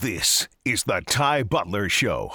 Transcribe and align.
This 0.00 0.48
is 0.64 0.84
the 0.84 1.02
Ty 1.06 1.42
Butler 1.42 1.90
Show 1.90 2.30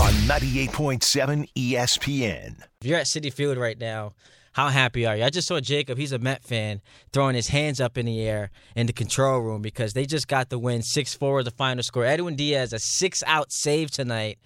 on 0.00 0.14
98.7 0.24 1.46
ESPN. 1.54 2.62
If 2.80 2.86
you're 2.86 2.98
at 2.98 3.04
Citi 3.04 3.30
Field 3.30 3.58
right 3.58 3.78
now, 3.78 4.12
how 4.54 4.68
happy 4.68 5.04
are 5.04 5.14
you? 5.14 5.24
I 5.24 5.28
just 5.28 5.46
saw 5.46 5.60
Jacob, 5.60 5.98
he's 5.98 6.12
a 6.12 6.18
Met 6.18 6.42
fan, 6.42 6.80
throwing 7.12 7.34
his 7.34 7.48
hands 7.48 7.82
up 7.82 7.98
in 7.98 8.06
the 8.06 8.22
air 8.22 8.50
in 8.74 8.86
the 8.86 8.94
control 8.94 9.40
room 9.40 9.60
because 9.60 9.92
they 9.92 10.06
just 10.06 10.26
got 10.26 10.48
the 10.48 10.58
win 10.58 10.80
6 10.80 11.12
4 11.12 11.42
the 11.42 11.50
final 11.50 11.82
score. 11.82 12.06
Edwin 12.06 12.34
Diaz, 12.34 12.72
a 12.72 12.78
six 12.78 13.22
out 13.26 13.52
save 13.52 13.90
tonight 13.90 14.38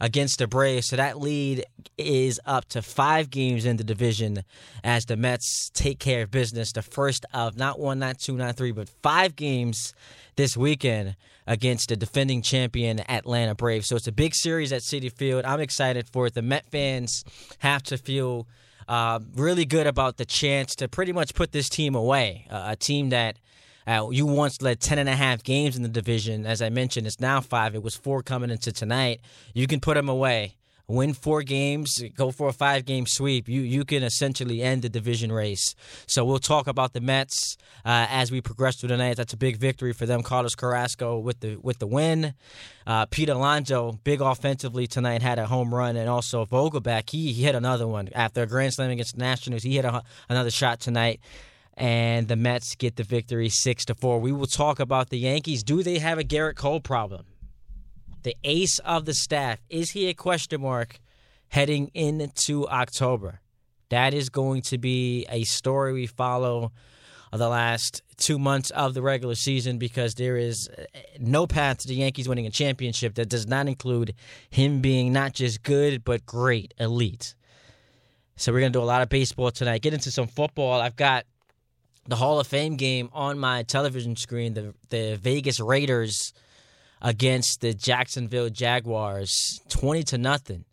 against 0.00 0.38
the 0.38 0.46
Braves. 0.46 0.86
So 0.86 0.96
that 0.96 1.20
lead 1.20 1.66
is 1.98 2.40
up 2.46 2.64
to 2.70 2.80
five 2.80 3.28
games 3.28 3.66
in 3.66 3.76
the 3.76 3.84
division 3.84 4.42
as 4.82 5.04
the 5.04 5.18
Mets 5.18 5.70
take 5.74 5.98
care 5.98 6.22
of 6.22 6.30
business. 6.30 6.72
The 6.72 6.80
first 6.80 7.26
of 7.34 7.58
not 7.58 7.78
one, 7.78 7.98
not 7.98 8.18
two, 8.18 8.38
not 8.38 8.56
three, 8.56 8.72
but 8.72 8.88
five 9.02 9.36
games 9.36 9.92
this 10.36 10.56
weekend 10.56 11.14
against 11.46 11.88
the 11.88 11.96
defending 11.96 12.42
champion 12.42 13.00
Atlanta 13.10 13.54
Braves. 13.54 13.88
So 13.88 13.96
it's 13.96 14.06
a 14.06 14.12
big 14.12 14.34
series 14.34 14.72
at 14.72 14.82
Citi 14.82 15.12
Field. 15.12 15.44
I'm 15.44 15.60
excited 15.60 16.08
for 16.08 16.26
it. 16.26 16.34
The 16.34 16.42
Met 16.42 16.66
fans 16.70 17.24
have 17.58 17.82
to 17.84 17.98
feel 17.98 18.46
uh, 18.88 19.20
really 19.34 19.64
good 19.64 19.86
about 19.86 20.16
the 20.16 20.24
chance 20.24 20.74
to 20.76 20.88
pretty 20.88 21.12
much 21.12 21.34
put 21.34 21.52
this 21.52 21.68
team 21.68 21.94
away. 21.94 22.46
Uh, 22.50 22.64
a 22.68 22.76
team 22.76 23.10
that 23.10 23.38
uh, 23.86 24.08
you 24.10 24.26
once 24.26 24.62
led 24.62 24.80
10 24.80 24.98
and 24.98 25.08
a 25.08 25.16
half 25.16 25.42
games 25.42 25.76
in 25.76 25.82
the 25.82 25.88
division. 25.88 26.46
As 26.46 26.62
I 26.62 26.70
mentioned, 26.70 27.06
it's 27.06 27.20
now 27.20 27.40
five. 27.40 27.74
It 27.74 27.82
was 27.82 27.96
four 27.96 28.22
coming 28.22 28.50
into 28.50 28.72
tonight. 28.72 29.20
You 29.54 29.66
can 29.66 29.80
put 29.80 29.94
them 29.94 30.08
away. 30.08 30.56
Win 30.88 31.14
four 31.14 31.42
games, 31.42 32.02
go 32.16 32.30
for 32.30 32.48
a 32.48 32.52
five 32.52 32.84
game 32.84 33.06
sweep. 33.06 33.48
You 33.48 33.62
you 33.62 33.84
can 33.84 34.02
essentially 34.02 34.62
end 34.62 34.82
the 34.82 34.88
division 34.88 35.32
race. 35.32 35.74
So 36.06 36.24
we'll 36.24 36.38
talk 36.38 36.66
about 36.66 36.92
the 36.92 37.00
Mets 37.00 37.56
uh, 37.84 38.06
as 38.10 38.30
we 38.30 38.40
progress 38.40 38.76
through 38.76 38.90
the 38.90 38.96
night. 38.96 39.16
That's 39.16 39.32
a 39.32 39.36
big 39.36 39.56
victory 39.58 39.92
for 39.92 40.06
them. 40.06 40.22
Carlos 40.22 40.54
Carrasco 40.54 41.18
with 41.18 41.40
the 41.40 41.56
with 41.56 41.78
the 41.78 41.86
win. 41.86 42.34
Uh, 42.86 43.06
Pete 43.06 43.28
Alonso, 43.28 43.98
big 44.04 44.20
offensively 44.20 44.86
tonight, 44.86 45.22
had 45.22 45.38
a 45.38 45.46
home 45.46 45.72
run, 45.72 45.96
and 45.96 46.08
also 46.08 46.44
Vogelbach, 46.44 47.10
he, 47.10 47.32
he 47.32 47.44
hit 47.44 47.54
another 47.54 47.86
one 47.86 48.08
after 48.12 48.42
a 48.42 48.46
grand 48.46 48.74
slam 48.74 48.90
against 48.90 49.14
the 49.14 49.20
Nationals. 49.20 49.62
He 49.62 49.76
hit 49.76 49.84
a, 49.84 50.02
another 50.28 50.50
shot 50.50 50.80
tonight 50.80 51.20
and 51.74 52.28
the 52.28 52.36
Mets 52.36 52.74
get 52.74 52.96
the 52.96 53.02
victory 53.02 53.48
six 53.48 53.84
to 53.86 53.94
four. 53.94 54.20
We 54.20 54.32
will 54.32 54.46
talk 54.46 54.78
about 54.78 55.10
the 55.10 55.18
Yankees. 55.18 55.62
Do 55.62 55.82
they 55.82 55.98
have 55.98 56.18
a 56.18 56.24
Gerrit 56.24 56.56
Cole 56.56 56.80
problem? 56.80 57.24
The 58.22 58.36
ace 58.44 58.78
of 58.80 59.04
the 59.04 59.14
staff 59.14 59.60
is 59.68 59.90
he 59.90 60.08
a 60.08 60.14
question 60.14 60.60
mark 60.60 61.00
heading 61.48 61.90
into 61.94 62.68
October? 62.68 63.40
That 63.90 64.14
is 64.14 64.28
going 64.28 64.62
to 64.62 64.78
be 64.78 65.26
a 65.28 65.44
story 65.44 65.92
we 65.92 66.06
follow 66.06 66.72
the 67.32 67.48
last 67.48 68.02
two 68.18 68.38
months 68.38 68.70
of 68.70 68.94
the 68.94 69.02
regular 69.02 69.34
season 69.34 69.78
because 69.78 70.14
there 70.14 70.36
is 70.36 70.68
uh, 70.68 70.84
no 71.18 71.46
path 71.46 71.78
to 71.78 71.88
the 71.88 71.94
Yankees 71.94 72.28
winning 72.28 72.46
a 72.46 72.50
championship 72.50 73.14
that 73.14 73.28
does 73.28 73.46
not 73.46 73.68
include 73.68 74.14
him 74.50 74.80
being 74.80 75.12
not 75.12 75.32
just 75.32 75.62
good 75.62 76.04
but 76.04 76.24
great, 76.26 76.74
elite. 76.78 77.34
So 78.36 78.52
we're 78.52 78.60
gonna 78.60 78.70
do 78.70 78.82
a 78.82 78.84
lot 78.84 79.02
of 79.02 79.08
baseball 79.08 79.50
tonight. 79.50 79.82
Get 79.82 79.94
into 79.94 80.10
some 80.10 80.26
football. 80.26 80.80
I've 80.80 80.96
got 80.96 81.24
the 82.06 82.16
Hall 82.16 82.38
of 82.38 82.46
Fame 82.46 82.76
game 82.76 83.08
on 83.12 83.38
my 83.38 83.62
television 83.62 84.14
screen, 84.16 84.54
the 84.54 84.74
the 84.90 85.16
Vegas 85.16 85.58
Raiders 85.58 86.32
against 87.02 87.60
the 87.60 87.74
Jacksonville 87.74 88.48
Jaguars, 88.48 89.60
twenty 89.68 90.02
to 90.04 90.16
nothing. 90.16 90.64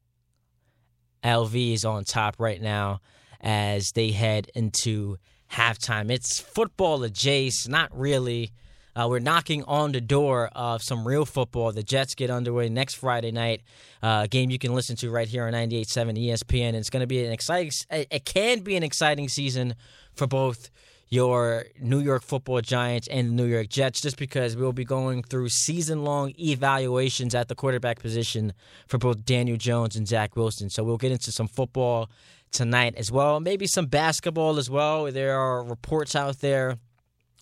LV 1.23 1.73
is 1.73 1.83
on 1.83 2.05
top 2.05 2.35
right 2.39 2.61
now 2.61 3.01
as 3.41 3.91
they 3.91 4.11
head 4.11 4.49
into 4.55 5.17
halftime. 5.51 6.09
It's 6.09 6.39
football 6.39 7.03
adjacent, 7.03 7.71
not 7.71 7.89
really. 7.97 8.51
Uh, 8.95 9.07
we're 9.09 9.19
knocking 9.19 9.63
on 9.63 9.91
the 9.91 10.01
door 10.01 10.49
of 10.53 10.81
some 10.81 11.07
real 11.07 11.25
football. 11.25 11.71
The 11.71 11.83
Jets 11.83 12.15
get 12.15 12.29
underway 12.29 12.69
next 12.69 12.95
Friday 12.95 13.31
night. 13.31 13.61
Uh, 14.01 14.27
game 14.27 14.49
you 14.49 14.59
can 14.59 14.73
listen 14.73 14.95
to 14.97 15.09
right 15.09 15.27
here 15.27 15.45
on 15.45 15.53
98.7 15.53 16.17
ESPN. 16.17 16.73
It's 16.73 16.89
going 16.89 17.01
to 17.01 17.07
be 17.07 17.23
an 17.23 17.31
exciting. 17.31 17.71
It 17.89 18.25
can 18.25 18.59
be 18.61 18.75
an 18.75 18.83
exciting 18.83 19.29
season 19.29 19.75
for 20.15 20.27
both 20.27 20.69
your 21.09 21.65
New 21.79 21.99
York 21.99 22.21
football 22.23 22.61
giants 22.61 23.07
and 23.07 23.29
the 23.29 23.33
New 23.33 23.45
York 23.45 23.67
Jets 23.69 24.01
just 24.01 24.17
because 24.17 24.55
we'll 24.55 24.73
be 24.73 24.85
going 24.85 25.23
through 25.23 25.49
season 25.49 26.03
long 26.03 26.33
evaluations 26.39 27.33
at 27.33 27.47
the 27.47 27.55
quarterback 27.55 27.99
position 27.99 28.53
for 28.87 28.99
both 28.99 29.25
Daniel 29.25 29.57
Jones 29.57 29.95
and 29.95 30.07
Zach 30.07 30.35
Wilson. 30.35 30.69
So 30.69 30.83
we'll 30.83 30.97
get 30.97 31.11
into 31.11 31.31
some 31.31 31.47
football 31.47 32.09
tonight 32.51 32.95
as 32.95 33.11
well. 33.11 33.39
Maybe 33.39 33.65
some 33.65 33.87
basketball 33.87 34.57
as 34.57 34.69
well. 34.69 35.11
There 35.11 35.37
are 35.37 35.63
reports 35.63 36.15
out 36.15 36.39
there 36.39 36.77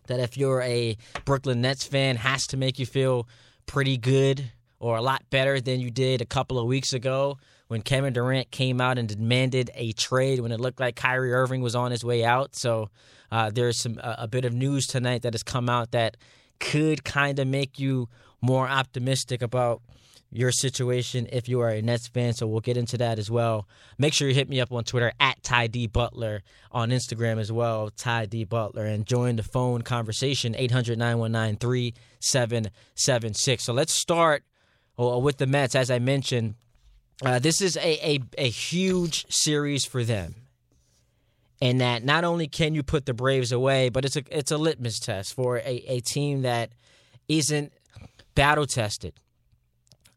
that 0.07 0.22
if 0.22 0.38
you're 0.38 0.61
a 0.61 0.95
Brooklyn 1.25 1.61
Nets 1.61 1.85
fan, 1.85 2.16
has 2.16 2.47
to 2.47 2.57
make 2.57 2.79
you 2.79 2.85
feel 2.85 3.28
pretty 3.66 3.97
good 3.97 4.51
or 4.79 4.95
a 4.95 5.01
lot 5.01 5.23
better 5.29 5.59
than 5.59 5.81
you 5.81 5.91
did 5.91 6.22
a 6.22 6.25
couple 6.25 6.57
of 6.57 6.66
weeks 6.66 6.94
ago 6.94 7.38
when 7.67 7.81
Kevin 7.81 8.13
Durant 8.13 8.49
came 8.51 8.79
out 8.79 8.97
and 8.97 9.09
demanded 9.09 9.72
a 9.75 9.91
trade 9.91 10.39
when 10.39 10.53
it 10.53 10.59
looked 10.61 10.79
like 10.79 10.95
Kyrie 10.95 11.34
Irving 11.34 11.61
was 11.61 11.75
on 11.75 11.91
his 11.91 12.05
way 12.05 12.23
out. 12.23 12.55
So 12.55 12.89
uh, 13.31 13.49
there's 13.49 13.81
some 13.81 13.99
a, 13.99 14.15
a 14.19 14.27
bit 14.27 14.45
of 14.45 14.53
news 14.53 14.88
tonight 14.88 15.21
that 15.23 15.33
has 15.33 15.43
come 15.43 15.69
out 15.69 15.91
that 15.91 16.17
could 16.59 17.03
kind 17.03 17.39
of 17.39 17.47
make 17.47 17.79
you 17.79 18.09
more 18.41 18.67
optimistic 18.67 19.41
about 19.41 19.81
your 20.31 20.51
situation 20.51 21.27
if 21.31 21.47
you 21.47 21.61
are 21.61 21.69
a 21.69 21.81
Nets 21.81 22.07
fan. 22.07 22.33
So 22.33 22.47
we'll 22.47 22.59
get 22.59 22.77
into 22.77 22.97
that 22.97 23.19
as 23.19 23.31
well. 23.31 23.67
Make 23.97 24.13
sure 24.13 24.27
you 24.27 24.35
hit 24.35 24.49
me 24.49 24.59
up 24.59 24.71
on 24.71 24.83
Twitter 24.83 25.13
at 25.19 25.41
Ty 25.41 25.67
D 25.67 25.87
Butler, 25.87 26.43
on 26.71 26.89
Instagram 26.89 27.39
as 27.39 27.51
well, 27.51 27.89
Ty 27.95 28.25
D 28.25 28.43
Butler, 28.43 28.85
and 28.85 29.05
join 29.05 29.37
the 29.37 29.43
phone 29.43 29.83
conversation 29.83 30.55
800 30.57 30.97
919 30.97 31.57
3776. 31.57 33.63
So 33.63 33.73
let's 33.73 33.93
start 33.93 34.43
uh, 34.99 35.17
with 35.19 35.37
the 35.37 35.47
Mets. 35.47 35.75
As 35.75 35.89
I 35.89 35.99
mentioned, 35.99 36.55
uh, 37.23 37.39
this 37.39 37.61
is 37.61 37.77
a, 37.77 38.07
a, 38.07 38.19
a 38.37 38.49
huge 38.49 39.25
series 39.29 39.85
for 39.85 40.03
them 40.03 40.35
and 41.62 41.81
that 41.81 42.03
not 42.03 42.23
only 42.23 42.47
can 42.47 42.75
you 42.75 42.84
put 42.84 43.06
the 43.06 43.13
Braves 43.13 43.51
away, 43.51 43.90
but 43.90 44.06
it's 44.06 44.16
a 44.16 44.23
it's 44.31 44.51
a 44.51 44.57
litmus 44.57 45.00
test 45.00 45.34
for 45.34 45.57
a, 45.57 45.84
a 45.88 46.00
team 46.01 46.44
that 46.44 46.72
isn't 47.28 47.73
battle 48.35 48.66
tested. 48.66 49.13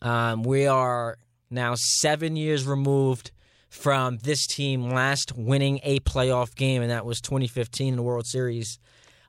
Um, 0.03 0.43
we 0.43 0.67
are 0.67 1.19
now 1.51 1.75
seven 1.77 2.37
years 2.37 2.67
removed 2.67 3.33
from 3.69 4.19
this 4.19 4.47
team 4.47 4.91
last 4.91 5.33
winning 5.37 5.81
a 5.83 6.01
playoff 6.01 6.55
game, 6.55 6.83
and 6.83 6.91
that 6.91 7.07
was 7.07 7.21
2015 7.21 7.89
in 7.89 7.97
the 7.97 8.03
World 8.03 8.27
Series. 8.27 8.79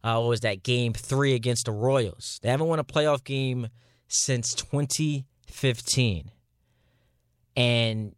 Uh, 0.04 0.22
was 0.26 0.40
that 0.42 0.64
game 0.64 0.94
three 0.94 1.36
against 1.36 1.66
the 1.66 1.72
Royals? 1.72 2.40
They 2.42 2.50
haven't 2.50 2.68
won 2.68 2.80
a 2.80 2.84
playoff 2.84 3.24
game 3.24 3.68
since 4.08 4.54
2015, 4.56 6.32
and 7.56 8.16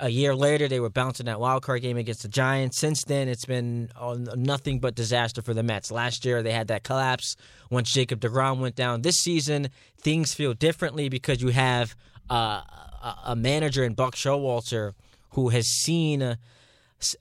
a 0.00 0.08
year 0.08 0.34
later, 0.34 0.66
they 0.66 0.80
were 0.80 0.90
bouncing 0.90 1.26
that 1.26 1.38
wild 1.38 1.62
card 1.62 1.82
game 1.82 1.96
against 1.96 2.22
the 2.22 2.28
Giants. 2.28 2.78
Since 2.78 3.04
then, 3.04 3.28
it's 3.28 3.44
been 3.44 3.90
nothing 4.34 4.80
but 4.80 4.94
disaster 4.94 5.42
for 5.42 5.54
the 5.54 5.62
Mets. 5.62 5.90
Last 5.90 6.24
year, 6.24 6.42
they 6.42 6.52
had 6.52 6.68
that 6.68 6.82
collapse 6.82 7.36
once 7.70 7.92
Jacob 7.92 8.20
DeGrom 8.20 8.58
went 8.58 8.74
down. 8.74 9.02
This 9.02 9.16
season, 9.16 9.68
things 9.98 10.32
feel 10.34 10.54
differently 10.54 11.08
because 11.08 11.42
you 11.42 11.48
have 11.48 11.94
uh, 12.30 12.62
a 13.26 13.36
manager 13.36 13.84
in 13.84 13.94
Buck 13.94 14.14
Showalter 14.14 14.94
who 15.30 15.50
has 15.50 15.66
seen 15.66 16.22
uh, 16.22 16.36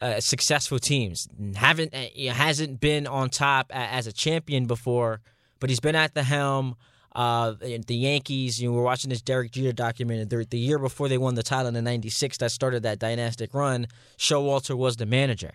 uh, 0.02 0.20
successful 0.20 0.80
teams. 0.80 1.28
haven't 1.56 1.94
uh, 1.94 2.34
hasn't 2.34 2.80
been 2.80 3.08
on 3.08 3.30
top 3.30 3.72
as 3.74 4.08
a 4.08 4.14
champion 4.14 4.66
before, 4.66 5.22
but 5.60 5.70
he's 5.70 5.80
been 5.80 5.96
at 5.96 6.14
the 6.14 6.24
helm 6.24 6.76
uh, 7.20 7.54
the 7.60 7.96
Yankees, 7.96 8.62
you 8.62 8.70
know, 8.70 8.76
we're 8.78 8.82
watching 8.82 9.10
this 9.10 9.22
Derek 9.22 9.52
Jeter 9.52 9.74
documentary. 9.74 10.46
The, 10.50 10.58
year 10.58 10.80
before 10.80 11.10
they 11.10 11.18
won 11.18 11.36
the 11.36 11.44
title 11.44 11.76
in 11.76 11.84
'96, 11.84 12.38
that 12.38 12.50
started 12.50 12.84
that 12.84 12.98
dynastic 12.98 13.54
run. 13.54 13.88
Showalter 14.18 14.74
was 14.78 14.96
the 14.96 15.06
manager. 15.06 15.52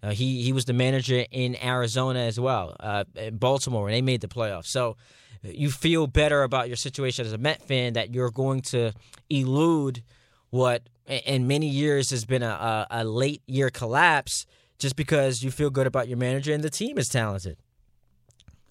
Uh, 0.00 0.12
he 0.12 0.42
he 0.42 0.52
was 0.52 0.66
the 0.66 0.72
manager 0.72 1.24
in 1.32 1.56
Arizona 1.60 2.20
as 2.20 2.38
well, 2.38 2.76
uh, 2.78 3.02
in 3.16 3.36
Baltimore, 3.36 3.88
and 3.88 3.96
they 3.96 4.00
made 4.00 4.20
the 4.20 4.28
playoffs. 4.28 4.66
So 4.66 4.96
you 5.42 5.72
feel 5.72 6.06
better 6.06 6.44
about 6.44 6.68
your 6.68 6.76
situation 6.76 7.26
as 7.26 7.32
a 7.32 7.38
Met 7.38 7.62
fan 7.62 7.94
that 7.94 8.14
you're 8.14 8.30
going 8.30 8.60
to 8.62 8.92
elude 9.28 10.04
what 10.50 10.82
in 11.08 11.48
many 11.48 11.66
years 11.66 12.10
has 12.10 12.24
been 12.24 12.44
a, 12.44 12.86
a, 12.90 13.02
a 13.02 13.04
late 13.04 13.42
year 13.48 13.70
collapse 13.70 14.46
just 14.78 14.94
because 14.94 15.42
you 15.42 15.50
feel 15.50 15.70
good 15.70 15.88
about 15.88 16.06
your 16.06 16.18
manager 16.18 16.52
and 16.52 16.62
the 16.62 16.70
team 16.70 16.96
is 16.96 17.08
talented 17.08 17.56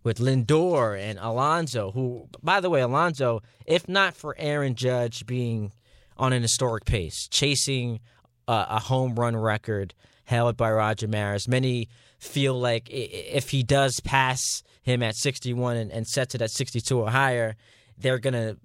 with 0.05 0.19
Lindor 0.19 0.97
and 0.97 1.17
Alonso, 1.19 1.91
who, 1.91 2.29
by 2.41 2.61
the 2.61 2.69
way, 2.69 2.79
Alonso, 2.79 3.41
if 3.65 3.89
not 3.89 4.15
for 4.15 4.35
Aaron 4.37 4.75
Judge 4.75 5.25
being 5.25 5.71
on 6.15 6.31
an 6.31 6.43
historic 6.43 6.85
pace, 6.85 7.27
chasing 7.27 7.99
a, 8.47 8.65
a 8.69 8.79
home 8.79 9.15
run 9.15 9.35
record 9.35 9.95
held 10.23 10.55
by 10.55 10.71
Roger 10.71 11.07
Maris, 11.07 11.47
many 11.47 11.89
feel 12.19 12.57
like 12.57 12.87
if 12.89 13.49
he 13.49 13.63
does 13.63 13.99
pass 13.99 14.61
him 14.83 15.01
at 15.01 15.15
61 15.15 15.75
and, 15.75 15.91
and 15.91 16.07
sets 16.07 16.35
it 16.35 16.41
at 16.41 16.51
62 16.51 16.99
or 16.99 17.09
higher, 17.09 17.55
they're 17.97 18.19
going 18.19 18.33
to 18.33 18.57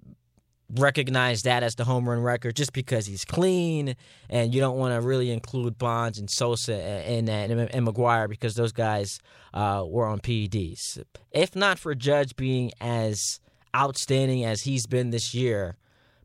recognize 0.75 1.43
that 1.43 1.63
as 1.63 1.75
the 1.75 1.83
home 1.83 2.07
run 2.07 2.19
record 2.19 2.55
just 2.55 2.73
because 2.73 3.05
he's 3.05 3.25
clean, 3.25 3.95
and 4.29 4.53
you 4.53 4.61
don't 4.61 4.77
want 4.77 4.93
to 4.93 5.05
really 5.05 5.31
include 5.31 5.77
Bonds 5.77 6.17
and 6.19 6.29
Sosa 6.29 6.71
that 6.71 7.05
and, 7.07 7.29
and 7.29 7.87
McGwire 7.87 8.29
because 8.29 8.55
those 8.55 8.71
guys 8.71 9.19
uh, 9.53 9.83
were 9.85 10.05
on 10.05 10.19
PEDs. 10.19 11.03
If 11.31 11.55
not 11.55 11.79
for 11.79 11.95
Judge 11.95 12.35
being 12.35 12.71
as 12.79 13.39
outstanding 13.75 14.43
as 14.45 14.63
he's 14.63 14.85
been 14.85 15.11
this 15.11 15.33
year, 15.33 15.77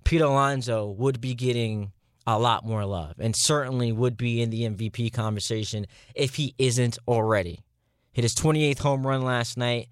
Pete 0.05 0.21
Alonso 0.21 0.87
would 0.87 1.21
be 1.21 1.35
getting 1.35 1.93
a 2.27 2.39
lot 2.39 2.65
more 2.65 2.85
love 2.85 3.15
and 3.19 3.35
certainly 3.37 3.93
would 3.93 4.17
be 4.17 4.43
in 4.43 4.51
the 4.51 4.63
MVP 4.63 5.13
conversation 5.13 5.87
if 6.15 6.37
he 6.37 6.55
isn't 6.59 6.99
already. 7.07 7.61
Hit 8.13 8.23
his 8.23 8.35
28th 8.35 8.79
home 8.79 9.07
run 9.07 9.23
last 9.23 9.57
night. 9.57 9.89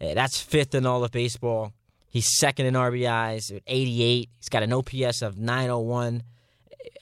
Eh, 0.00 0.14
that's 0.14 0.40
fifth 0.40 0.74
in 0.74 0.86
all 0.86 1.02
of 1.02 1.10
baseball. 1.10 1.72
He's 2.14 2.38
second 2.38 2.66
in 2.66 2.74
RBIs 2.74 3.56
at 3.56 3.62
88. 3.66 4.30
He's 4.36 4.48
got 4.48 4.62
an 4.62 4.72
OPS 4.72 5.20
of 5.20 5.36
901. 5.36 6.22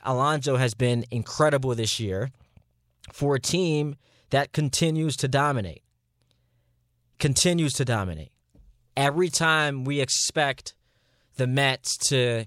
Alonso 0.05 0.57
has 0.57 0.73
been 0.73 1.05
incredible 1.11 1.75
this 1.75 2.01
year 2.01 2.31
for 3.13 3.35
a 3.35 3.39
team 3.39 3.97
that 4.31 4.53
continues 4.53 5.15
to 5.19 5.29
dominate. 5.29 5.83
Continues 7.19 7.75
to 7.75 7.85
dominate. 7.85 8.33
Every 8.97 9.29
time 9.29 9.85
we 9.85 10.01
expect 10.01 10.75
the 11.37 11.47
Mets 11.47 11.99
to 12.09 12.47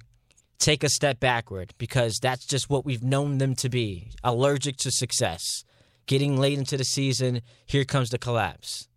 take 0.58 0.84
a 0.84 0.90
step 0.90 1.20
backward 1.20 1.76
because 1.78 2.18
that's 2.20 2.48
just 2.48 2.68
what 2.68 2.84
we've 2.84 3.04
known 3.04 3.38
them 3.38 3.54
to 3.58 3.70
be 3.70 4.10
allergic 4.24 4.78
to 4.78 4.90
success. 4.90 5.64
Getting 6.08 6.40
late 6.40 6.58
into 6.58 6.78
the 6.78 6.84
season, 6.84 7.44
here 7.68 7.86
comes 7.86 8.10
the 8.10 8.18
collapse. 8.18 8.88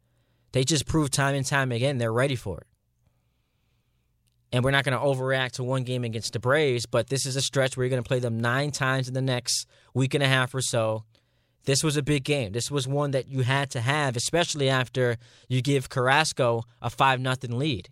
They 0.52 0.64
just 0.64 0.86
prove 0.86 1.10
time 1.10 1.34
and 1.34 1.44
time 1.44 1.70
again 1.70 1.98
they're 1.98 2.10
ready 2.10 2.34
for 2.34 2.60
it. 2.60 2.67
And 4.52 4.64
we're 4.64 4.70
not 4.70 4.84
going 4.84 4.98
to 4.98 5.04
overreact 5.04 5.52
to 5.52 5.64
one 5.64 5.82
game 5.84 6.04
against 6.04 6.32
the 6.32 6.38
Braves, 6.38 6.86
but 6.86 7.08
this 7.08 7.26
is 7.26 7.36
a 7.36 7.42
stretch 7.42 7.76
where 7.76 7.84
you're 7.84 7.90
going 7.90 8.02
to 8.02 8.08
play 8.08 8.18
them 8.18 8.40
nine 8.40 8.70
times 8.70 9.06
in 9.06 9.14
the 9.14 9.20
next 9.20 9.66
week 9.92 10.14
and 10.14 10.22
a 10.22 10.28
half 10.28 10.54
or 10.54 10.62
so. 10.62 11.04
This 11.64 11.84
was 11.84 11.98
a 11.98 12.02
big 12.02 12.24
game. 12.24 12.52
This 12.52 12.70
was 12.70 12.88
one 12.88 13.10
that 13.10 13.28
you 13.28 13.42
had 13.42 13.68
to 13.72 13.80
have, 13.80 14.16
especially 14.16 14.70
after 14.70 15.18
you 15.48 15.60
give 15.60 15.90
Carrasco 15.90 16.62
a 16.80 16.88
5 16.88 17.20
0 17.20 17.36
lead. 17.58 17.90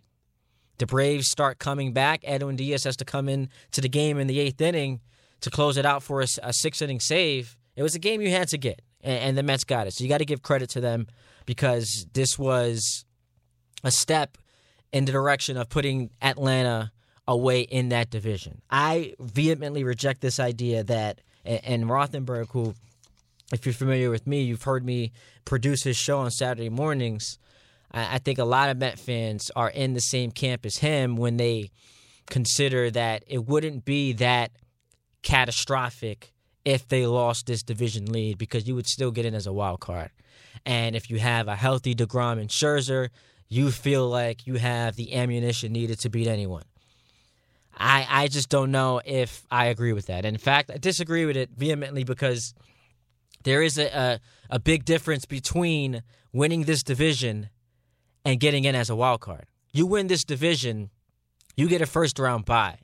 The 0.79 0.87
Braves 0.87 1.29
start 1.29 1.59
coming 1.59 1.93
back. 1.93 2.21
Edwin 2.23 2.55
Diaz 2.55 2.83
has 2.85 2.95
to 2.97 3.05
come 3.05 3.29
in 3.29 3.49
to 3.71 3.81
the 3.81 3.89
game 3.89 4.17
in 4.17 4.27
the 4.27 4.39
eighth 4.39 4.61
inning 4.61 5.01
to 5.41 5.49
close 5.49 5.77
it 5.77 5.85
out 5.85 6.01
for 6.01 6.21
a, 6.21 6.27
a 6.41 6.53
six 6.53 6.81
inning 6.81 6.99
save. 6.99 7.55
It 7.75 7.83
was 7.83 7.93
a 7.93 7.99
game 7.99 8.21
you 8.21 8.31
had 8.31 8.47
to 8.49 8.57
get, 8.57 8.81
and, 9.01 9.19
and 9.19 9.37
the 9.37 9.43
Mets 9.43 9.63
got 9.63 9.87
it. 9.87 9.93
So 9.93 10.03
you 10.03 10.09
got 10.09 10.19
to 10.19 10.25
give 10.25 10.41
credit 10.41 10.69
to 10.71 10.81
them 10.81 11.07
because 11.45 12.07
this 12.13 12.37
was 12.37 13.05
a 13.83 13.91
step 13.91 14.37
in 14.97 15.05
the 15.05 15.11
direction 15.11 15.57
of 15.57 15.69
putting 15.69 16.09
Atlanta 16.23 16.91
away 17.27 17.61
in 17.61 17.89
that 17.89 18.09
division. 18.09 18.63
I 18.71 19.13
vehemently 19.19 19.83
reject 19.83 20.21
this 20.21 20.39
idea 20.39 20.83
that, 20.85 21.21
and 21.45 21.83
Rothenberg, 21.83 22.49
who, 22.49 22.73
if 23.53 23.63
you're 23.63 23.73
familiar 23.73 24.09
with 24.09 24.25
me, 24.25 24.41
you've 24.41 24.63
heard 24.63 24.83
me 24.83 25.11
produce 25.45 25.83
his 25.83 25.97
show 25.97 26.17
on 26.17 26.31
Saturday 26.31 26.69
mornings. 26.69 27.37
I 27.91 28.17
think 28.17 28.39
a 28.39 28.43
lot 28.43 28.71
of 28.71 28.77
Met 28.77 28.97
fans 28.97 29.51
are 29.55 29.69
in 29.69 29.93
the 29.93 30.01
same 30.01 30.31
camp 30.31 30.65
as 30.65 30.77
him 30.77 31.15
when 31.15 31.37
they 31.37 31.69
consider 32.25 32.89
that 32.89 33.23
it 33.27 33.45
wouldn't 33.45 33.85
be 33.85 34.13
that 34.13 34.51
catastrophic 35.21 36.33
if 36.67 36.85
they 36.89 37.07
lost 37.07 37.45
this 37.45 37.63
division 37.63 38.11
lead 38.11 38.37
because 38.37 38.67
you 38.67 38.75
would 38.75 38.85
still 38.85 39.09
get 39.09 39.25
in 39.25 39.33
as 39.33 39.47
a 39.47 39.53
wild 39.53 39.79
card. 39.79 40.11
And 40.65 40.97
if 40.97 41.09
you 41.09 41.17
have 41.17 41.47
a 41.47 41.55
healthy 41.55 41.95
DeGrom 41.95 42.41
and 42.41 42.49
Scherzer, 42.49 43.07
you 43.47 43.71
feel 43.71 44.09
like 44.09 44.45
you 44.45 44.55
have 44.55 44.97
the 44.97 45.15
ammunition 45.15 45.71
needed 45.71 45.97
to 46.01 46.09
beat 46.09 46.27
anyone. 46.27 46.65
I, 47.77 48.05
I 48.09 48.27
just 48.27 48.49
don't 48.49 48.69
know 48.69 48.99
if 49.05 49.45
I 49.49 49.67
agree 49.67 49.93
with 49.93 50.07
that. 50.07 50.25
in 50.25 50.37
fact, 50.37 50.69
I 50.69 50.77
disagree 50.77 51.25
with 51.25 51.37
it 51.37 51.51
vehemently 51.55 52.03
because 52.03 52.53
there 53.45 53.61
is 53.61 53.77
a, 53.77 53.87
a, 53.87 54.19
a 54.49 54.59
big 54.59 54.83
difference 54.83 55.23
between 55.23 56.03
winning 56.33 56.63
this 56.63 56.83
division 56.83 57.49
and 58.25 58.41
getting 58.41 58.65
in 58.65 58.75
as 58.75 58.89
a 58.89 58.95
wild 58.95 59.21
card. 59.21 59.45
You 59.71 59.85
win 59.85 60.07
this 60.07 60.25
division, 60.25 60.89
you 61.55 61.69
get 61.69 61.81
a 61.81 61.85
first 61.85 62.19
round 62.19 62.43
bye. 62.43 62.79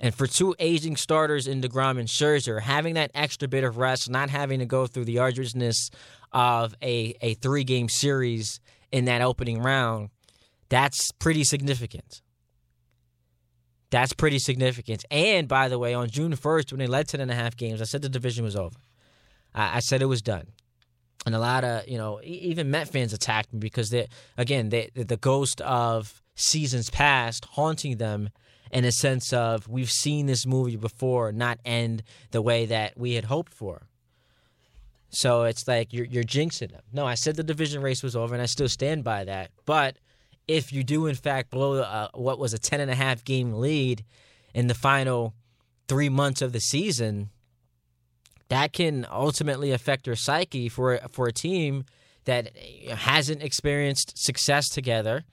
And 0.00 0.14
for 0.14 0.26
two 0.26 0.54
aging 0.58 0.96
starters 0.96 1.46
in 1.46 1.60
DeGrom 1.60 1.98
and 1.98 2.08
Scherzer, 2.08 2.60
having 2.60 2.94
that 2.94 3.10
extra 3.14 3.48
bit 3.48 3.64
of 3.64 3.78
rest, 3.78 4.08
not 4.08 4.30
having 4.30 4.60
to 4.60 4.66
go 4.66 4.86
through 4.86 5.06
the 5.06 5.18
arduousness 5.18 5.90
of 6.32 6.74
a, 6.82 7.14
a 7.20 7.34
three 7.34 7.64
game 7.64 7.88
series 7.88 8.60
in 8.92 9.06
that 9.06 9.22
opening 9.22 9.60
round, 9.60 10.10
that's 10.68 11.10
pretty 11.12 11.44
significant. 11.44 12.22
That's 13.90 14.12
pretty 14.12 14.38
significant. 14.38 15.04
And 15.10 15.48
by 15.48 15.68
the 15.68 15.78
way, 15.78 15.94
on 15.94 16.10
June 16.10 16.32
1st, 16.32 16.72
when 16.72 16.78
they 16.78 16.86
led 16.86 17.08
10 17.08 17.20
and 17.20 17.30
a 17.30 17.34
half 17.34 17.56
games, 17.56 17.80
I 17.80 17.84
said 17.84 18.02
the 18.02 18.08
division 18.08 18.44
was 18.44 18.54
over. 18.54 18.76
I, 19.54 19.76
I 19.76 19.80
said 19.80 20.02
it 20.02 20.06
was 20.06 20.22
done 20.22 20.48
and 21.26 21.34
a 21.34 21.38
lot 21.38 21.64
of 21.64 21.86
you 21.88 21.98
know 21.98 22.20
even 22.22 22.70
Met 22.70 22.88
fans 22.88 23.12
attacked 23.12 23.52
me 23.52 23.58
because 23.58 23.90
they 23.90 24.08
again 24.36 24.68
they, 24.70 24.90
the 24.94 25.16
ghost 25.16 25.60
of 25.60 26.22
seasons 26.34 26.90
past 26.90 27.44
haunting 27.44 27.96
them 27.98 28.30
in 28.70 28.84
a 28.84 28.92
sense 28.92 29.32
of 29.32 29.68
we've 29.68 29.90
seen 29.90 30.26
this 30.26 30.46
movie 30.46 30.76
before 30.76 31.32
not 31.32 31.58
end 31.64 32.02
the 32.30 32.42
way 32.42 32.66
that 32.66 32.98
we 32.98 33.14
had 33.14 33.24
hoped 33.24 33.52
for. 33.52 33.82
So 35.10 35.44
it's 35.44 35.66
like 35.66 35.92
you're 35.92 36.04
you're 36.04 36.24
jinxing 36.24 36.70
them. 36.70 36.82
No, 36.92 37.06
I 37.06 37.14
said 37.14 37.36
the 37.36 37.42
division 37.42 37.82
race 37.82 38.02
was 38.02 38.14
over, 38.14 38.34
and 38.34 38.42
I 38.42 38.46
still 38.46 38.68
stand 38.68 39.04
by 39.04 39.24
that. 39.24 39.50
But 39.64 39.96
if 40.46 40.72
you 40.72 40.84
do 40.84 41.06
in 41.06 41.14
fact 41.14 41.50
blow 41.50 41.80
uh, 41.80 42.08
what 42.14 42.38
was 42.38 42.52
a 42.52 42.58
ten 42.58 42.80
and 42.80 42.90
a 42.90 42.94
half 42.94 43.24
game 43.24 43.54
lead 43.54 44.04
in 44.54 44.66
the 44.66 44.74
final 44.74 45.34
three 45.86 46.08
months 46.08 46.42
of 46.42 46.52
the 46.52 46.60
season, 46.60 47.30
that 48.48 48.72
can 48.72 49.06
ultimately 49.10 49.72
affect 49.72 50.06
your 50.06 50.16
psyche 50.16 50.68
for 50.68 50.98
for 51.10 51.26
a 51.26 51.32
team 51.32 51.84
that 52.26 52.54
hasn't 52.88 53.42
experienced 53.42 54.12
success 54.16 54.68
together 54.68 55.24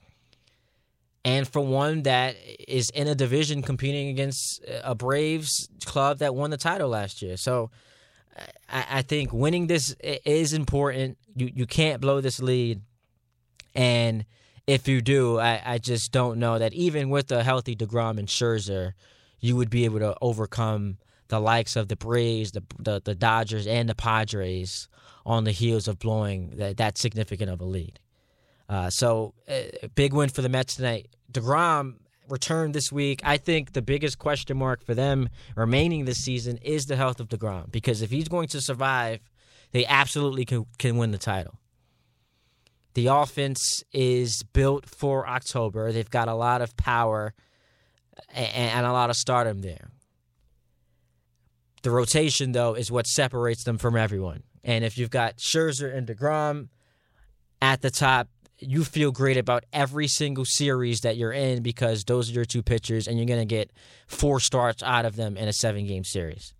and 1.26 1.48
for 1.48 1.60
one 1.60 2.04
that 2.04 2.36
is 2.68 2.88
in 2.90 3.08
a 3.08 3.14
division 3.16 3.60
competing 3.60 4.10
against 4.10 4.64
a 4.84 4.94
Braves 4.94 5.68
club 5.84 6.18
that 6.18 6.36
won 6.36 6.50
the 6.50 6.56
title 6.56 6.88
last 6.88 7.20
year. 7.20 7.36
So 7.36 7.72
I, 8.70 8.84
I 8.90 9.02
think 9.02 9.32
winning 9.32 9.66
this 9.66 9.96
is 10.00 10.52
important. 10.52 11.18
You 11.34 11.50
you 11.52 11.66
can't 11.66 12.00
blow 12.00 12.20
this 12.20 12.40
lead, 12.40 12.80
and 13.74 14.24
if 14.68 14.86
you 14.86 15.00
do, 15.00 15.40
I, 15.40 15.60
I 15.64 15.78
just 15.78 16.12
don't 16.12 16.38
know 16.38 16.60
that 16.60 16.72
even 16.72 17.10
with 17.10 17.32
a 17.32 17.42
healthy 17.42 17.74
Degrom 17.74 18.18
and 18.18 18.28
Scherzer, 18.28 18.92
you 19.40 19.56
would 19.56 19.68
be 19.68 19.84
able 19.84 19.98
to 19.98 20.16
overcome 20.22 20.98
the 21.26 21.40
likes 21.40 21.74
of 21.74 21.88
the 21.88 21.96
Braves, 21.96 22.52
the, 22.52 22.62
the, 22.78 23.02
the 23.04 23.14
Dodgers, 23.16 23.66
and 23.66 23.88
the 23.88 23.96
Padres 23.96 24.88
on 25.24 25.42
the 25.42 25.50
heels 25.50 25.88
of 25.88 25.98
blowing 25.98 26.52
that, 26.56 26.76
that 26.76 26.98
significant 26.98 27.50
of 27.50 27.60
a 27.60 27.64
lead. 27.64 27.98
Uh, 28.68 28.90
so, 28.90 29.34
uh, 29.48 29.86
big 29.94 30.12
win 30.12 30.28
for 30.28 30.42
the 30.42 30.48
Mets 30.48 30.76
tonight. 30.76 31.08
DeGrom 31.32 31.94
returned 32.28 32.74
this 32.74 32.90
week. 32.90 33.20
I 33.24 33.36
think 33.36 33.72
the 33.72 33.82
biggest 33.82 34.18
question 34.18 34.56
mark 34.56 34.84
for 34.84 34.94
them 34.94 35.28
remaining 35.54 36.04
this 36.04 36.18
season 36.18 36.58
is 36.58 36.86
the 36.86 36.96
health 36.96 37.20
of 37.20 37.28
DeGrom 37.28 37.70
because 37.70 38.02
if 38.02 38.10
he's 38.10 38.28
going 38.28 38.48
to 38.48 38.60
survive, 38.60 39.20
they 39.72 39.86
absolutely 39.86 40.44
can, 40.44 40.66
can 40.78 40.96
win 40.96 41.12
the 41.12 41.18
title. 41.18 41.58
The 42.94 43.08
offense 43.08 43.82
is 43.92 44.42
built 44.52 44.88
for 44.88 45.28
October. 45.28 45.92
They've 45.92 46.08
got 46.08 46.28
a 46.28 46.34
lot 46.34 46.62
of 46.62 46.76
power 46.76 47.34
and, 48.30 48.48
and 48.54 48.86
a 48.86 48.92
lot 48.92 49.10
of 49.10 49.16
stardom 49.16 49.60
there. 49.60 49.90
The 51.82 51.90
rotation, 51.90 52.52
though, 52.52 52.74
is 52.74 52.90
what 52.90 53.06
separates 53.06 53.64
them 53.64 53.78
from 53.78 53.96
everyone. 53.96 54.42
And 54.64 54.84
if 54.84 54.98
you've 54.98 55.10
got 55.10 55.36
Scherzer 55.36 55.94
and 55.94 56.06
DeGrom 56.06 56.68
at 57.60 57.82
the 57.82 57.90
top, 57.90 58.28
you 58.58 58.84
feel 58.84 59.12
great 59.12 59.36
about 59.36 59.64
every 59.72 60.08
single 60.08 60.44
series 60.44 61.00
that 61.00 61.16
you're 61.16 61.32
in 61.32 61.62
because 61.62 62.04
those 62.04 62.30
are 62.30 62.32
your 62.32 62.44
two 62.44 62.62
pitchers, 62.62 63.06
and 63.06 63.18
you're 63.18 63.26
going 63.26 63.40
to 63.40 63.44
get 63.44 63.70
four 64.06 64.40
starts 64.40 64.82
out 64.82 65.04
of 65.04 65.16
them 65.16 65.36
in 65.36 65.48
a 65.48 65.52
seven 65.52 65.86
game 65.86 66.04
series. 66.04 66.54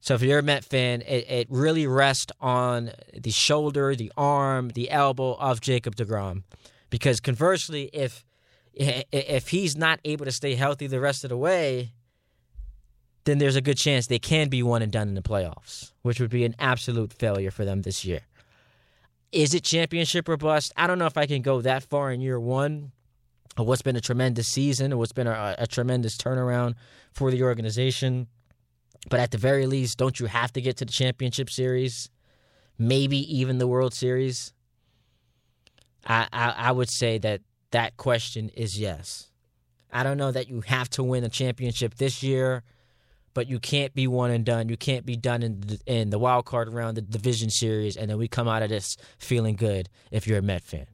So 0.00 0.14
if 0.14 0.22
you're 0.22 0.38
a 0.38 0.42
Met 0.42 0.64
fan, 0.64 1.02
it, 1.02 1.30
it 1.30 1.46
really 1.50 1.86
rests 1.86 2.32
on 2.40 2.92
the 3.14 3.30
shoulder, 3.30 3.94
the 3.94 4.10
arm, 4.16 4.70
the 4.70 4.90
elbow 4.90 5.34
of 5.34 5.60
Jacob 5.60 5.94
DeGrom. 5.94 6.44
Because 6.88 7.20
conversely, 7.20 7.90
if 7.92 8.24
if 8.72 9.48
he's 9.48 9.76
not 9.76 10.00
able 10.04 10.24
to 10.24 10.32
stay 10.32 10.54
healthy 10.54 10.86
the 10.86 11.00
rest 11.00 11.24
of 11.24 11.30
the 11.30 11.36
way, 11.36 11.92
then 13.24 13.38
there's 13.38 13.56
a 13.56 13.60
good 13.60 13.76
chance 13.76 14.06
they 14.06 14.18
can 14.18 14.48
be 14.48 14.62
one 14.62 14.80
and 14.80 14.90
done 14.90 15.08
in 15.08 15.14
the 15.14 15.22
playoffs, 15.22 15.92
which 16.02 16.20
would 16.20 16.30
be 16.30 16.44
an 16.44 16.54
absolute 16.58 17.12
failure 17.12 17.50
for 17.50 17.64
them 17.64 17.82
this 17.82 18.04
year. 18.04 18.20
Is 19.32 19.54
it 19.54 19.62
championship 19.62 20.28
or 20.28 20.36
bust? 20.36 20.72
I 20.76 20.86
don't 20.86 20.98
know 20.98 21.06
if 21.06 21.16
I 21.16 21.26
can 21.26 21.42
go 21.42 21.60
that 21.60 21.82
far 21.82 22.10
in 22.10 22.20
year 22.20 22.40
one 22.40 22.92
what's 23.56 23.82
been 23.82 23.96
a 23.96 24.00
tremendous 24.00 24.48
season 24.48 24.96
what's 24.96 25.12
been 25.12 25.26
a, 25.26 25.54
a 25.58 25.66
tremendous 25.66 26.16
turnaround 26.16 26.74
for 27.12 27.30
the 27.30 27.42
organization. 27.42 28.26
But 29.08 29.20
at 29.20 29.30
the 29.30 29.38
very 29.38 29.66
least, 29.66 29.98
don't 29.98 30.18
you 30.20 30.26
have 30.26 30.52
to 30.52 30.60
get 30.60 30.76
to 30.78 30.84
the 30.84 30.92
championship 30.92 31.50
series? 31.50 32.10
Maybe 32.78 33.18
even 33.36 33.58
the 33.58 33.66
World 33.66 33.94
Series? 33.94 34.52
I, 36.06 36.28
I, 36.32 36.54
I 36.56 36.72
would 36.72 36.90
say 36.90 37.18
that 37.18 37.40
that 37.70 37.96
question 37.96 38.50
is 38.50 38.78
yes. 38.78 39.30
I 39.90 40.02
don't 40.02 40.18
know 40.18 40.32
that 40.32 40.48
you 40.48 40.60
have 40.62 40.88
to 40.90 41.02
win 41.02 41.24
a 41.24 41.28
championship 41.28 41.94
this 41.94 42.22
year 42.22 42.62
but 43.34 43.48
you 43.48 43.58
can't 43.58 43.94
be 43.94 44.06
one 44.06 44.30
and 44.30 44.44
done. 44.44 44.68
You 44.68 44.76
can't 44.76 45.06
be 45.06 45.16
done 45.16 45.42
in 45.42 45.60
the, 45.60 45.78
in 45.86 46.10
the 46.10 46.18
wild 46.18 46.44
card 46.44 46.72
round, 46.72 46.96
the 46.96 47.02
division 47.02 47.50
series, 47.50 47.96
and 47.96 48.10
then 48.10 48.18
we 48.18 48.28
come 48.28 48.48
out 48.48 48.62
of 48.62 48.68
this 48.68 48.96
feeling 49.18 49.56
good 49.56 49.88
if 50.10 50.26
you're 50.26 50.38
a 50.38 50.42
Met 50.42 50.62
fan. 50.62 50.86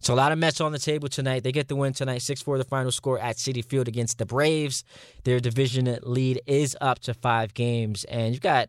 So 0.00 0.14
a 0.14 0.16
lot 0.16 0.32
of 0.32 0.38
Mets 0.38 0.60
on 0.60 0.72
the 0.72 0.80
table 0.80 1.08
tonight. 1.08 1.44
They 1.44 1.52
get 1.52 1.68
the 1.68 1.76
win 1.76 1.92
tonight, 1.92 2.22
6-4 2.22 2.58
the 2.58 2.64
final 2.64 2.90
score 2.90 3.20
at 3.20 3.36
Citi 3.36 3.64
Field 3.64 3.86
against 3.86 4.18
the 4.18 4.26
Braves. 4.26 4.82
Their 5.22 5.38
division 5.38 5.96
lead 6.02 6.40
is 6.44 6.76
up 6.80 6.98
to 7.00 7.14
five 7.14 7.54
games, 7.54 8.02
and 8.04 8.34
you've 8.34 8.42
got 8.42 8.68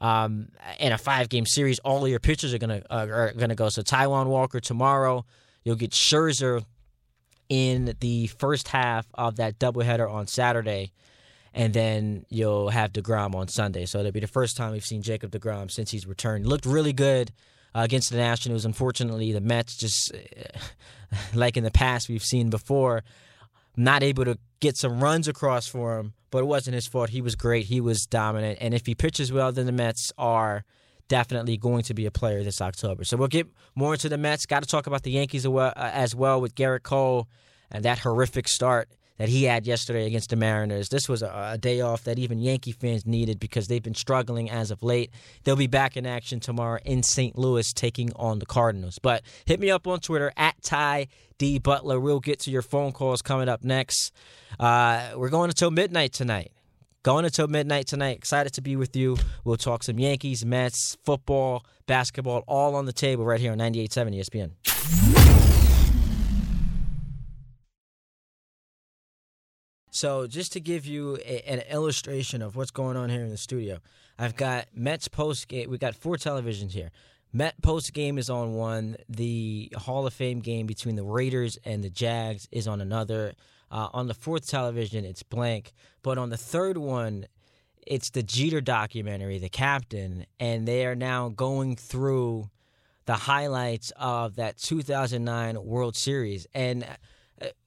um, 0.00 0.48
in 0.80 0.90
a 0.90 0.98
five-game 0.98 1.46
series, 1.46 1.78
all 1.78 2.04
of 2.04 2.10
your 2.10 2.18
pitchers 2.18 2.52
are 2.52 2.58
gonna 2.58 2.82
uh, 2.90 3.06
are 3.08 3.32
gonna 3.32 3.54
go. 3.54 3.68
So 3.68 3.82
Taijuan 3.82 4.26
Walker 4.26 4.60
tomorrow. 4.60 5.24
You'll 5.62 5.76
get 5.76 5.92
Scherzer 5.92 6.64
in 7.48 7.94
the 8.00 8.26
first 8.26 8.68
half 8.68 9.06
of 9.14 9.36
that 9.36 9.58
doubleheader 9.58 10.10
on 10.10 10.26
Saturday, 10.26 10.92
and 11.54 11.72
then 11.72 12.26
you'll 12.28 12.68
have 12.68 12.92
Degrom 12.92 13.34
on 13.34 13.46
Sunday. 13.46 13.86
So 13.86 14.00
it'll 14.00 14.10
be 14.10 14.20
the 14.20 14.26
first 14.26 14.56
time 14.56 14.72
we've 14.72 14.84
seen 14.84 15.02
Jacob 15.02 15.30
Degrom 15.30 15.70
since 15.70 15.92
he's 15.92 16.06
returned. 16.06 16.46
Looked 16.46 16.66
really 16.66 16.92
good 16.92 17.32
uh, 17.74 17.80
against 17.80 18.10
the 18.10 18.16
Nationals. 18.16 18.64
Unfortunately, 18.64 19.32
the 19.32 19.40
Mets 19.40 19.76
just 19.76 20.12
like 21.34 21.56
in 21.56 21.62
the 21.62 21.70
past 21.70 22.08
we've 22.08 22.24
seen 22.24 22.50
before, 22.50 23.04
not 23.76 24.02
able 24.02 24.24
to 24.24 24.36
get 24.58 24.76
some 24.76 25.02
runs 25.02 25.28
across 25.28 25.68
for 25.68 25.98
him. 25.98 26.12
But 26.32 26.38
it 26.38 26.46
wasn't 26.46 26.74
his 26.74 26.88
fault. 26.88 27.10
He 27.10 27.20
was 27.20 27.36
great. 27.36 27.66
He 27.66 27.80
was 27.80 28.04
dominant. 28.06 28.58
And 28.60 28.74
if 28.74 28.86
he 28.86 28.96
pitches 28.96 29.32
well, 29.32 29.52
then 29.52 29.66
the 29.66 29.72
Mets 29.72 30.10
are 30.18 30.64
definitely 31.06 31.56
going 31.56 31.84
to 31.84 31.94
be 31.94 32.06
a 32.06 32.10
player 32.10 32.42
this 32.42 32.60
October. 32.60 33.04
So 33.04 33.16
we'll 33.16 33.28
get 33.28 33.46
more 33.76 33.92
into 33.94 34.08
the 34.08 34.18
Mets. 34.18 34.44
Got 34.44 34.64
to 34.64 34.68
talk 34.68 34.88
about 34.88 35.04
the 35.04 35.12
Yankees 35.12 35.46
as 35.46 36.14
well 36.16 36.40
with 36.40 36.56
Gerrit 36.56 36.82
Cole 36.82 37.28
and 37.70 37.84
that 37.84 38.00
horrific 38.00 38.48
start 38.48 38.88
that 39.18 39.28
he 39.28 39.44
had 39.44 39.66
yesterday 39.66 40.06
against 40.06 40.30
the 40.30 40.36
Mariners. 40.36 40.88
This 40.88 41.08
was 41.08 41.22
a, 41.22 41.50
a, 41.52 41.58
day 41.58 41.80
off 41.80 42.04
that 42.04 42.18
even 42.18 42.38
Yankee 42.38 42.72
fans 42.72 43.06
needed 43.06 43.38
because 43.38 43.68
they've 43.68 43.82
been 43.82 43.94
struggling 43.94 44.50
as 44.50 44.70
of 44.70 44.82
late. 44.82 45.10
They'll 45.44 45.56
be 45.56 45.66
back 45.66 45.96
in 45.96 46.04
action 46.06 46.40
tomorrow 46.40 46.80
in 46.84 47.02
St. 47.02 47.38
Louis 47.38 47.72
taking 47.72 48.12
on 48.14 48.38
the 48.38 48.46
Cardinals. 48.46 48.98
But 48.98 49.22
hit 49.44 49.60
me 49.60 49.70
up 49.70 49.86
on 49.86 50.00
Twitter 50.00 50.32
at 50.36 50.60
Ty 50.62 51.08
D 51.38 51.58
Butler. 51.58 52.00
We'll 52.00 52.20
get 52.20 52.40
to 52.40 52.50
your 52.50 52.62
phone 52.62 52.92
calls 52.92 53.22
coming 53.22 53.48
up 53.48 53.62
next. 53.62 54.12
Uh, 54.58 55.12
we're 55.16 55.30
going 55.30 55.50
until 55.50 55.70
midnight 55.70 56.12
tonight. 56.12 56.52
Going 57.02 57.24
until 57.26 57.48
midnight 57.48 57.86
tonight. 57.86 58.16
Excited 58.16 58.54
to 58.54 58.62
be 58.62 58.76
with 58.76 58.96
you. 58.96 59.18
We'll 59.44 59.58
talk 59.58 59.82
some 59.82 59.98
Yankees, 59.98 60.44
Mets, 60.44 60.96
football, 61.04 61.64
basketball, 61.86 62.44
all 62.48 62.74
on 62.74 62.86
the 62.86 62.94
table 62.94 63.26
right 63.26 63.40
here 63.40 63.52
on 63.52 63.58
98.7 63.58 64.50
ESPN. 64.64 65.33
So, 69.94 70.26
just 70.26 70.52
to 70.54 70.60
give 70.60 70.86
you 70.86 71.18
a, 71.24 71.48
an 71.48 71.60
illustration 71.70 72.42
of 72.42 72.56
what's 72.56 72.72
going 72.72 72.96
on 72.96 73.10
here 73.10 73.22
in 73.22 73.30
the 73.30 73.36
studio, 73.36 73.78
I've 74.18 74.34
got 74.34 74.66
Mets 74.74 75.06
post 75.06 75.46
game. 75.46 75.70
We 75.70 75.78
got 75.78 75.94
four 75.94 76.16
televisions 76.16 76.72
here. 76.72 76.90
Met 77.32 77.62
post 77.62 77.92
game 77.92 78.18
is 78.18 78.28
on 78.28 78.54
one. 78.54 78.96
The 79.08 79.72
Hall 79.76 80.04
of 80.04 80.12
Fame 80.12 80.40
game 80.40 80.66
between 80.66 80.96
the 80.96 81.04
Raiders 81.04 81.60
and 81.64 81.84
the 81.84 81.90
Jags 81.90 82.48
is 82.50 82.66
on 82.66 82.80
another. 82.80 83.34
Uh, 83.70 83.88
on 83.94 84.08
the 84.08 84.14
fourth 84.14 84.48
television, 84.48 85.04
it's 85.04 85.22
blank. 85.22 85.72
But 86.02 86.18
on 86.18 86.28
the 86.28 86.36
third 86.36 86.76
one, 86.76 87.26
it's 87.86 88.10
the 88.10 88.24
Jeter 88.24 88.60
documentary, 88.60 89.38
The 89.38 89.48
Captain, 89.48 90.26
and 90.40 90.66
they 90.66 90.86
are 90.86 90.96
now 90.96 91.28
going 91.28 91.76
through 91.76 92.50
the 93.06 93.14
highlights 93.14 93.92
of 93.96 94.34
that 94.34 94.56
2009 94.56 95.64
World 95.64 95.94
Series. 95.94 96.48
And 96.52 96.84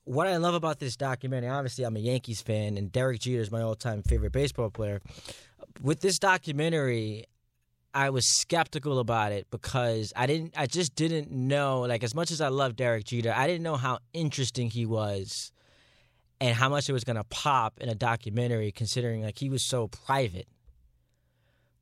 what 0.08 0.26
I 0.26 0.38
love 0.38 0.54
about 0.54 0.80
this 0.80 0.96
documentary, 0.96 1.50
obviously, 1.50 1.84
I'm 1.84 1.98
a 1.98 2.00
Yankees 2.00 2.42
fan, 2.42 2.78
and 2.78 2.92
Derek 2.92 3.20
Jeter 3.20 3.42
is 3.42 3.52
my 3.52 3.62
all-time 3.62 4.04
favorite 4.04 4.32
baseball 4.32 4.70
player. 4.70 5.02
With 5.82 6.00
this 6.00 6.18
documentary, 6.18 7.26
I 7.94 8.10
was 8.10 8.26
skeptical 8.40 9.00
about 9.00 9.34
it 9.34 9.48
because 9.52 10.14
I 10.16 10.26
didn't, 10.26 10.54
I 10.56 10.66
just 10.66 10.96
didn't 10.96 11.30
know. 11.32 11.82
Like 11.82 12.04
as 12.04 12.16
much 12.16 12.32
as 12.32 12.40
I 12.40 12.48
love 12.48 12.78
Derek 12.78 13.04
Jeter, 13.04 13.34
I 13.36 13.48
didn't 13.48 13.64
know 13.64 13.76
how 13.76 14.00
interesting 14.14 14.70
he 14.70 14.86
was, 14.86 15.52
and 16.40 16.56
how 16.56 16.70
much 16.70 16.88
it 16.88 16.94
was 16.94 17.04
going 17.04 17.18
to 17.18 17.26
pop 17.26 17.80
in 17.82 17.90
a 17.90 17.96
documentary, 17.96 18.72
considering 18.72 19.24
like 19.24 19.38
he 19.38 19.50
was 19.50 19.68
so 19.68 19.88
private. 19.88 20.48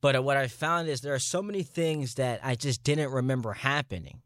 But 0.02 0.24
what 0.24 0.38
I 0.38 0.48
found 0.48 0.88
is 0.88 1.02
there 1.02 1.14
are 1.14 1.20
so 1.20 1.42
many 1.42 1.62
things 1.62 2.16
that 2.16 2.40
I 2.44 2.56
just 2.56 2.84
didn't 2.84 3.12
remember 3.12 3.54
happening. 3.54 4.22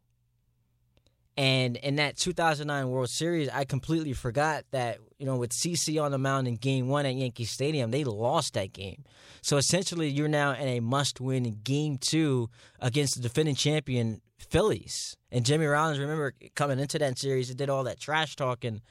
And 1.40 1.78
in 1.78 1.96
that 1.96 2.18
2009 2.18 2.90
World 2.90 3.10
Series, 3.10 3.48
I 3.48 3.64
completely 3.64 4.12
forgot 4.12 4.66
that, 4.72 4.98
you 5.20 5.26
know, 5.26 5.38
with 5.38 5.52
CC 5.52 6.04
on 6.04 6.12
the 6.12 6.18
mound 6.18 6.50
in 6.50 6.58
game 6.58 6.90
one 6.90 7.06
at 7.06 7.16
Yankee 7.16 7.46
Stadium, 7.46 7.92
they 7.92 8.04
lost 8.04 8.56
that 8.56 8.74
game. 8.74 9.06
So 9.42 9.56
essentially, 9.56 10.10
you're 10.10 10.28
now 10.28 10.52
in 10.52 10.68
a 10.68 10.82
must 10.82 11.22
win 11.22 11.62
game 11.64 11.98
two 11.98 12.50
against 12.82 13.16
the 13.16 13.22
defending 13.22 13.56
champion 13.56 14.20
Phillies. 14.38 15.16
And 15.32 15.46
Jimmy 15.46 15.66
Rollins, 15.66 15.98
remember 15.98 16.34
coming 16.56 16.78
into 16.78 17.00
that 17.00 17.18
series, 17.18 17.48
he 17.48 17.54
did 17.54 17.70
all 17.70 17.86
that 17.86 18.02
trash 18.02 18.36
talking, 18.36 18.82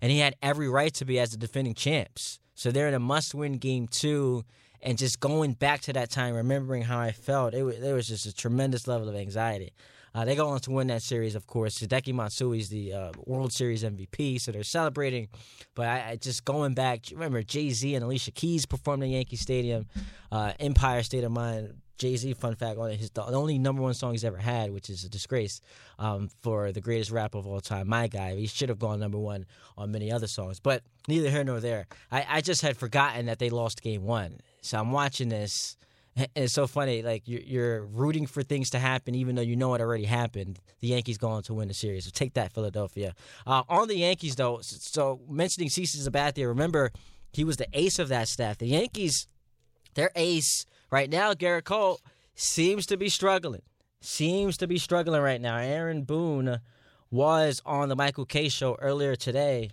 and 0.00 0.10
he 0.10 0.20
had 0.20 0.34
every 0.40 0.70
right 0.70 0.94
to 0.94 1.04
be 1.04 1.20
as 1.20 1.32
the 1.32 1.36
defending 1.36 1.74
champs. 1.74 2.40
So 2.54 2.70
they're 2.70 2.88
in 2.88 2.94
a 2.94 2.98
must 2.98 3.34
win 3.34 3.58
game 3.58 3.86
two. 3.86 4.46
And 4.80 4.96
just 4.96 5.20
going 5.20 5.52
back 5.52 5.82
to 5.82 5.92
that 5.92 6.08
time, 6.08 6.34
remembering 6.34 6.84
how 6.84 7.00
I 7.00 7.12
felt, 7.12 7.52
it 7.52 7.64
was, 7.64 7.78
there 7.80 7.94
was 7.94 8.06
just 8.06 8.24
a 8.24 8.32
tremendous 8.32 8.88
level 8.88 9.10
of 9.10 9.14
anxiety. 9.14 9.74
Uh, 10.14 10.24
they 10.24 10.34
go 10.34 10.48
on 10.48 10.60
to 10.60 10.70
win 10.70 10.86
that 10.88 11.02
series, 11.02 11.34
of 11.34 11.46
course. 11.46 11.78
Hideki 11.78 12.14
Matsui 12.14 12.58
is 12.58 12.68
the 12.68 12.92
uh, 12.92 13.12
World 13.26 13.52
Series 13.52 13.84
MVP, 13.84 14.40
so 14.40 14.52
they're 14.52 14.62
celebrating. 14.62 15.28
But 15.74 15.88
I, 15.88 16.10
I 16.10 16.16
just 16.16 16.44
going 16.44 16.74
back, 16.74 17.06
remember 17.12 17.42
Jay 17.42 17.70
Z 17.70 17.94
and 17.94 18.04
Alicia 18.04 18.32
Keys 18.32 18.66
performed 18.66 19.02
in 19.02 19.10
Yankee 19.10 19.36
Stadium, 19.36 19.86
uh, 20.32 20.52
Empire 20.58 21.02
State 21.02 21.24
of 21.24 21.32
Mind. 21.32 21.74
Jay 21.98 22.14
Z, 22.14 22.32
fun 22.34 22.54
fact 22.54 22.78
his 22.92 23.10
the 23.10 23.24
only 23.24 23.58
number 23.58 23.82
one 23.82 23.92
song 23.92 24.12
he's 24.12 24.24
ever 24.24 24.36
had, 24.36 24.70
which 24.72 24.88
is 24.88 25.02
a 25.02 25.08
disgrace 25.08 25.60
um, 25.98 26.28
for 26.42 26.70
the 26.70 26.80
greatest 26.80 27.10
rapper 27.10 27.38
of 27.38 27.46
all 27.46 27.60
time, 27.60 27.88
my 27.88 28.06
guy. 28.06 28.36
He 28.36 28.46
should 28.46 28.68
have 28.68 28.78
gone 28.78 29.00
number 29.00 29.18
one 29.18 29.46
on 29.76 29.90
many 29.90 30.12
other 30.12 30.28
songs, 30.28 30.60
but 30.60 30.84
neither 31.08 31.28
here 31.28 31.42
nor 31.42 31.58
there. 31.58 31.88
I, 32.12 32.24
I 32.28 32.40
just 32.40 32.62
had 32.62 32.76
forgotten 32.76 33.26
that 33.26 33.40
they 33.40 33.50
lost 33.50 33.82
game 33.82 34.04
one, 34.04 34.38
so 34.62 34.78
I'm 34.78 34.92
watching 34.92 35.28
this 35.28 35.76
it's 36.34 36.52
so 36.52 36.66
funny. 36.66 37.02
Like 37.02 37.26
you're, 37.26 37.40
you're, 37.40 37.86
rooting 37.86 38.26
for 38.26 38.42
things 38.42 38.70
to 38.70 38.78
happen, 38.78 39.14
even 39.14 39.36
though 39.36 39.42
you 39.42 39.56
know 39.56 39.74
it 39.74 39.80
already 39.80 40.04
happened. 40.04 40.60
The 40.80 40.88
Yankees 40.88 41.18
going 41.18 41.42
to 41.44 41.54
win 41.54 41.68
the 41.68 41.74
series. 41.74 42.04
So 42.04 42.10
take 42.12 42.34
that, 42.34 42.52
Philadelphia. 42.52 43.14
Uh, 43.46 43.62
on 43.68 43.88
the 43.88 43.96
Yankees, 43.96 44.36
though, 44.36 44.58
so 44.62 45.20
mentioning 45.28 45.68
CC 45.68 45.96
Sabathia, 45.96 46.46
remember 46.46 46.90
he 47.32 47.44
was 47.44 47.56
the 47.56 47.66
ace 47.72 47.98
of 47.98 48.08
that 48.08 48.28
staff. 48.28 48.58
The 48.58 48.66
Yankees, 48.66 49.26
their 49.94 50.10
ace 50.16 50.66
right 50.90 51.10
now, 51.10 51.34
Gerrit 51.34 51.64
Cole, 51.64 52.00
seems 52.34 52.86
to 52.86 52.96
be 52.96 53.08
struggling. 53.08 53.62
Seems 54.00 54.56
to 54.58 54.66
be 54.66 54.78
struggling 54.78 55.22
right 55.22 55.40
now. 55.40 55.58
Aaron 55.58 56.02
Boone 56.02 56.60
was 57.10 57.60
on 57.66 57.88
the 57.88 57.96
Michael 57.96 58.26
Kay 58.26 58.48
show 58.48 58.76
earlier 58.80 59.16
today 59.16 59.70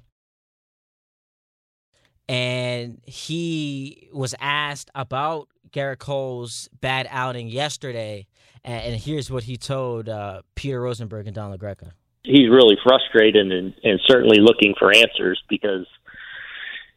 and 2.27 3.01
he 3.05 4.09
was 4.11 4.33
asked 4.39 4.89
about 4.95 5.47
Gerrit 5.75 5.99
Cole's 5.99 6.69
bad 6.79 7.07
outing 7.11 7.49
yesterday, 7.49 8.27
and, 8.63 8.95
here's 8.95 9.29
what 9.29 9.43
he 9.43 9.57
told 9.57 10.07
uh, 10.07 10.41
Peter 10.55 10.81
Rosenberg 10.81 11.27
and 11.27 11.35
Don 11.35 11.55
LaGreca. 11.55 11.91
He's 12.23 12.49
really 12.49 12.77
frustrated 12.83 13.51
and, 13.51 13.73
and 13.83 13.99
certainly 14.07 14.39
looking 14.39 14.73
for 14.79 14.91
answers 14.91 15.39
because, 15.49 15.85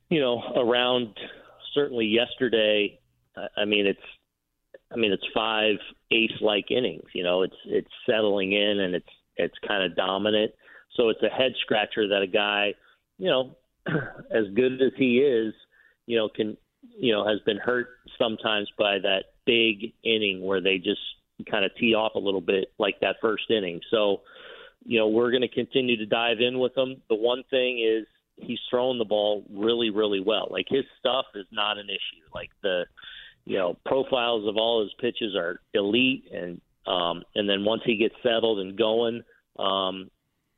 you 0.09 0.21
know, 0.21 0.41
around 0.57 1.19
certainly 1.75 2.07
yesterday, 2.07 2.99
I 3.57 3.65
mean, 3.65 3.87
it's 3.87 4.01
I 4.91 4.97
mean, 4.97 5.13
it's 5.13 5.27
five 5.35 5.77
ace-like 6.11 6.71
innings. 6.71 7.05
You 7.15 7.23
know, 7.25 7.43
it's 7.43 7.57
it's 7.67 7.91
settling 8.09 8.53
in 8.53 8.81
and 8.81 8.95
it's 8.95 9.09
it's 9.37 9.55
kind 9.67 9.83
of 9.83 9.97
dominant. 9.97 10.53
So 10.97 11.11
it's 11.11 11.23
a 11.23 11.29
head 11.29 11.53
scratcher 11.61 12.09
that 12.09 12.23
a 12.23 12.27
guy, 12.27 12.75
you 13.19 13.29
know, 13.29 13.57
as 13.87 14.45
good 14.55 14.81
as 14.81 14.93
he 14.97 15.19
is, 15.19 15.53
you 16.07 16.17
know, 16.17 16.29
can 16.35 16.57
you 16.97 17.13
know 17.13 17.27
has 17.27 17.41
been 17.45 17.59
hurt 17.59 17.89
sometimes 18.19 18.71
by 18.79 18.99
that 18.99 19.25
big 19.47 19.93
inning 20.05 20.43
where 20.43 20.61
they 20.61 20.79
just 20.79 21.01
kind 21.51 21.65
of 21.65 21.71
tee 21.79 21.95
off 21.95 22.15
a 22.15 22.19
little 22.19 22.41
bit 22.41 22.73
like 22.79 23.01
that 23.01 23.17
first 23.21 23.51
inning. 23.51 23.81
So, 23.91 24.23
you 24.85 24.99
know, 24.99 25.09
we're 25.09 25.31
going 25.31 25.43
to 25.43 25.49
continue 25.49 25.97
to 25.97 26.07
dive 26.07 26.41
in 26.41 26.59
with 26.59 26.77
him. 26.77 27.01
The 27.09 27.15
one 27.15 27.45
thing 27.51 27.79
is 27.79 28.07
he's 28.37 28.59
throwing 28.71 28.99
the 28.99 29.05
ball 29.05 29.45
really, 29.51 29.91
really 29.91 30.21
well. 30.21 30.49
Like 30.51 30.67
his 30.69 30.85
stuff 30.99 31.27
is 31.35 31.47
not 31.53 31.79
an 31.79 31.89
issue. 31.89 32.25
Like 32.35 32.51
the, 32.63 32.85
you 33.45 33.59
know, 33.59 33.77
profiles 33.87 34.47
of 34.49 34.57
all 34.57 34.83
his 34.83 34.93
pitches 35.01 35.35
are 35.35 35.61
elite, 35.75 36.25
and 36.33 36.61
um, 36.87 37.23
and 37.35 37.49
then 37.49 37.65
once 37.65 37.83
he 37.85 37.97
gets 37.97 38.15
settled 38.23 38.61
and 38.61 38.77
going, 38.77 39.23
um, 39.59 40.11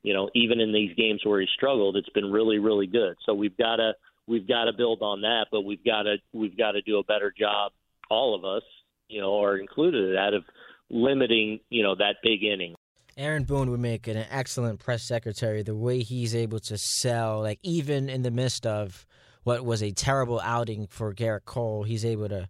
you 0.03 0.13
know, 0.13 0.29
even 0.35 0.59
in 0.59 0.73
these 0.73 0.95
games 0.95 1.21
where 1.23 1.39
he 1.39 1.47
struggled, 1.55 1.95
it's 1.95 2.09
been 2.09 2.31
really, 2.31 2.59
really 2.59 2.87
good. 2.87 3.15
So 3.25 3.33
we've 3.33 3.55
got 3.57 3.77
to 3.77 3.93
we've 4.31 4.47
got 4.47 4.65
to 4.65 4.73
build 4.73 5.01
on 5.01 5.21
that, 5.21 5.47
but 5.51 5.61
we've 5.61 5.83
got 5.83 6.03
to 6.03 6.15
we've 6.31 6.57
got 6.57 6.71
to 6.71 6.81
do 6.81 6.97
a 6.97 7.03
better 7.03 7.33
job, 7.37 7.73
all 8.09 8.33
of 8.33 8.45
us, 8.45 8.63
you 9.09 9.19
know, 9.19 9.43
are 9.43 9.57
included 9.57 10.05
in 10.05 10.13
that 10.15 10.33
of 10.33 10.43
limiting, 10.89 11.59
you 11.69 11.83
know, 11.83 11.95
that 11.95 12.15
big 12.23 12.43
inning. 12.43 12.75
Aaron 13.17 13.43
Boone 13.43 13.69
would 13.69 13.81
make 13.81 14.07
an 14.07 14.25
excellent 14.31 14.79
press 14.79 15.05
secretary. 15.05 15.63
The 15.63 15.75
way 15.75 15.99
he's 15.99 16.33
able 16.33 16.59
to 16.61 16.77
sell, 16.77 17.41
like 17.41 17.59
even 17.61 18.09
in 18.09 18.21
the 18.21 18.31
midst 18.31 18.65
of 18.65 19.05
what 19.43 19.65
was 19.65 19.83
a 19.83 19.91
terrible 19.91 20.39
outing 20.39 20.87
for 20.87 21.13
Gerrit 21.13 21.43
Cole, 21.43 21.83
he's 21.83 22.05
able 22.05 22.29
to 22.29 22.47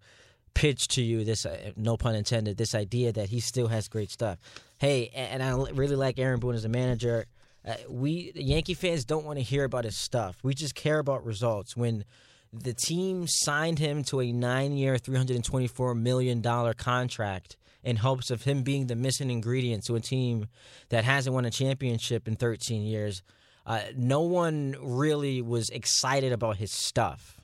pitch 0.53 0.87
to 0.89 1.01
you 1.01 1.23
this, 1.23 1.45
uh, 1.45 1.71
no 1.75 1.97
pun 1.97 2.13
intended, 2.13 2.57
this 2.57 2.75
idea 2.75 3.11
that 3.11 3.29
he 3.29 3.39
still 3.39 3.67
has 3.67 3.87
great 3.87 4.11
stuff. 4.11 4.37
Hey, 4.77 5.09
and 5.15 5.41
I 5.41 5.51
really 5.71 5.95
like 5.95 6.19
Aaron 6.19 6.39
Boone 6.39 6.55
as 6.55 6.65
a 6.65 6.69
manager. 6.69 7.25
Uh, 7.67 7.75
we 7.87 8.31
Yankee 8.35 8.73
fans 8.73 9.05
don't 9.05 9.25
want 9.25 9.37
to 9.37 9.43
hear 9.43 9.63
about 9.63 9.83
his 9.83 9.95
stuff. 9.95 10.37
We 10.43 10.53
just 10.53 10.75
care 10.75 10.99
about 10.99 11.25
results. 11.25 11.77
When 11.77 12.05
the 12.51 12.73
team 12.73 13.27
signed 13.27 13.79
him 13.79 14.03
to 14.05 14.19
a 14.19 14.31
nine-year, 14.31 14.97
three 14.97 15.17
hundred 15.17 15.35
and 15.35 15.45
twenty-four 15.45 15.95
million 15.95 16.41
dollar 16.41 16.73
contract 16.73 17.57
in 17.83 17.97
hopes 17.97 18.31
of 18.31 18.43
him 18.43 18.63
being 18.63 18.87
the 18.87 18.95
missing 18.95 19.29
ingredient 19.29 19.83
to 19.85 19.95
a 19.95 19.99
team 19.99 20.47
that 20.89 21.03
hasn't 21.03 21.33
won 21.33 21.45
a 21.45 21.51
championship 21.51 22.27
in 22.27 22.35
thirteen 22.35 22.83
years, 22.83 23.23
uh, 23.65 23.81
no 23.95 24.21
one 24.21 24.75
really 24.81 25.41
was 25.41 25.69
excited 25.69 26.31
about 26.31 26.57
his 26.57 26.71
stuff. 26.71 27.39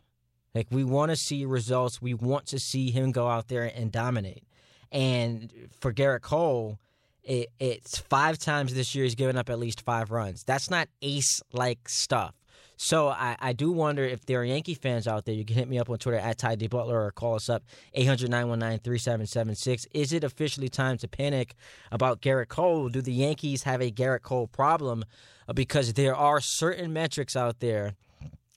Like 0.56 0.68
we 0.72 0.84
want 0.84 1.12
to 1.12 1.16
see 1.16 1.46
results. 1.46 2.02
We 2.02 2.16
want 2.16 2.48
to 2.48 2.60
see 2.60 2.90
him 2.90 3.12
go 3.12 3.28
out 3.28 3.48
there 3.50 3.72
and 3.76 3.92
dominate. 3.92 4.44
And 4.92 5.54
for 5.80 5.94
Gerrit 5.94 6.22
Cole, 6.22 6.80
it, 7.28 7.50
it's 7.60 7.98
five 7.98 8.38
times 8.40 8.74
this 8.74 8.96
year 8.96 9.04
he's 9.04 9.16
given 9.16 9.38
up 9.38 9.50
at 9.50 9.60
least 9.60 9.82
five 9.82 10.12
runs. 10.12 10.44
That's 10.44 10.72
not 10.72 10.88
ace 11.02 11.42
like 11.52 11.90
stuff. 11.90 12.34
So 12.78 13.10
I, 13.10 13.36
I 13.40 13.54
do 13.54 13.72
wonder 13.72 14.06
if 14.06 14.26
there 14.26 14.40
are 14.40 14.46
Yankee 14.46 14.76
fans 14.76 15.08
out 15.08 15.26
there. 15.26 15.34
You 15.36 15.44
can 15.44 15.56
hit 15.56 15.68
me 15.68 15.80
up 15.80 15.90
on 15.90 15.98
Twitter 15.98 16.20
at 16.20 16.38
Ty 16.38 16.56
D 16.56 16.68
Butler 16.68 17.06
or 17.06 17.12
call 17.12 17.36
us 17.36 17.50
up 17.50 17.64
800 17.94 18.30
919 18.30 18.80
3776. 18.80 19.88
Is 19.94 20.14
it 20.14 20.24
officially 20.24 20.70
time 20.70 20.98
to 21.00 21.08
panic 21.08 21.56
about 21.92 22.22
Gerrit 22.22 22.48
Cole? 22.48 22.90
Do 22.90 23.02
the 23.02 23.12
Yankees 23.12 23.64
have 23.64 23.82
a 23.82 23.92
Gerrit 23.92 24.22
Cole 24.22 24.48
problem? 24.48 25.04
Uh, 25.50 25.54
because 25.54 25.94
there 25.94 26.16
are 26.16 26.40
certain 26.40 26.94
metrics 26.94 27.36
out 27.36 27.60
there 27.60 27.96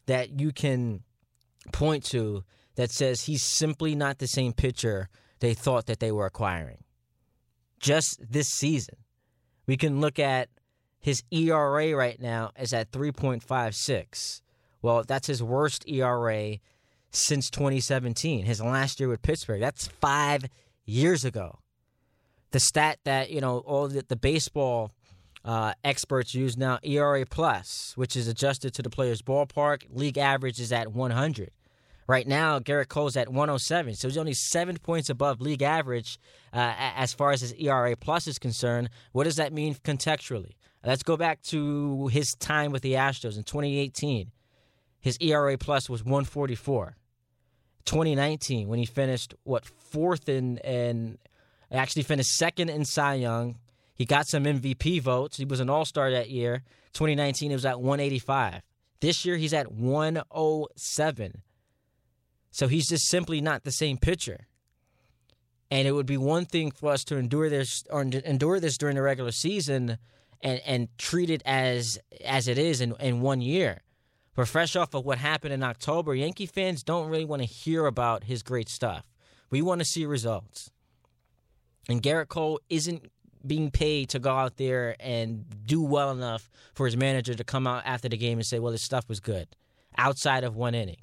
that 0.06 0.38
you 0.38 0.52
can 0.52 1.02
point 1.72 2.04
to 2.04 2.44
that 2.76 2.90
says 2.90 3.22
he's 3.22 3.42
simply 3.42 3.94
not 3.94 4.18
the 4.18 4.26
same 4.28 4.52
pitcher 4.52 5.08
they 5.40 5.54
thought 5.54 5.86
that 5.86 5.98
they 5.98 6.12
were 6.12 6.26
acquiring. 6.26 6.84
Just 7.80 8.20
this 8.30 8.48
season, 8.48 8.96
we 9.66 9.76
can 9.76 10.00
look 10.00 10.18
at 10.18 10.48
his 11.00 11.22
ERA 11.30 11.96
right 11.96 12.20
now 12.20 12.50
is 12.58 12.72
at 12.74 12.92
3.56. 12.92 14.42
Well, 14.82 15.02
that's 15.06 15.26
his 15.26 15.42
worst 15.42 15.88
ERA 15.88 16.58
since 17.10 17.50
2017, 17.50 18.44
his 18.44 18.60
last 18.60 19.00
year 19.00 19.08
with 19.08 19.22
Pittsburgh. 19.22 19.60
That's 19.60 19.88
five 19.88 20.44
years 20.84 21.24
ago. 21.24 21.58
The 22.52 22.60
stat 22.60 22.98
that, 23.04 23.30
you 23.30 23.40
know, 23.40 23.58
all 23.58 23.88
the, 23.88 24.04
the 24.06 24.16
baseball 24.16 24.92
uh, 25.44 25.72
experts 25.82 26.34
use 26.34 26.56
now, 26.56 26.78
ERA 26.82 27.24
plus, 27.24 27.92
which 27.96 28.14
is 28.16 28.28
adjusted 28.28 28.74
to 28.74 28.82
the 28.82 28.90
player's 28.90 29.22
ballpark, 29.22 29.84
league 29.90 30.18
average 30.18 30.60
is 30.60 30.72
at 30.72 30.92
100. 30.92 31.50
Right 32.10 32.26
now, 32.26 32.58
Gerrit 32.58 32.88
Cole's 32.88 33.16
at 33.16 33.28
107, 33.28 33.94
so 33.94 34.08
he's 34.08 34.18
only 34.18 34.34
seven 34.34 34.76
points 34.78 35.10
above 35.10 35.40
league 35.40 35.62
average 35.62 36.18
uh, 36.52 36.74
as 36.76 37.14
far 37.14 37.30
as 37.30 37.40
his 37.40 37.52
ERA 37.52 37.94
plus 37.94 38.26
is 38.26 38.36
concerned. 38.36 38.90
What 39.12 39.24
does 39.24 39.36
that 39.36 39.52
mean 39.52 39.76
contextually? 39.76 40.54
Let's 40.84 41.04
go 41.04 41.16
back 41.16 41.40
to 41.42 42.08
his 42.08 42.34
time 42.34 42.72
with 42.72 42.82
the 42.82 42.94
Astros 42.94 43.36
in 43.36 43.44
2018. 43.44 44.32
His 44.98 45.18
ERA 45.20 45.56
plus 45.56 45.88
was 45.88 46.02
144. 46.02 46.96
2019, 47.84 48.66
when 48.66 48.80
he 48.80 48.86
finished 48.86 49.36
what 49.44 49.64
fourth 49.64 50.28
in 50.28 50.58
and 50.64 51.16
actually 51.70 52.02
finished 52.02 52.36
second 52.36 52.70
in 52.70 52.84
Cy 52.84 53.14
Young, 53.14 53.56
he 53.94 54.04
got 54.04 54.26
some 54.26 54.42
MVP 54.42 55.00
votes. 55.00 55.36
He 55.36 55.44
was 55.44 55.60
an 55.60 55.70
All 55.70 55.84
Star 55.84 56.10
that 56.10 56.28
year. 56.28 56.64
2019, 56.92 57.50
he 57.50 57.54
was 57.54 57.64
at 57.64 57.80
185. 57.80 58.62
This 58.98 59.24
year, 59.24 59.36
he's 59.36 59.54
at 59.54 59.70
107. 59.70 61.42
So 62.50 62.68
he's 62.68 62.88
just 62.88 63.08
simply 63.08 63.40
not 63.40 63.64
the 63.64 63.70
same 63.70 63.96
pitcher. 63.96 64.46
And 65.70 65.86
it 65.86 65.92
would 65.92 66.06
be 66.06 66.16
one 66.16 66.46
thing 66.46 66.72
for 66.72 66.90
us 66.90 67.04
to 67.04 67.16
endure 67.16 67.48
this 67.48 67.84
or 67.90 68.02
endure 68.02 68.58
this 68.58 68.76
during 68.76 68.96
the 68.96 69.02
regular 69.02 69.30
season 69.30 69.98
and, 70.40 70.60
and 70.66 70.88
treat 70.98 71.30
it 71.30 71.42
as 71.44 71.98
as 72.24 72.48
it 72.48 72.58
is 72.58 72.80
in, 72.80 72.94
in 72.98 73.20
one 73.20 73.40
year. 73.40 73.82
But 74.34 74.48
fresh 74.48 74.74
off 74.74 74.94
of 74.94 75.04
what 75.04 75.18
happened 75.18 75.52
in 75.52 75.62
October, 75.62 76.14
Yankee 76.14 76.46
fans 76.46 76.82
don't 76.82 77.08
really 77.08 77.24
want 77.24 77.42
to 77.42 77.46
hear 77.46 77.86
about 77.86 78.24
his 78.24 78.42
great 78.42 78.68
stuff. 78.68 79.06
We 79.50 79.62
want 79.62 79.80
to 79.80 79.84
see 79.84 80.06
results. 80.06 80.70
And 81.88 82.02
Gerrit 82.02 82.28
Cole 82.28 82.60
isn't 82.68 83.10
being 83.46 83.70
paid 83.70 84.08
to 84.10 84.18
go 84.18 84.30
out 84.30 84.56
there 84.56 84.96
and 85.00 85.44
do 85.66 85.82
well 85.82 86.10
enough 86.10 86.50
for 86.74 86.86
his 86.86 86.96
manager 86.96 87.34
to 87.34 87.44
come 87.44 87.66
out 87.66 87.82
after 87.84 88.08
the 88.08 88.16
game 88.16 88.38
and 88.38 88.46
say, 88.46 88.58
well, 88.58 88.72
his 88.72 88.82
stuff 88.82 89.08
was 89.08 89.20
good 89.20 89.48
outside 89.96 90.44
of 90.44 90.56
one 90.56 90.74
inning. 90.74 90.98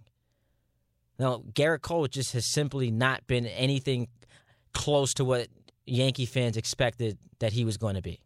Now, 1.20 1.42
Gerrit 1.54 1.82
Cole 1.82 2.08
just 2.08 2.34
has 2.34 2.46
simply 2.46 2.92
not 2.92 3.26
been 3.28 3.48
anything 3.48 4.08
close 4.74 5.14
to 5.16 5.26
what 5.26 5.48
Yankee 5.86 6.26
fans 6.26 6.58
expected 6.58 7.18
that 7.40 7.54
he 7.54 7.66
was 7.66 7.78
going 7.78 7.96
to 7.96 8.02
be. 8.02 8.22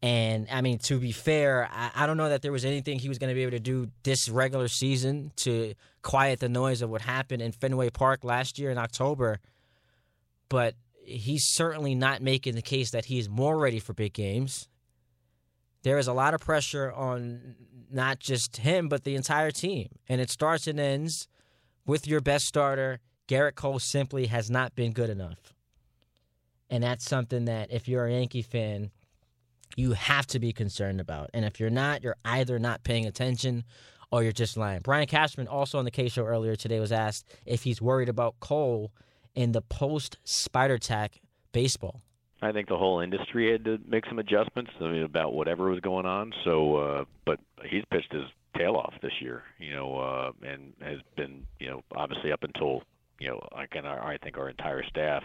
And 0.00 0.46
I 0.50 0.60
mean, 0.60 0.78
to 0.80 1.00
be 1.00 1.10
fair, 1.10 1.68
I, 1.72 1.90
I 1.94 2.06
don't 2.06 2.16
know 2.16 2.28
that 2.28 2.42
there 2.42 2.52
was 2.52 2.64
anything 2.64 3.00
he 3.00 3.08
was 3.08 3.18
going 3.18 3.30
to 3.30 3.34
be 3.34 3.42
able 3.42 3.52
to 3.52 3.60
do 3.60 3.90
this 4.04 4.28
regular 4.28 4.68
season 4.68 5.32
to 5.36 5.74
quiet 6.02 6.38
the 6.38 6.48
noise 6.48 6.82
of 6.82 6.90
what 6.90 7.02
happened 7.02 7.42
in 7.42 7.50
Fenway 7.50 7.90
Park 7.90 8.22
last 8.22 8.58
year 8.58 8.70
in 8.70 8.78
October. 8.78 9.40
But 10.48 10.74
he's 11.02 11.44
certainly 11.44 11.96
not 11.96 12.22
making 12.22 12.54
the 12.54 12.62
case 12.62 12.92
that 12.92 13.06
he's 13.06 13.28
more 13.28 13.58
ready 13.58 13.80
for 13.80 13.92
big 13.92 14.12
games. 14.12 14.68
There 15.82 15.98
is 15.98 16.06
a 16.06 16.12
lot 16.12 16.34
of 16.34 16.40
pressure 16.40 16.92
on 16.92 17.56
not 17.90 18.20
just 18.20 18.58
him, 18.58 18.88
but 18.88 19.02
the 19.02 19.16
entire 19.16 19.50
team. 19.50 19.88
And 20.08 20.20
it 20.20 20.30
starts 20.30 20.68
and 20.68 20.78
ends 20.78 21.26
with 21.88 22.06
your 22.06 22.20
best 22.20 22.46
starter, 22.46 23.00
Gerrit 23.26 23.56
Cole 23.56 23.80
simply 23.80 24.26
has 24.26 24.48
not 24.48 24.76
been 24.76 24.92
good 24.92 25.10
enough. 25.10 25.54
And 26.70 26.84
that's 26.84 27.04
something 27.04 27.46
that 27.46 27.72
if 27.72 27.88
you're 27.88 28.06
a 28.06 28.12
Yankee 28.12 28.42
fan, 28.42 28.90
you 29.74 29.92
have 29.92 30.26
to 30.28 30.38
be 30.38 30.52
concerned 30.52 31.00
about. 31.00 31.30
And 31.32 31.44
if 31.44 31.58
you're 31.58 31.70
not, 31.70 32.02
you're 32.02 32.16
either 32.24 32.58
not 32.58 32.84
paying 32.84 33.06
attention 33.06 33.64
or 34.12 34.22
you're 34.22 34.32
just 34.32 34.56
lying. 34.56 34.80
Brian 34.82 35.06
Cashman, 35.06 35.48
also 35.48 35.78
on 35.78 35.84
the 35.84 35.90
K 35.90 36.08
show 36.08 36.24
earlier 36.24 36.56
today, 36.56 36.78
was 36.78 36.92
asked 36.92 37.26
if 37.46 37.62
he's 37.64 37.80
worried 37.80 38.08
about 38.08 38.38
Cole 38.38 38.92
in 39.34 39.52
the 39.52 39.62
post 39.62 40.18
Spider 40.24 40.78
Tack 40.78 41.20
baseball. 41.52 42.02
I 42.40 42.52
think 42.52 42.68
the 42.68 42.76
whole 42.76 43.00
industry 43.00 43.50
had 43.50 43.64
to 43.64 43.78
make 43.86 44.04
some 44.06 44.18
adjustments. 44.18 44.70
I 44.80 44.84
mean, 44.84 45.02
about 45.02 45.32
whatever 45.32 45.70
was 45.70 45.80
going 45.80 46.06
on. 46.06 46.32
So, 46.44 46.76
uh, 46.76 47.04
but 47.24 47.40
he's 47.64 47.82
pitched 47.90 48.12
his 48.12 48.24
tail 48.58 48.74
off 48.76 48.94
this 49.02 49.12
year, 49.20 49.42
you 49.58 49.72
know, 49.72 49.96
uh, 49.98 50.32
and 50.46 50.72
has 50.82 50.98
been, 51.16 51.46
you 51.60 51.68
know, 51.68 51.82
obviously 51.96 52.32
up 52.32 52.42
until, 52.42 52.82
you 53.20 53.28
know, 53.28 53.48
I 53.54 53.66
can 53.66 53.86
I 53.86 54.18
think 54.22 54.36
our 54.36 54.50
entire 54.50 54.82
staff 54.88 55.22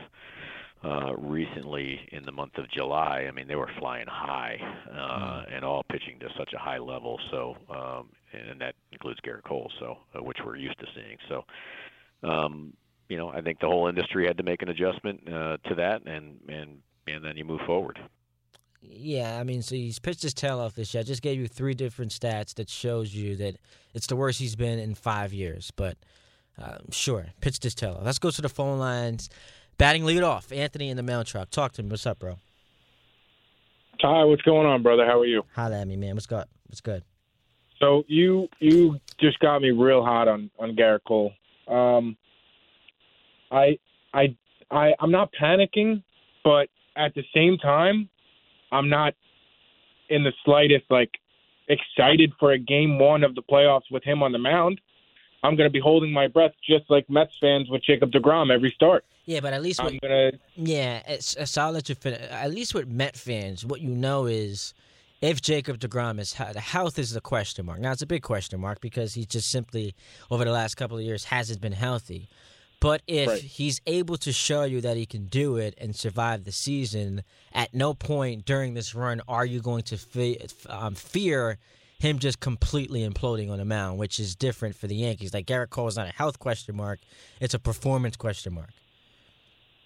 uh, 0.84 1.15
recently 1.17 2.00
in 2.12 2.26
the 2.26 2.32
month 2.32 2.58
of 2.58 2.69
July. 2.69 3.26
I 3.28 3.32
mean, 3.32 3.48
they 3.48 3.56
were 3.56 3.69
flying 3.80 4.06
high 4.08 4.58
uh, 4.91 4.96
mm. 4.96 5.56
and 5.56 5.65
all 5.65 5.84
pitching 5.89 6.19
to 6.19 6.28
such 6.38 6.52
a 6.54 6.58
high 6.60 6.80
level. 6.80 7.19
So, 7.32 7.56
um, 7.69 8.10
and 8.34 8.60
that 8.60 8.76
includes 8.91 9.19
Gerrit 9.22 9.43
Cole, 9.43 9.72
so 9.80 9.98
uh, 10.15 10.24
which 10.24 10.38
we're 10.46 10.58
used 10.58 10.80
to 10.80 10.86
seeing. 10.93 11.17
So, 11.30 11.46
um, 12.28 12.74
you 13.10 13.17
know, 13.17 13.30
I 13.30 13.41
think 13.41 13.60
the 13.60 13.67
whole 13.67 13.88
industry 13.88 14.26
had 14.26 14.38
to 14.38 14.43
make 14.43 14.62
an 14.62 14.69
adjustment 14.69 15.22
uh, 15.28 15.58
to 15.69 15.76
that, 15.76 16.06
and 16.06 16.39
and 16.50 16.80
and 17.08 17.24
then 17.24 17.38
you 17.38 17.46
move 17.46 17.62
forward. 17.65 18.00
Yeah, 18.86 19.39
I 19.39 19.43
mean, 19.43 19.62
so 19.62 19.76
he's 19.76 20.00
pitched 20.00 20.24
his 20.24 20.34
tail 20.34 20.60
off 20.60 20.76
this 20.76 20.93
year. 20.93 21.02
I 21.02 21.04
just 21.04 21.22
gave 21.22 21.39
you 21.39 21.48
three 21.48 21.74
different 21.74 22.12
stats 22.12 22.54
that 22.56 22.69
shows 22.69 23.13
you 23.13 23.36
that 23.38 23.56
it's 23.93 24.08
the 24.08 24.15
worst 24.15 24.39
he's 24.39 24.56
been 24.56 24.78
in 24.78 24.93
five 24.93 25.34
years. 25.34 25.72
But 25.76 25.98
uh, 26.62 26.80
sure, 26.91 27.28
pitched 27.41 27.63
his 27.63 27.76
tail 27.76 27.93
off. 27.93 28.06
Let's 28.06 28.19
go 28.19 28.30
to 28.30 28.41
the 28.41 28.50
phone 28.50 28.80
lines. 28.80 29.30
Batting 29.78 30.06
lead 30.06 30.22
off, 30.22 30.52
Anthony 30.52 30.89
in 30.89 30.98
the 30.98 31.04
mail 31.04 31.24
truck. 31.24 31.50
Talk 31.50 31.72
to 31.74 31.84
me. 31.84 31.89
What's 31.89 32.06
up, 32.06 32.19
bro? 32.19 32.38
Ty, 34.02 34.26
what's 34.26 34.41
going 34.41 34.67
on, 34.67 34.84
brother? 34.84 35.06
How 35.06 35.19
are 35.19 35.26
you? 35.26 35.43
Holla 35.56 35.80
at 35.82 35.88
me, 35.88 35.96
man. 35.96 36.15
What's 36.15 36.26
good? 36.26 36.46
What's 36.67 36.82
good? 36.82 37.04
So 37.80 38.04
you 38.08 38.48
you 38.60 39.00
just 39.19 39.39
got 39.39 39.62
me 39.62 39.72
real 39.72 40.04
hot 40.04 40.28
on 40.28 40.50
on 40.60 40.76
Gerrit 40.76 41.00
Cole. 41.08 41.34
Um, 41.67 42.17
I 43.52 43.78
I 44.13 44.36
I 44.69 44.93
I'm 45.00 45.12
not 45.12 45.32
panicking, 45.39 46.04
but 46.43 46.67
at 46.96 47.13
the 47.15 47.24
same 47.34 47.58
time, 47.58 48.10
I'm 48.73 48.89
not 48.89 49.13
in 50.09 50.23
the 50.23 50.33
slightest 50.43 50.86
like 50.89 51.12
excited 51.67 52.33
for 52.39 52.51
a 52.51 52.57
game 52.57 52.99
one 52.99 53.23
of 53.23 53.36
the 53.36 53.41
playoffs 53.41 53.89
with 53.91 54.03
him 54.03 54.21
on 54.21 54.31
the 54.31 54.38
mound. 54.39 54.81
I'm 55.43 55.55
going 55.55 55.69
to 55.69 55.73
be 55.73 55.79
holding 55.79 56.12
my 56.12 56.27
breath 56.27 56.53
just 56.67 56.86
like 56.89 57.09
Mets 57.09 57.33
fans 57.39 57.69
with 57.69 57.83
Jacob 57.83 58.12
Degrom 58.12 58.53
every 58.53 58.71
start. 58.75 59.05
Yeah, 59.25 59.39
but 59.39 59.53
at 59.53 59.62
least 59.62 59.81
I'm 59.81 59.97
gonna. 60.01 60.31
Yeah, 60.55 61.01
it's, 61.07 61.57
I'll 61.57 61.71
let 61.71 61.88
you 61.88 61.95
finish. 61.95 62.21
At 62.29 62.51
least 62.51 62.73
with 62.73 62.88
Met 62.88 63.15
fans, 63.15 63.65
what 63.65 63.79
you 63.79 63.89
know 63.89 64.25
is 64.25 64.73
if 65.21 65.41
Jacob 65.41 65.79
Degrom 65.79 66.19
is 66.19 66.33
the 66.33 66.59
health 66.59 66.99
is 66.99 67.13
the 67.13 67.21
question 67.21 67.65
mark. 67.65 67.79
Now 67.79 67.93
it's 67.93 68.01
a 68.01 68.05
big 68.05 68.21
question 68.21 68.59
mark 68.59 68.81
because 68.81 69.13
he 69.13 69.25
just 69.25 69.49
simply 69.49 69.95
over 70.29 70.43
the 70.43 70.51
last 70.51 70.75
couple 70.75 70.97
of 70.97 71.03
years 71.03 71.23
hasn't 71.23 71.62
been 71.62 71.71
healthy. 71.71 72.27
But 72.84 73.02
if 73.08 73.30
right. 73.30 73.41
he's 73.41 73.80
able 73.88 74.17
to 74.17 74.34
show 74.34 74.65
you 74.65 74.82
that 74.82 74.98
he 74.98 75.06
can 75.06 75.28
do 75.28 75.56
it 75.56 75.74
and 75.78 75.96
survive 75.96 76.43
the 76.43 76.52
season, 76.52 77.24
at 77.54 77.74
no 77.74 77.93
point 77.93 78.43
during 78.43 78.74
this 78.74 78.93
run 78.93 79.22
are 79.26 79.46
you 79.46 79.62
going 79.62 79.84
to 79.84 79.98
fe- 79.98 80.46
um, 80.67 80.93
fear 80.93 81.60
him 82.00 82.19
just 82.19 82.41
completely 82.41 83.08
imploding 83.08 83.50
on 83.50 83.60
the 83.60 83.63
mound, 83.63 84.00
which 84.00 84.19
is 84.19 84.36
different 84.36 84.76
for 84.76 84.88
the 84.88 84.96
Yankees. 84.96 85.34
Like 85.34 85.46
Gerrit 85.46 85.69
Cole 85.69 85.88
is 85.88 85.96
not 85.96 86.08
a 86.08 86.12
health 86.12 86.39
question 86.39 86.76
mark; 86.76 87.00
it's 87.39 87.54
a 87.54 87.60
performance 87.60 88.17
question 88.17 88.54
mark. 88.54 88.72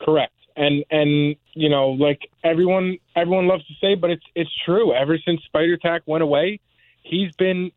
Correct, 0.02 0.34
and 0.56 0.84
and 0.90 1.36
you 1.54 1.70
know, 1.70 1.90
like 1.90 2.22
everyone 2.44 2.98
everyone 3.16 3.46
loves 3.48 3.64
to 3.68 3.74
say, 3.80 3.94
but 3.94 4.10
it's 4.10 4.26
it's 4.34 4.50
true. 4.66 4.92
Ever 4.96 5.20
since 5.24 5.40
Spider 5.44 5.78
Tack 5.78 6.02
went 6.08 6.24
away, 6.24 6.60
he's 7.04 7.32
been 7.34 7.70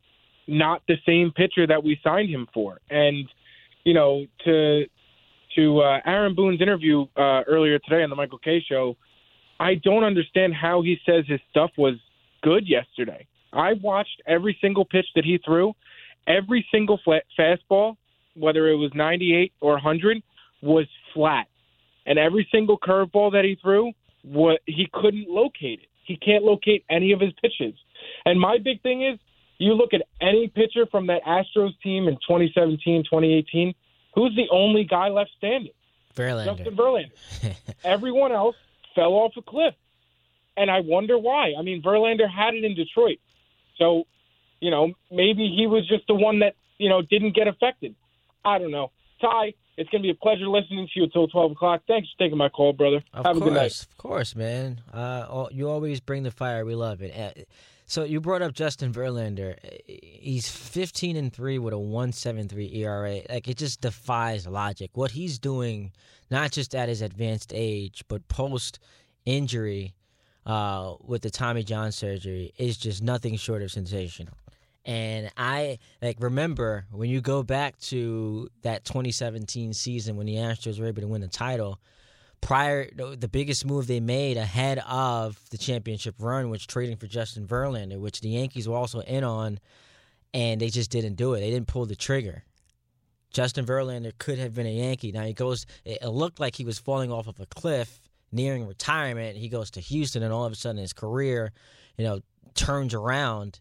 not 0.47 0.81
the 0.89 0.97
same 1.05 1.31
pitcher 1.31 1.67
that 1.67 1.85
we 1.85 2.01
signed 2.03 2.31
him 2.31 2.49
for. 2.55 2.81
And 2.89 3.29
you 3.85 3.93
know, 3.93 4.25
to 4.47 4.87
to 5.57 5.81
uh, 5.81 6.01
Aaron 6.07 6.35
Boone's 6.35 6.61
interview 6.61 7.07
uh, 7.17 7.43
earlier 7.47 7.79
today 7.79 8.03
on 8.03 8.11
the 8.11 8.17
Michael 8.17 8.39
Kay 8.39 8.65
show, 8.67 8.97
I 9.59 9.75
don't 9.75 10.05
understand 10.05 10.55
how 10.55 10.83
he 10.83 10.97
says 11.05 11.25
his 11.27 11.41
stuff 11.51 11.71
was 11.77 11.95
good 12.43 12.69
yesterday. 12.69 13.27
I 13.53 13.75
watched 13.83 14.23
every 14.27 14.57
single 14.61 14.85
pitch 14.85 15.07
that 15.15 15.25
he 15.25 15.39
threw, 15.45 15.75
every 16.27 16.67
single 16.73 17.01
flat 17.05 17.25
fastball, 17.39 17.97
whether 18.35 18.69
it 18.69 18.77
was 18.77 18.91
98 18.95 19.53
or 19.61 19.73
100, 19.73 20.23
was 20.63 20.87
flat, 21.13 21.47
and 22.07 22.19
every 22.19 22.49
single 22.53 22.79
curveball 22.79 23.33
that 23.33 23.45
he 23.45 23.57
threw, 23.61 23.93
what 24.23 24.61
he 24.67 24.89
couldn't 24.93 25.29
locate 25.29 25.81
it. 25.81 25.89
He 26.05 26.17
can't 26.17 26.45
locate 26.45 26.85
any 26.91 27.13
of 27.13 27.21
his 27.21 27.33
pitches. 27.41 27.75
And 28.25 28.39
my 28.41 28.59
big 28.59 28.83
thing 28.83 29.05
is, 29.05 29.19
you 29.59 29.75
look 29.75 29.93
at 29.93 30.03
any 30.21 30.49
pitcher 30.49 30.87
from 30.91 31.07
that 31.09 31.23
Astros 31.25 31.79
team 31.83 32.09
in 32.09 32.15
2017, 32.15 33.05
2018, 33.05 33.75
who's 34.15 34.35
the 34.37 34.49
only 34.51 34.85
guy 34.85 35.09
left 35.09 35.31
standing? 35.37 35.73
Verlander. 36.15 36.57
Justin 36.57 36.77
Verlander. 36.77 37.55
Everyone 37.85 38.33
else 38.33 38.57
fell 38.95 39.13
off 39.13 39.33
a 39.37 39.43
cliff. 39.43 39.75
And 40.57 40.71
I 40.71 40.81
wonder 40.81 41.17
why. 41.17 41.55
I 41.59 41.63
mean, 41.63 41.83
Verlander 41.83 42.29
had 42.29 42.55
it 42.55 42.65
in 42.65 42.75
Detroit. 42.75 43.19
So, 43.79 44.05
you 44.61 44.71
know, 44.71 44.93
maybe 45.11 45.55
he 45.57 45.67
was 45.67 45.87
just 45.89 46.07
the 46.07 46.15
one 46.15 46.41
that, 46.41 46.55
you 46.79 46.89
know, 46.89 47.01
didn't 47.03 47.35
get 47.35 47.49
affected. 47.49 47.95
I 48.45 48.59
don't 48.59 48.71
know. 48.73 48.91
Ty, 49.21 49.55
it's 49.77 49.89
going 49.91 50.03
to 50.03 50.07
be 50.07 50.11
a 50.11 50.15
pleasure 50.15 50.49
listening 50.49 50.87
to 50.87 50.93
you 50.95 51.05
until 51.05 51.29
12 51.29 51.53
o'clock. 51.53 51.83
Thanks 51.87 52.09
for 52.11 52.25
taking 52.25 52.37
my 52.37 52.49
call, 52.49 52.73
brother. 52.73 53.03
Of 53.15 53.25
Have 53.25 53.37
course, 53.37 53.37
a 53.37 53.45
good 53.45 53.55
night. 53.55 53.87
of 53.91 53.97
course, 53.97 54.37
man. 54.37 54.81
Uh, 54.93 55.47
you 55.53 55.69
always 55.69 56.01
bring 56.01 56.25
the 56.25 56.31
fire. 56.31 56.65
We 56.65 56.75
love 56.75 57.01
it. 57.01 57.49
So 57.91 58.05
you 58.05 58.21
brought 58.21 58.41
up 58.41 58.53
Justin 58.53 58.93
Verlander. 58.93 59.57
Uh, 59.65 59.77
He's 59.89 60.49
15 60.49 61.17
and 61.17 61.33
three 61.33 61.59
with 61.59 61.75
a 61.75 61.77
1.73 61.77 62.77
ERA. 62.77 63.23
Like 63.29 63.49
it 63.49 63.57
just 63.57 63.81
defies 63.81 64.47
logic. 64.47 64.91
What 64.95 65.11
he's 65.11 65.41
doing, 65.41 65.91
not 66.31 66.53
just 66.53 66.77
at 66.77 66.89
his 66.89 67.03
advanced 67.03 67.51
age, 67.53 68.05
but 68.07 68.29
post 68.29 68.79
injury 69.25 69.97
uh, 70.47 70.95
with 71.01 71.23
the 71.23 71.31
Tommy 71.31 71.65
John 71.65 71.91
surgery, 71.91 72.53
is 72.59 72.77
just 72.77 73.03
nothing 73.03 73.35
short 73.37 73.61
of 73.61 73.73
sensational. 73.73 74.35
And 74.85 75.33
I 75.37 75.81
like 76.01 76.19
remember 76.21 76.87
when 76.93 77.11
you 77.11 77.21
go 77.21 77.43
back 77.43 77.77
to 77.89 78.51
that 78.63 78.85
2017 78.85 79.73
season 79.75 80.15
when 80.15 80.27
the 80.27 80.37
Astros 80.37 80.79
were 80.79 80.87
able 80.87 81.03
to 81.03 81.09
win 81.09 81.23
the 81.23 81.29
title 81.29 81.81
prior 82.41 82.89
the 82.95 83.29
biggest 83.29 83.65
move 83.65 83.87
they 83.87 84.01
made 84.01 84.37
ahead 84.37 84.83
of 84.87 85.39
the 85.51 85.59
championship 85.59 86.15
run 86.19 86.51
was 86.51 86.65
trading 86.65 86.97
for 86.97 87.07
Justin 87.07 87.47
Verlander, 87.47 87.99
which 87.99 88.21
the 88.21 88.31
Yankees 88.31 88.69
were 88.69 88.77
also 88.77 89.01
in 89.01 89.25
on, 89.25 89.61
and 90.33 90.61
they 90.61 90.69
just 90.69 90.91
didn't 90.91 91.15
do 91.15 91.35
it. 91.35 91.41
They 91.41 91.51
didn't 91.51 91.69
pull 91.69 91.87
the 91.87 91.97
trigger. 91.97 92.45
Justin 93.31 93.65
Verlander 93.65 94.13
could 94.19 94.39
have 94.39 94.55
been 94.55 94.67
a 94.67 94.71
Yankee. 94.71 95.13
Now 95.13 95.25
he 95.25 95.33
goes. 95.33 95.67
It 95.85 96.05
looked 96.05 96.41
like 96.41 96.57
he 96.57 96.65
was 96.65 96.79
falling 96.79 97.13
off 97.13 97.29
of 97.29 97.39
a 97.39 97.47
cliff, 97.47 98.01
nearing 98.33 98.67
retirement. 98.67 99.37
He 99.37 99.49
goes 99.49 99.71
to 99.73 99.81
Houston, 99.81 100.23
and 100.23 100.33
all 100.33 100.45
of 100.45 100.53
a 100.53 100.57
sudden 100.57 100.81
his 100.81 100.93
career, 100.93 101.53
you 101.97 102.05
know, 102.05 102.21
turns 102.55 102.95
around. 102.95 103.61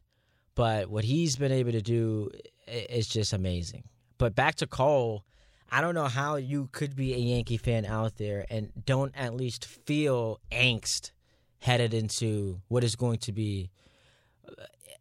But 0.56 0.89
what 0.89 1.04
he's 1.04 1.36
been 1.36 1.52
able 1.52 1.72
to 1.74 1.82
do 1.82 2.32
is 2.68 3.08
just 3.08 3.32
amazing. 3.34 3.84
But 4.18 4.36
back 4.36 4.56
to 4.56 4.68
Cole, 4.68 5.24
I 5.71 5.82
don't 5.82 5.95
know 5.95 6.08
how 6.08 6.36
you 6.36 6.69
could 6.71 6.95
be 6.95 7.13
a 7.13 7.17
Yankee 7.17 7.58
fan 7.58 7.86
out 7.86 8.17
there 8.17 8.45
and 8.49 8.71
don't 8.86 9.13
at 9.15 9.36
least 9.36 9.65
feel 9.65 10.39
angst 10.51 11.12
headed 11.60 11.93
into 11.93 12.62
what 12.67 12.84
is 12.84 12.95
going 12.95 13.17
to 13.19 13.32
be 13.32 13.69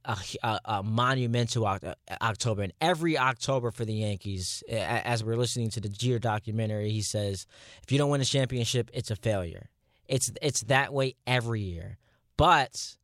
a, 0.04 0.16
a, 0.42 0.60
a 0.64 0.82
monumental 0.82 1.66
October. 2.20 2.62
And 2.62 2.72
every 2.80 3.18
October 3.18 3.70
for 3.70 3.84
the 3.84 3.94
Yankees, 3.94 4.62
as 4.70 5.22
we're 5.22 5.36
listening 5.36 5.70
to 5.70 5.80
the 5.80 5.88
Jeter 5.88 6.18
documentary, 6.18 6.90
he 6.90 7.02
says, 7.02 7.46
if 7.82 7.92
you 7.92 7.98
don't 7.98 8.10
win 8.10 8.20
a 8.20 8.24
championship, 8.24 8.90
it's 8.92 9.10
a 9.10 9.16
failure. 9.16 9.70
It's 10.06 10.32
it's 10.40 10.62
that 10.62 10.92
way 10.92 11.16
every 11.26 11.60
year. 11.60 11.98
But 12.38 12.96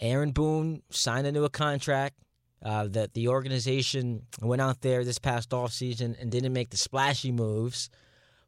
Aaron 0.00 0.32
Boone 0.32 0.82
signed 0.90 1.26
into 1.26 1.44
a 1.44 1.50
contract 1.50 2.16
uh, 2.62 2.88
that 2.88 3.14
the 3.14 3.28
organization 3.28 4.22
went 4.40 4.60
out 4.62 4.80
there 4.80 5.04
this 5.04 5.18
past 5.18 5.50
offseason 5.50 6.20
and 6.20 6.30
didn't 6.30 6.52
make 6.52 6.70
the 6.70 6.76
splashy 6.76 7.30
moves, 7.30 7.88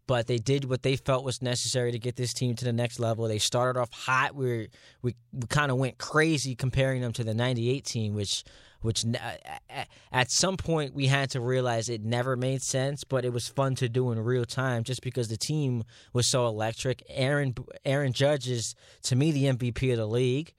but 0.07 0.27
they 0.27 0.39
did 0.39 0.65
what 0.65 0.83
they 0.83 0.97
felt 0.97 1.25
was 1.25 1.41
necessary 1.41 1.93
to 1.93 1.99
get 1.99 2.17
this 2.17 2.33
team 2.33 2.55
to 2.57 2.65
the 2.65 2.73
next 2.73 2.99
level. 2.99 3.29
They 3.29 3.39
started 3.39 3.79
off 3.79 3.93
hot. 3.93 4.35
We 4.35 4.69
we, 5.03 5.15
we 5.33 5.47
kind 5.49 5.71
of 5.71 5.77
went 5.77 5.99
crazy 5.99 6.57
comparing 6.57 7.01
them 7.01 7.13
to 7.13 7.25
the 7.25 7.35
98 7.35 7.85
team, 7.85 8.15
which 8.15 8.43
which 8.81 9.05
a- 9.05 9.87
at 10.11 10.31
some 10.31 10.57
point 10.57 10.95
we 10.95 11.07
had 11.07 11.31
to 11.31 11.41
realize 11.41 11.89
it 11.89 12.03
never 12.03 12.35
made 12.35 12.63
sense, 12.63 13.05
but 13.05 13.25
it 13.25 13.33
was 13.33 13.47
fun 13.47 13.75
to 13.77 13.89
do 13.89 14.11
in 14.11 14.19
real 14.19 14.45
time 14.45 14.83
just 14.83 15.03
because 15.03 15.29
the 15.29 15.37
team 15.37 15.85
was 16.13 16.29
so 16.29 16.47
electric. 16.47 17.05
Aaron 17.09 17.55
Aaron 17.85 18.13
Judge 18.13 18.49
is 18.49 18.75
to 19.03 19.15
me 19.15 19.31
the 19.31 19.45
MVP 19.45 19.93
of 19.93 19.99
the 19.99 20.07
league. 20.09 20.55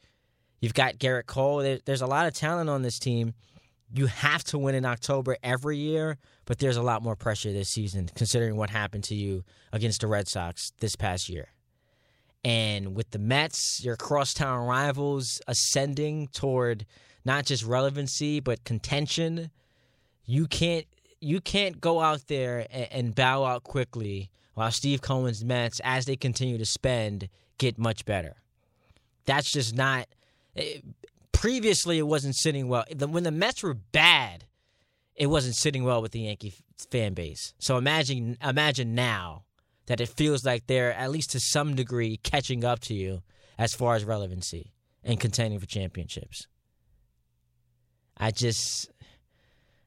You've 0.61 0.73
got 0.75 0.99
Gerrit 0.99 1.25
Cole. 1.25 1.79
There's 1.85 2.01
a 2.01 2.07
lot 2.07 2.27
of 2.27 2.33
talent 2.33 2.69
on 2.69 2.83
this 2.83 2.99
team. 2.99 3.33
You 3.93 4.05
have 4.05 4.43
to 4.45 4.57
win 4.57 4.75
in 4.75 4.85
October 4.85 5.35
every 5.43 5.77
year, 5.77 6.17
but 6.45 6.59
there's 6.59 6.77
a 6.77 6.81
lot 6.81 7.01
more 7.01 7.15
pressure 7.15 7.51
this 7.51 7.67
season 7.69 8.09
considering 8.15 8.55
what 8.55 8.69
happened 8.69 9.03
to 9.05 9.15
you 9.15 9.43
against 9.73 10.01
the 10.01 10.07
Red 10.07 10.29
Sox 10.29 10.71
this 10.79 10.95
past 10.95 11.27
year. 11.27 11.49
And 12.45 12.95
with 12.95 13.11
the 13.11 13.19
Mets, 13.19 13.83
your 13.83 13.97
crosstown 13.97 14.65
rivals 14.65 15.41
ascending 15.47 16.27
toward 16.27 16.85
not 17.25 17.45
just 17.45 17.65
relevancy 17.65 18.39
but 18.39 18.63
contention, 18.63 19.51
you 20.25 20.47
can't 20.47 20.85
you 21.19 21.39
can't 21.39 21.79
go 21.79 21.99
out 21.99 22.27
there 22.27 22.65
and, 22.71 23.13
bow 23.13 23.43
out 23.45 23.63
quickly 23.63 24.31
while 24.55 24.71
Steve 24.71 25.01
Cohen's 25.01 25.45
Mets, 25.45 25.79
as 25.83 26.05
they 26.05 26.15
continue 26.15 26.57
to 26.57 26.65
spend, 26.65 27.29
get 27.59 27.77
much 27.77 28.05
better. 28.05 28.37
That's 29.25 29.51
just 29.51 29.75
not. 29.75 30.07
Eh, 30.55 30.79
previously, 31.31 31.97
it 31.97 32.07
wasn't 32.07 32.35
sitting 32.35 32.67
well. 32.67 32.85
When 32.97 33.23
the 33.23 33.31
Mets 33.31 33.63
were 33.63 33.73
bad, 33.73 34.45
it 35.15 35.27
wasn't 35.27 35.55
sitting 35.55 35.83
well 35.83 36.01
with 36.01 36.11
the 36.11 36.21
Yankee 36.21 36.53
fan 36.89 37.13
base. 37.13 37.53
So 37.59 37.77
imagine 37.77 38.37
imagine 38.43 38.95
now 38.95 39.43
that 39.87 40.01
it 40.01 40.09
feels 40.09 40.45
like 40.45 40.67
they're 40.67 40.93
at 40.93 41.11
least 41.11 41.31
to 41.31 41.39
some 41.39 41.75
degree 41.75 42.17
catching 42.17 42.63
up 42.63 42.79
to 42.81 42.93
you 42.93 43.21
as 43.57 43.73
far 43.73 43.95
as 43.95 44.03
relevancy 44.03 44.73
and 45.03 45.19
contending 45.19 45.59
for 45.59 45.65
championships. 45.65 46.47
I 48.17 48.31
just 48.31 48.89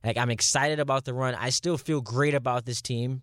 like 0.04 0.16
I'm 0.16 0.30
excited 0.30 0.80
about 0.80 1.04
the 1.04 1.14
run. 1.14 1.34
I 1.34 1.50
still 1.50 1.78
feel 1.78 2.00
great 2.00 2.34
about 2.34 2.64
this 2.64 2.82
team. 2.82 3.22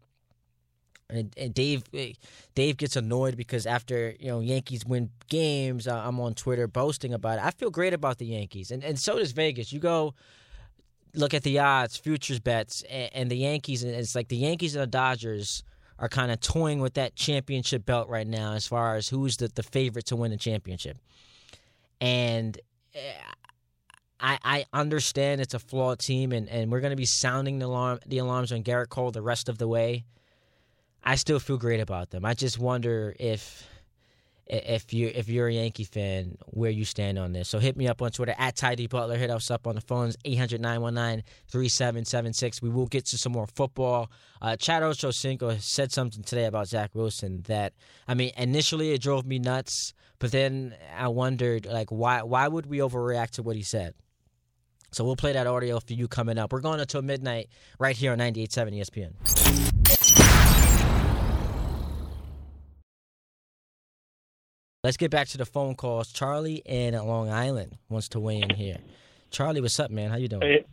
And, 1.12 1.34
and 1.38 1.54
Dave, 1.54 1.84
eh, 1.94 2.14
Dave 2.56 2.78
gets 2.78 2.96
annoyed 2.96 3.36
because 3.36 3.66
after 3.66 4.16
you 4.20 4.28
know 4.28 4.40
Yankees 4.40 4.86
win 4.86 5.10
games, 5.30 5.88
uh, 5.88 5.96
I'm 5.96 6.20
on 6.20 6.34
Twitter 6.34 6.68
boasting 6.68 7.14
about 7.14 7.40
it. 7.40 7.46
I 7.46 7.52
feel 7.52 7.70
great 7.70 7.94
about 7.94 8.18
the 8.18 8.26
Yankees, 8.26 8.72
and 8.72 8.84
and 8.84 8.98
so 8.98 9.18
does 9.18 9.32
Vegas. 9.32 9.72
You 9.72 9.80
go 9.80 10.14
look 11.14 11.34
at 11.34 11.44
the 11.44 11.60
odds, 11.60 11.98
futures 11.98 12.40
bets, 12.40 12.84
and, 12.84 13.10
and 13.14 13.32
the 13.32 13.38
Yankees, 13.38 13.84
and 13.84 13.94
it's 13.94 14.16
like 14.16 14.30
the 14.30 14.38
Yankees 14.38 14.76
and 14.76 14.84
the 14.84 14.88
Dodgers 14.88 15.64
are 16.00 16.10
kind 16.10 16.32
of 16.32 16.40
toying 16.40 16.80
with 16.80 16.96
that 16.96 17.16
championship 17.16 17.86
belt 17.86 18.10
right 18.10 18.28
now, 18.28 18.54
as 18.54 18.66
far 18.66 18.96
as 18.96 19.10
who's 19.10 19.38
the 19.38 19.50
the 19.50 19.64
favorite 19.64 20.06
to 20.08 20.16
win 20.16 20.32
the 20.32 20.38
championship. 20.38 20.98
And 22.00 22.60
eh, 22.96 23.00
I, 24.22 24.38
I 24.44 24.66
understand 24.72 25.42
it's 25.42 25.54
a 25.54 25.60
flawed 25.60 26.00
team, 26.00 26.32
and, 26.32 26.48
and 26.48 26.72
we're 26.72 26.80
going 26.80 26.92
to 26.92 26.98
be 26.98 27.06
sounding 27.06 27.60
the 27.60 27.66
alarm 27.66 28.00
the 28.06 28.20
alarms 28.20 28.52
on 28.52 28.64
Gerrit 28.64 28.90
Cole 28.90 29.12
the 29.12 29.22
rest 29.22 29.50
of 29.50 29.58
the 29.58 29.68
way. 29.68 30.06
I 31.04 31.16
still 31.16 31.40
feel 31.40 31.58
great 31.58 31.80
about 31.80 32.12
them. 32.12 32.26
I 32.26 32.34
just 32.34 32.60
wonder 32.60 33.16
if 33.20 33.68
if 34.52 34.94
you 34.94 35.10
if 35.14 35.30
you're 35.30 35.48
a 35.48 35.54
Yankee 35.54 35.86
fan, 35.86 36.38
where 36.48 36.70
you 36.70 36.84
stand 36.84 37.18
on 37.18 37.32
this. 37.32 37.48
So 37.48 37.60
hit 37.60 37.78
me 37.78 37.88
up 37.88 38.02
on 38.02 38.12
Twitter 38.12 38.36
at 38.38 38.58
Ty 38.58 38.76
D 38.76 38.88
Butler. 38.88 39.16
Hit 39.18 39.32
us 39.32 39.50
up 39.50 39.66
on 39.66 39.76
the 39.76 39.82
phones 39.82 40.18
800-919-3776. 40.18 42.62
We 42.62 42.68
will 42.70 42.88
get 42.88 43.06
to 43.08 43.18
some 43.18 43.32
more 43.32 43.48
football. 43.48 44.12
Uh, 44.42 44.58
Chad 44.58 44.84
Ochocinco 44.84 45.62
said 45.62 45.94
something 45.94 46.24
today 46.24 46.46
about 46.46 46.68
Zach 46.68 46.92
Wilson 46.94 47.42
that 47.44 47.74
I 48.08 48.14
mean 48.14 48.32
initially 48.38 48.92
it 48.92 49.02
drove 49.02 49.26
me 49.26 49.40
nuts, 49.40 49.94
but 50.20 50.32
then 50.32 50.76
I 50.98 51.08
wondered 51.08 51.66
like 51.66 51.90
why 51.90 52.22
why 52.24 52.48
would 52.48 52.66
we 52.66 52.80
overreact 52.80 53.32
to 53.32 53.44
what 53.44 53.56
he 53.56 53.64
said? 53.64 53.94
So 54.92 55.06
we'll 55.06 55.16
play 55.16 55.32
that 55.32 55.48
audio 55.48 55.80
for 55.80 55.94
you 55.94 56.10
coming 56.10 56.38
up. 56.38 56.52
We're 56.52 56.60
going 56.60 56.82
until 56.82 57.02
midnight 57.02 57.48
right 57.80 57.96
here 57.96 58.12
on 58.12 58.18
98.7 58.18 58.78
ESPN. 58.78 59.71
Let's 64.84 64.98
get 64.98 65.12
back 65.12 65.28
to 65.28 65.38
the 65.38 65.46
phone 65.46 65.76
calls. 65.76 66.12
Charlie 66.12 66.64
in 66.66 66.96
Long 66.96 67.30
Island 67.30 67.78
wants 67.88 68.10
to 68.10 68.20
weigh 68.20 68.42
in 68.42 68.50
here. 68.50 68.78
Charlie, 69.30 69.62
what's 69.62 69.80
up, 69.80 69.92
man? 69.92 70.10
How 70.10 70.18
you 70.18 70.28
doing? 70.28 70.42
Hey, 70.42 70.66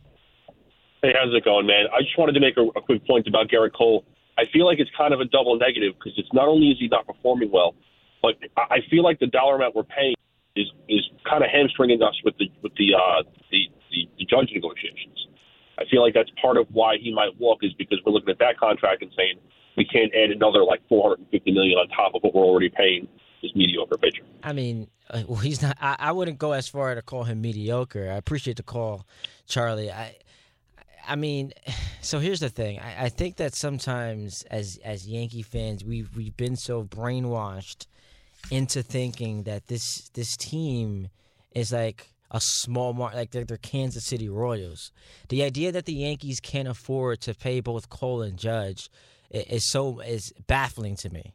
hey, 1.03 1.13
how's 1.13 1.31
it 1.31 1.45
going, 1.45 1.67
man? 1.67 1.85
I 1.93 2.01
just 2.01 2.17
wanted 2.17 2.33
to 2.33 2.39
make 2.39 2.57
a, 2.57 2.65
a 2.73 2.81
quick 2.81 3.05
point 3.05 3.27
about 3.27 3.49
Gerrit 3.49 3.77
Cole. 3.77 4.03
I 4.35 4.45
feel 4.51 4.65
like 4.65 4.79
it's 4.79 4.89
kind 4.97 5.13
of 5.13 5.19
a 5.19 5.25
double 5.25 5.59
negative 5.59 5.93
because 5.93 6.17
it's 6.17 6.33
not 6.33 6.47
only 6.47 6.69
is 6.69 6.77
he 6.79 6.87
not 6.87 7.05
performing 7.05 7.51
well, 7.51 7.75
but 8.19 8.33
I 8.57 8.79
feel 8.89 9.03
like 9.03 9.19
the 9.19 9.27
dollar 9.27 9.57
amount 9.57 9.75
we're 9.75 9.83
paying 9.83 10.15
is 10.55 10.65
is 10.89 11.05
kind 11.29 11.43
of 11.43 11.51
hamstringing 11.53 12.01
us 12.01 12.17
with 12.25 12.33
the 12.39 12.49
with 12.63 12.73
the 12.81 12.97
uh, 12.97 13.21
the, 13.51 13.69
the 13.93 14.09
the 14.17 14.25
judge 14.25 14.49
negotiations. 14.49 15.21
I 15.77 15.85
feel 15.85 16.01
like 16.01 16.15
that's 16.15 16.31
part 16.41 16.57
of 16.57 16.65
why 16.73 16.97
he 16.97 17.13
might 17.13 17.37
walk 17.37 17.59
is 17.61 17.73
because 17.77 18.01
we're 18.03 18.13
looking 18.13 18.33
at 18.33 18.39
that 18.39 18.57
contract 18.57 19.03
and 19.03 19.11
saying 19.15 19.37
we 19.77 19.85
can't 19.85 20.09
add 20.17 20.31
another 20.31 20.63
like 20.65 20.81
450 20.89 21.29
million 21.53 21.77
on 21.77 21.87
top 21.89 22.15
of 22.15 22.23
what 22.23 22.33
we're 22.33 22.41
already 22.41 22.73
paying 22.73 23.07
this 23.41 23.51
mediocre 23.55 23.97
pitcher. 23.97 24.23
I 24.43 24.53
mean, 24.53 24.89
uh, 25.09 25.23
well, 25.27 25.39
he's 25.39 25.61
not. 25.61 25.77
I, 25.81 25.95
I 25.99 26.11
wouldn't 26.11 26.37
go 26.37 26.51
as 26.53 26.67
far 26.67 26.95
to 26.95 27.01
call 27.01 27.23
him 27.23 27.41
mediocre. 27.41 28.11
I 28.11 28.15
appreciate 28.15 28.57
the 28.57 28.63
call, 28.63 29.05
Charlie. 29.47 29.91
I, 29.91 30.15
I 31.07 31.15
mean, 31.15 31.53
so 32.01 32.19
here's 32.19 32.39
the 32.39 32.49
thing. 32.49 32.79
I, 32.79 33.05
I 33.05 33.09
think 33.09 33.37
that 33.37 33.55
sometimes, 33.55 34.43
as 34.49 34.79
as 34.83 35.07
Yankee 35.07 35.43
fans, 35.43 35.83
we've 35.83 36.15
we've 36.15 36.37
been 36.37 36.55
so 36.55 36.83
brainwashed 36.83 37.87
into 38.51 38.81
thinking 38.81 39.43
that 39.43 39.67
this 39.67 40.09
this 40.13 40.35
team 40.37 41.09
is 41.51 41.71
like 41.71 42.13
a 42.31 42.39
small 42.39 42.93
mark, 42.93 43.15
like 43.15 43.31
they're, 43.31 43.43
they're 43.43 43.57
Kansas 43.57 44.05
City 44.05 44.29
Royals. 44.29 44.91
The 45.29 45.43
idea 45.43 45.71
that 45.71 45.85
the 45.85 45.93
Yankees 45.93 46.39
can't 46.39 46.67
afford 46.67 47.21
to 47.21 47.33
pay 47.33 47.59
both 47.59 47.89
Cole 47.89 48.21
and 48.21 48.37
Judge 48.37 48.89
is 49.31 49.69
so 49.69 49.99
is 49.99 50.31
baffling 50.47 50.95
to 50.97 51.09
me. 51.09 51.33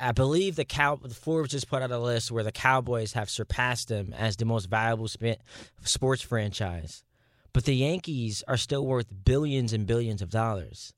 I 0.00 0.12
believe 0.12 0.56
the 0.56 0.64
Cow 0.64 0.96
Forbes 0.96 1.50
just 1.50 1.68
put 1.68 1.82
out 1.82 1.90
a 1.90 1.98
list 1.98 2.30
where 2.30 2.44
the 2.44 2.52
Cowboys 2.52 3.12
have 3.12 3.30
surpassed 3.30 3.88
them 3.88 4.14
as 4.16 4.36
the 4.36 4.44
most 4.44 4.66
valuable 4.66 5.08
sp- 5.08 5.42
sports 5.82 6.22
franchise, 6.22 7.04
but 7.52 7.64
the 7.64 7.74
Yankees 7.74 8.42
are 8.48 8.56
still 8.56 8.86
worth 8.86 9.06
billions 9.24 9.72
and 9.72 9.86
billions 9.86 10.22
of 10.22 10.30
dollars. 10.30 10.92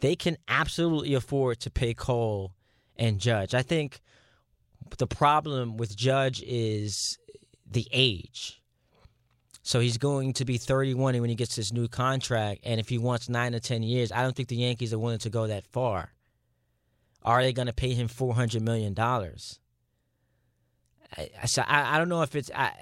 They 0.00 0.16
can 0.16 0.36
absolutely 0.46 1.14
afford 1.14 1.60
to 1.60 1.70
pay 1.70 1.94
Cole 1.94 2.52
and 2.96 3.18
Judge. 3.18 3.54
I 3.54 3.62
think 3.62 4.00
the 4.98 5.06
problem 5.06 5.76
with 5.76 5.96
Judge 5.96 6.42
is 6.46 7.18
the 7.70 7.86
age. 7.92 8.62
So 9.62 9.80
he's 9.80 9.98
going 9.98 10.32
to 10.34 10.44
be 10.44 10.56
31 10.56 11.20
when 11.20 11.28
he 11.28 11.36
gets 11.36 11.54
his 11.54 11.72
new 11.72 11.88
contract, 11.88 12.62
and 12.64 12.80
if 12.80 12.88
he 12.88 12.96
wants 12.96 13.28
nine 13.28 13.52
to 13.52 13.60
10 13.60 13.82
years, 13.82 14.10
I 14.10 14.22
don't 14.22 14.34
think 14.34 14.48
the 14.48 14.56
Yankees 14.56 14.94
are 14.94 14.98
willing 14.98 15.18
to 15.18 15.30
go 15.30 15.46
that 15.46 15.66
far. 15.66 16.12
Are 17.28 17.42
they 17.42 17.52
going 17.52 17.66
to 17.66 17.74
pay 17.74 17.92
him 17.92 18.08
four 18.08 18.34
hundred 18.34 18.62
million 18.62 18.94
dollars? 18.94 19.60
I, 21.14 21.28
I, 21.58 21.94
I 21.94 21.98
don't 21.98 22.08
know 22.08 22.22
if 22.22 22.34
it's 22.34 22.50
I. 22.54 22.72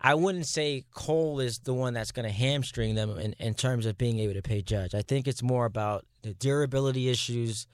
I 0.00 0.14
wouldn't 0.14 0.46
say 0.46 0.84
Cole 0.94 1.40
is 1.40 1.58
the 1.58 1.74
one 1.74 1.92
that's 1.92 2.12
going 2.12 2.28
to 2.28 2.32
hamstring 2.32 2.94
them 2.94 3.18
in, 3.18 3.32
in 3.40 3.54
terms 3.54 3.84
of 3.84 3.98
being 3.98 4.20
able 4.20 4.34
to 4.34 4.42
pay 4.42 4.62
Judge. 4.62 4.94
I 4.94 5.02
think 5.02 5.26
it's 5.26 5.42
more 5.42 5.64
about 5.64 6.04
the 6.22 6.34
durability 6.34 7.08
issues 7.08 7.66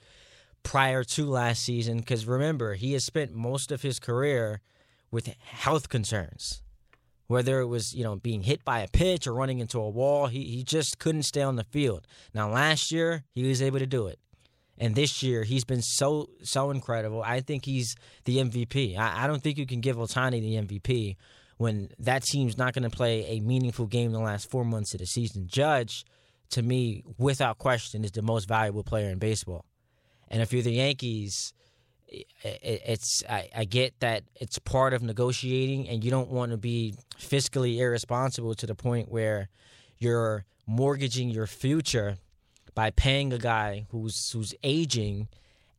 prior 0.63 1.05
to 1.05 1.27
last 1.27 1.65
season. 1.65 1.99
Because 1.99 2.25
remember, 2.25 2.75
he 2.75 2.95
has 2.95 3.05
spent 3.05 3.35
most 3.35 3.71
of 3.71 3.83
his 3.83 4.01
career 4.01 4.63
with 5.11 5.35
health 5.41 5.91
concerns, 5.91 6.63
whether 7.27 7.61
it 7.61 7.67
was 7.67 7.95
you 7.95 8.05
know 8.05 8.17
being 8.17 8.45
hit 8.45 8.65
by 8.65 8.79
a 8.79 8.89
pitch 8.89 9.27
or 9.27 9.35
running 9.35 9.59
into 9.59 9.79
a 9.79 9.91
wall. 9.91 10.29
He 10.29 10.45
he 10.45 10.65
just 10.65 10.99
couldn't 10.99 11.25
stay 11.25 11.43
on 11.43 11.57
the 11.57 11.65
field. 11.65 12.07
Now 12.33 12.49
last 12.49 12.91
year 12.91 13.25
he 13.33 13.47
was 13.47 13.61
able 13.61 13.81
to 13.81 13.87
do 13.87 14.07
it. 14.07 14.19
And 14.83 14.97
this 14.97 15.23
year, 15.23 15.45
he's 15.45 15.65
been 15.65 15.81
so 15.81 16.29
so 16.43 16.73
incredible. 16.73 17.23
I 17.25 17.39
think 17.39 17.65
he's 17.65 17.95
the 18.25 18.39
MVP. 18.39 18.99
I, 18.99 19.23
I 19.23 19.27
don't 19.29 19.41
think 19.41 19.57
you 19.57 19.65
can 19.65 19.81
give 19.81 19.95
Ohtani 19.95 20.41
the 20.41 20.57
MVP 20.57 21.15
when 21.57 21.89
that 22.01 22.25
team's 22.25 22.59
not 22.59 22.75
going 22.75 22.83
to 22.83 22.91
play 22.91 23.25
a 23.27 23.39
meaningful 23.39 23.87
game 23.87 24.07
in 24.07 24.13
the 24.13 24.19
last 24.19 24.51
four 24.51 24.65
months 24.65 24.93
of 24.93 24.99
the 24.99 25.07
season. 25.07 25.47
Judge, 25.47 26.05
to 26.51 26.63
me, 26.63 27.05
without 27.17 27.59
question, 27.59 28.05
is 28.05 28.11
the 28.11 28.23
most 28.23 28.49
valuable 28.49 28.83
player 28.83 29.09
in 29.09 29.21
baseball. 29.21 29.65
And 30.27 30.43
if 30.43 30.53
you're 30.53 30.63
the 30.63 30.73
Yankees, 30.73 31.55
it, 32.09 32.27
it's 32.43 33.23
I, 33.31 33.51
I 33.57 33.65
get 33.67 34.01
that 34.01 34.25
it's 34.41 34.59
part 34.59 34.95
of 34.95 35.01
negotiating, 35.01 35.89
and 35.89 36.03
you 36.03 36.11
don't 36.11 36.31
want 36.31 36.51
to 36.51 36.59
be 36.59 36.97
fiscally 37.21 37.79
irresponsible 37.79 38.57
to 38.57 38.67
the 38.67 38.75
point 38.75 39.13
where 39.13 39.49
you're 40.01 40.45
mortgaging 40.67 41.31
your 41.31 41.47
future 41.47 42.17
by 42.75 42.91
paying 42.91 43.33
a 43.33 43.39
guy 43.39 43.87
who's 43.91 44.31
who's 44.33 44.55
aging 44.63 45.29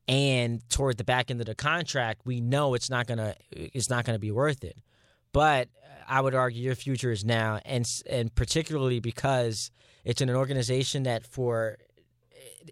and 0.07 0.67
toward 0.69 0.97
the 0.97 1.03
back 1.03 1.31
end 1.31 1.39
of 1.39 1.45
the 1.45 1.55
contract 1.55 2.21
we 2.25 2.41
know 2.41 2.73
it's 2.73 2.89
not 2.89 3.07
gonna 3.07 3.35
it's 3.51 3.89
not 3.89 4.05
gonna 4.05 4.19
be 4.19 4.31
worth 4.31 4.63
it. 4.63 4.77
But 5.31 5.69
i 6.05 6.19
would 6.19 6.35
argue 6.35 6.61
your 6.61 6.75
future 6.75 7.11
is 7.11 7.23
now 7.23 7.59
and 7.63 7.89
and 8.09 8.33
particularly 8.35 8.99
because 8.99 9.71
it's 10.03 10.19
in 10.21 10.27
an 10.29 10.35
organization 10.35 11.03
that 11.03 11.25
for 11.25 11.77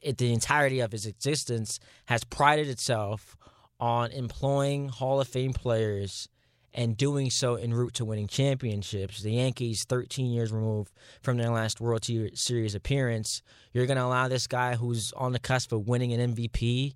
it, 0.01 0.17
the 0.17 0.33
entirety 0.33 0.79
of 0.81 0.93
its 0.93 1.05
existence 1.05 1.79
has 2.05 2.23
prided 2.23 2.67
itself 2.67 3.37
on 3.79 4.11
employing 4.11 4.89
hall 4.89 5.21
of 5.21 5.27
fame 5.27 5.53
players 5.53 6.27
and 6.73 6.95
doing 6.95 7.29
so 7.29 7.55
en 7.55 7.73
route 7.73 7.93
to 7.95 8.05
winning 8.05 8.27
championships. 8.27 9.21
The 9.21 9.33
Yankees, 9.33 9.85
13 9.85 10.31
years 10.31 10.51
removed 10.51 10.91
from 11.21 11.37
their 11.37 11.49
last 11.49 11.81
World 11.81 12.05
Series 12.33 12.75
appearance, 12.75 13.41
you're 13.73 13.85
going 13.85 13.97
to 13.97 14.05
allow 14.05 14.27
this 14.27 14.47
guy 14.47 14.75
who's 14.75 15.11
on 15.13 15.33
the 15.33 15.39
cusp 15.39 15.71
of 15.71 15.87
winning 15.87 16.13
an 16.13 16.35
MVP 16.35 16.95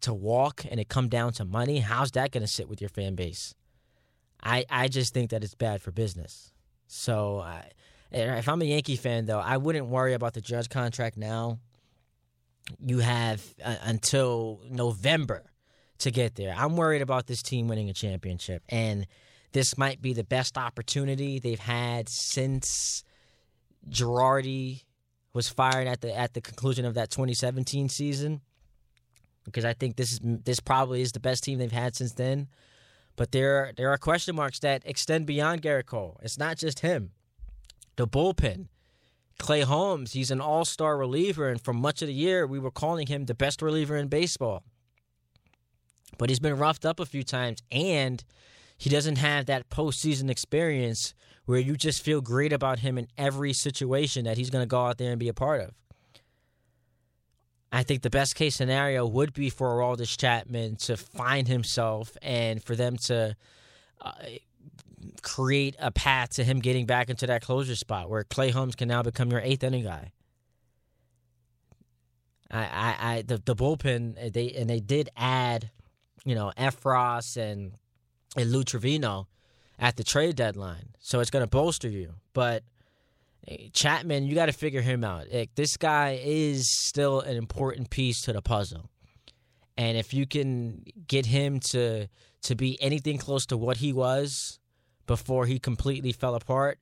to 0.00 0.12
walk 0.12 0.64
and 0.70 0.80
it 0.80 0.88
come 0.88 1.08
down 1.08 1.32
to 1.34 1.44
money? 1.44 1.78
How's 1.78 2.10
that 2.12 2.32
going 2.32 2.42
to 2.42 2.48
sit 2.48 2.68
with 2.68 2.80
your 2.80 2.90
fan 2.90 3.14
base? 3.14 3.54
I, 4.42 4.64
I 4.68 4.88
just 4.88 5.14
think 5.14 5.30
that 5.30 5.42
it's 5.44 5.54
bad 5.54 5.80
for 5.80 5.90
business. 5.90 6.52
So 6.86 7.40
I, 7.40 7.70
if 8.10 8.48
I'm 8.48 8.60
a 8.60 8.66
Yankee 8.66 8.96
fan, 8.96 9.26
though, 9.26 9.38
I 9.38 9.56
wouldn't 9.56 9.86
worry 9.86 10.12
about 10.12 10.34
the 10.34 10.40
Judge 10.40 10.68
contract 10.68 11.16
now. 11.16 11.58
You 12.78 12.98
have 12.98 13.42
uh, 13.64 13.76
until 13.82 14.60
November 14.70 15.44
to 15.98 16.10
get 16.10 16.34
there. 16.34 16.54
I'm 16.56 16.76
worried 16.76 17.02
about 17.02 17.26
this 17.26 17.42
team 17.42 17.68
winning 17.68 17.88
a 17.88 17.92
championship, 17.92 18.62
and 18.68 19.06
this 19.52 19.78
might 19.78 20.02
be 20.02 20.12
the 20.12 20.24
best 20.24 20.58
opportunity 20.58 21.38
they've 21.38 21.58
had 21.58 22.08
since 22.08 23.04
Girardi 23.88 24.82
was 25.32 25.48
fired 25.48 25.86
at 25.86 26.00
the 26.00 26.16
at 26.16 26.34
the 26.34 26.40
conclusion 26.40 26.84
of 26.84 26.94
that 26.94 27.10
2017 27.10 27.88
season. 27.88 28.40
Because 29.44 29.64
I 29.64 29.74
think 29.74 29.96
this 29.96 30.12
is 30.12 30.20
this 30.22 30.60
probably 30.60 31.02
is 31.02 31.12
the 31.12 31.20
best 31.20 31.44
team 31.44 31.58
they've 31.58 31.70
had 31.70 31.94
since 31.94 32.12
then. 32.12 32.48
But 33.16 33.32
there 33.32 33.72
there 33.76 33.90
are 33.90 33.98
question 33.98 34.34
marks 34.34 34.58
that 34.60 34.82
extend 34.84 35.26
beyond 35.26 35.62
Gerrit 35.62 35.86
Cole. 35.86 36.18
It's 36.22 36.38
not 36.38 36.56
just 36.56 36.80
him. 36.80 37.10
The 37.96 38.08
bullpen. 38.08 38.68
Clay 39.36 39.62
Holmes, 39.62 40.12
he's 40.12 40.30
an 40.30 40.40
all-star 40.40 40.96
reliever, 40.96 41.48
and 41.48 41.60
for 41.60 41.72
much 41.72 42.02
of 42.02 42.08
the 42.08 42.14
year, 42.14 42.46
we 42.46 42.60
were 42.60 42.70
calling 42.70 43.08
him 43.08 43.24
the 43.24 43.34
best 43.34 43.62
reliever 43.62 43.96
in 43.96 44.06
baseball 44.06 44.62
but 46.18 46.28
he's 46.28 46.40
been 46.40 46.56
roughed 46.56 46.84
up 46.84 47.00
a 47.00 47.06
few 47.06 47.22
times 47.22 47.62
and 47.70 48.24
he 48.76 48.90
doesn't 48.90 49.16
have 49.16 49.46
that 49.46 49.68
postseason 49.70 50.30
experience 50.30 51.14
where 51.46 51.58
you 51.58 51.76
just 51.76 52.02
feel 52.02 52.20
great 52.20 52.52
about 52.52 52.80
him 52.80 52.98
in 52.98 53.06
every 53.18 53.52
situation 53.52 54.24
that 54.24 54.36
he's 54.36 54.50
going 54.50 54.62
to 54.62 54.68
go 54.68 54.84
out 54.84 54.98
there 54.98 55.10
and 55.10 55.20
be 55.20 55.28
a 55.28 55.34
part 55.34 55.60
of. 55.60 55.72
I 57.70 57.82
think 57.82 58.02
the 58.02 58.10
best 58.10 58.36
case 58.36 58.54
scenario 58.54 59.04
would 59.04 59.32
be 59.32 59.50
for 59.50 59.68
Aroldis 59.68 60.16
Chapman 60.16 60.76
to 60.76 60.96
find 60.96 61.48
himself 61.48 62.16
and 62.22 62.62
for 62.62 62.76
them 62.76 62.96
to 62.98 63.36
uh, 64.00 64.12
create 65.22 65.74
a 65.80 65.90
path 65.90 66.30
to 66.34 66.44
him 66.44 66.60
getting 66.60 66.86
back 66.86 67.10
into 67.10 67.26
that 67.26 67.42
closure 67.42 67.74
spot 67.74 68.08
where 68.08 68.22
Clay 68.22 68.50
Holmes 68.50 68.76
can 68.76 68.88
now 68.88 69.02
become 69.02 69.30
your 69.30 69.40
eighth 69.40 69.64
inning 69.64 69.84
guy. 69.84 70.12
I, 72.50 72.60
I, 72.60 72.96
I 73.00 73.22
the, 73.22 73.38
the 73.44 73.56
bullpen 73.56 74.32
they 74.32 74.52
and 74.52 74.70
they 74.70 74.80
did 74.80 75.08
add 75.16 75.70
you 76.24 76.34
know, 76.34 76.52
Effross 76.56 77.36
and 77.36 77.72
and 78.36 78.50
Lou 78.50 78.64
Trevino 78.64 79.28
at 79.78 79.96
the 79.96 80.04
trade 80.04 80.36
deadline. 80.36 80.94
So 80.98 81.20
it's 81.20 81.30
going 81.30 81.42
to 81.42 81.48
bolster 81.48 81.88
you. 81.88 82.14
But 82.32 82.64
Chapman, 83.72 84.24
you 84.24 84.34
got 84.34 84.46
to 84.46 84.52
figure 84.52 84.80
him 84.80 85.04
out. 85.04 85.26
Like, 85.32 85.54
this 85.54 85.76
guy 85.76 86.20
is 86.22 86.68
still 86.68 87.20
an 87.20 87.36
important 87.36 87.90
piece 87.90 88.22
to 88.22 88.32
the 88.32 88.42
puzzle. 88.42 88.90
And 89.76 89.96
if 89.98 90.14
you 90.14 90.26
can 90.26 90.84
get 91.08 91.26
him 91.26 91.60
to 91.70 92.08
to 92.42 92.54
be 92.54 92.80
anything 92.80 93.18
close 93.18 93.46
to 93.46 93.56
what 93.56 93.78
he 93.78 93.92
was 93.92 94.60
before 95.06 95.46
he 95.46 95.58
completely 95.58 96.12
fell 96.12 96.34
apart, 96.34 96.78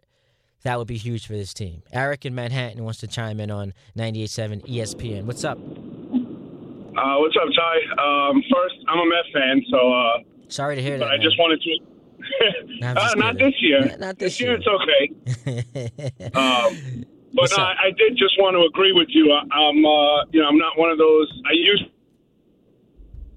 that 0.64 0.76
would 0.76 0.88
be 0.88 0.96
huge 0.96 1.26
for 1.26 1.34
this 1.34 1.54
team. 1.54 1.82
Eric 1.92 2.26
in 2.26 2.34
Manhattan 2.34 2.82
wants 2.84 3.00
to 3.00 3.06
chime 3.06 3.40
in 3.40 3.50
on 3.50 3.72
98.7 3.96 4.66
ESPN. 4.68 5.24
What's 5.24 5.44
up? 5.44 5.58
Uh, 6.96 7.16
what's 7.18 7.36
up, 7.40 7.48
Ty? 7.56 7.76
Um, 8.02 8.42
first, 8.52 8.74
I'm 8.88 8.98
a 8.98 9.06
Met 9.06 9.24
fan, 9.32 9.62
so. 9.70 9.92
Uh, 9.92 10.12
Sorry 10.48 10.76
to 10.76 10.82
hear 10.82 10.98
but 10.98 11.06
that. 11.06 11.12
I 11.12 11.18
just 11.18 11.38
wanted 11.38 11.60
to. 11.62 11.78
No, 12.80 12.94
uh, 12.94 13.14
not 13.16 13.36
this 13.38 13.54
year. 13.60 13.84
Yeah, 13.86 13.96
not 13.96 14.18
this 14.18 14.38
year. 14.38 14.54
year. 14.54 14.60
It's 14.62 14.66
okay. 14.66 15.02
Um, 16.38 17.04
but 17.34 17.50
no. 17.50 17.64
I, 17.64 17.88
I 17.88 17.90
did 17.96 18.14
just 18.14 18.36
want 18.38 18.54
to 18.54 18.62
agree 18.68 18.92
with 18.92 19.08
you. 19.10 19.32
I, 19.32 19.42
I'm, 19.42 19.80
uh, 19.84 20.24
you 20.30 20.38
know, 20.40 20.46
I'm 20.46 20.58
not 20.58 20.78
one 20.78 20.90
of 20.90 20.98
those. 20.98 21.26
I 21.48 21.52
used. 21.54 21.84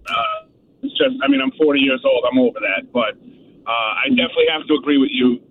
Uh, 0.05 0.51
it's 0.83 0.93
just, 0.99 1.15
I 1.23 1.27
mean, 1.27 1.41
I'm 1.41 1.51
40 1.57 1.79
years 1.79 2.01
old. 2.05 2.25
I'm 2.29 2.37
over 2.37 2.59
that, 2.59 2.91
but 2.93 3.17
uh, 3.65 3.91
I 4.05 4.09
definitely 4.13 4.51
have 4.51 4.67
to 4.67 4.73
agree 4.75 4.97
with 4.99 5.09
you. 5.11 5.41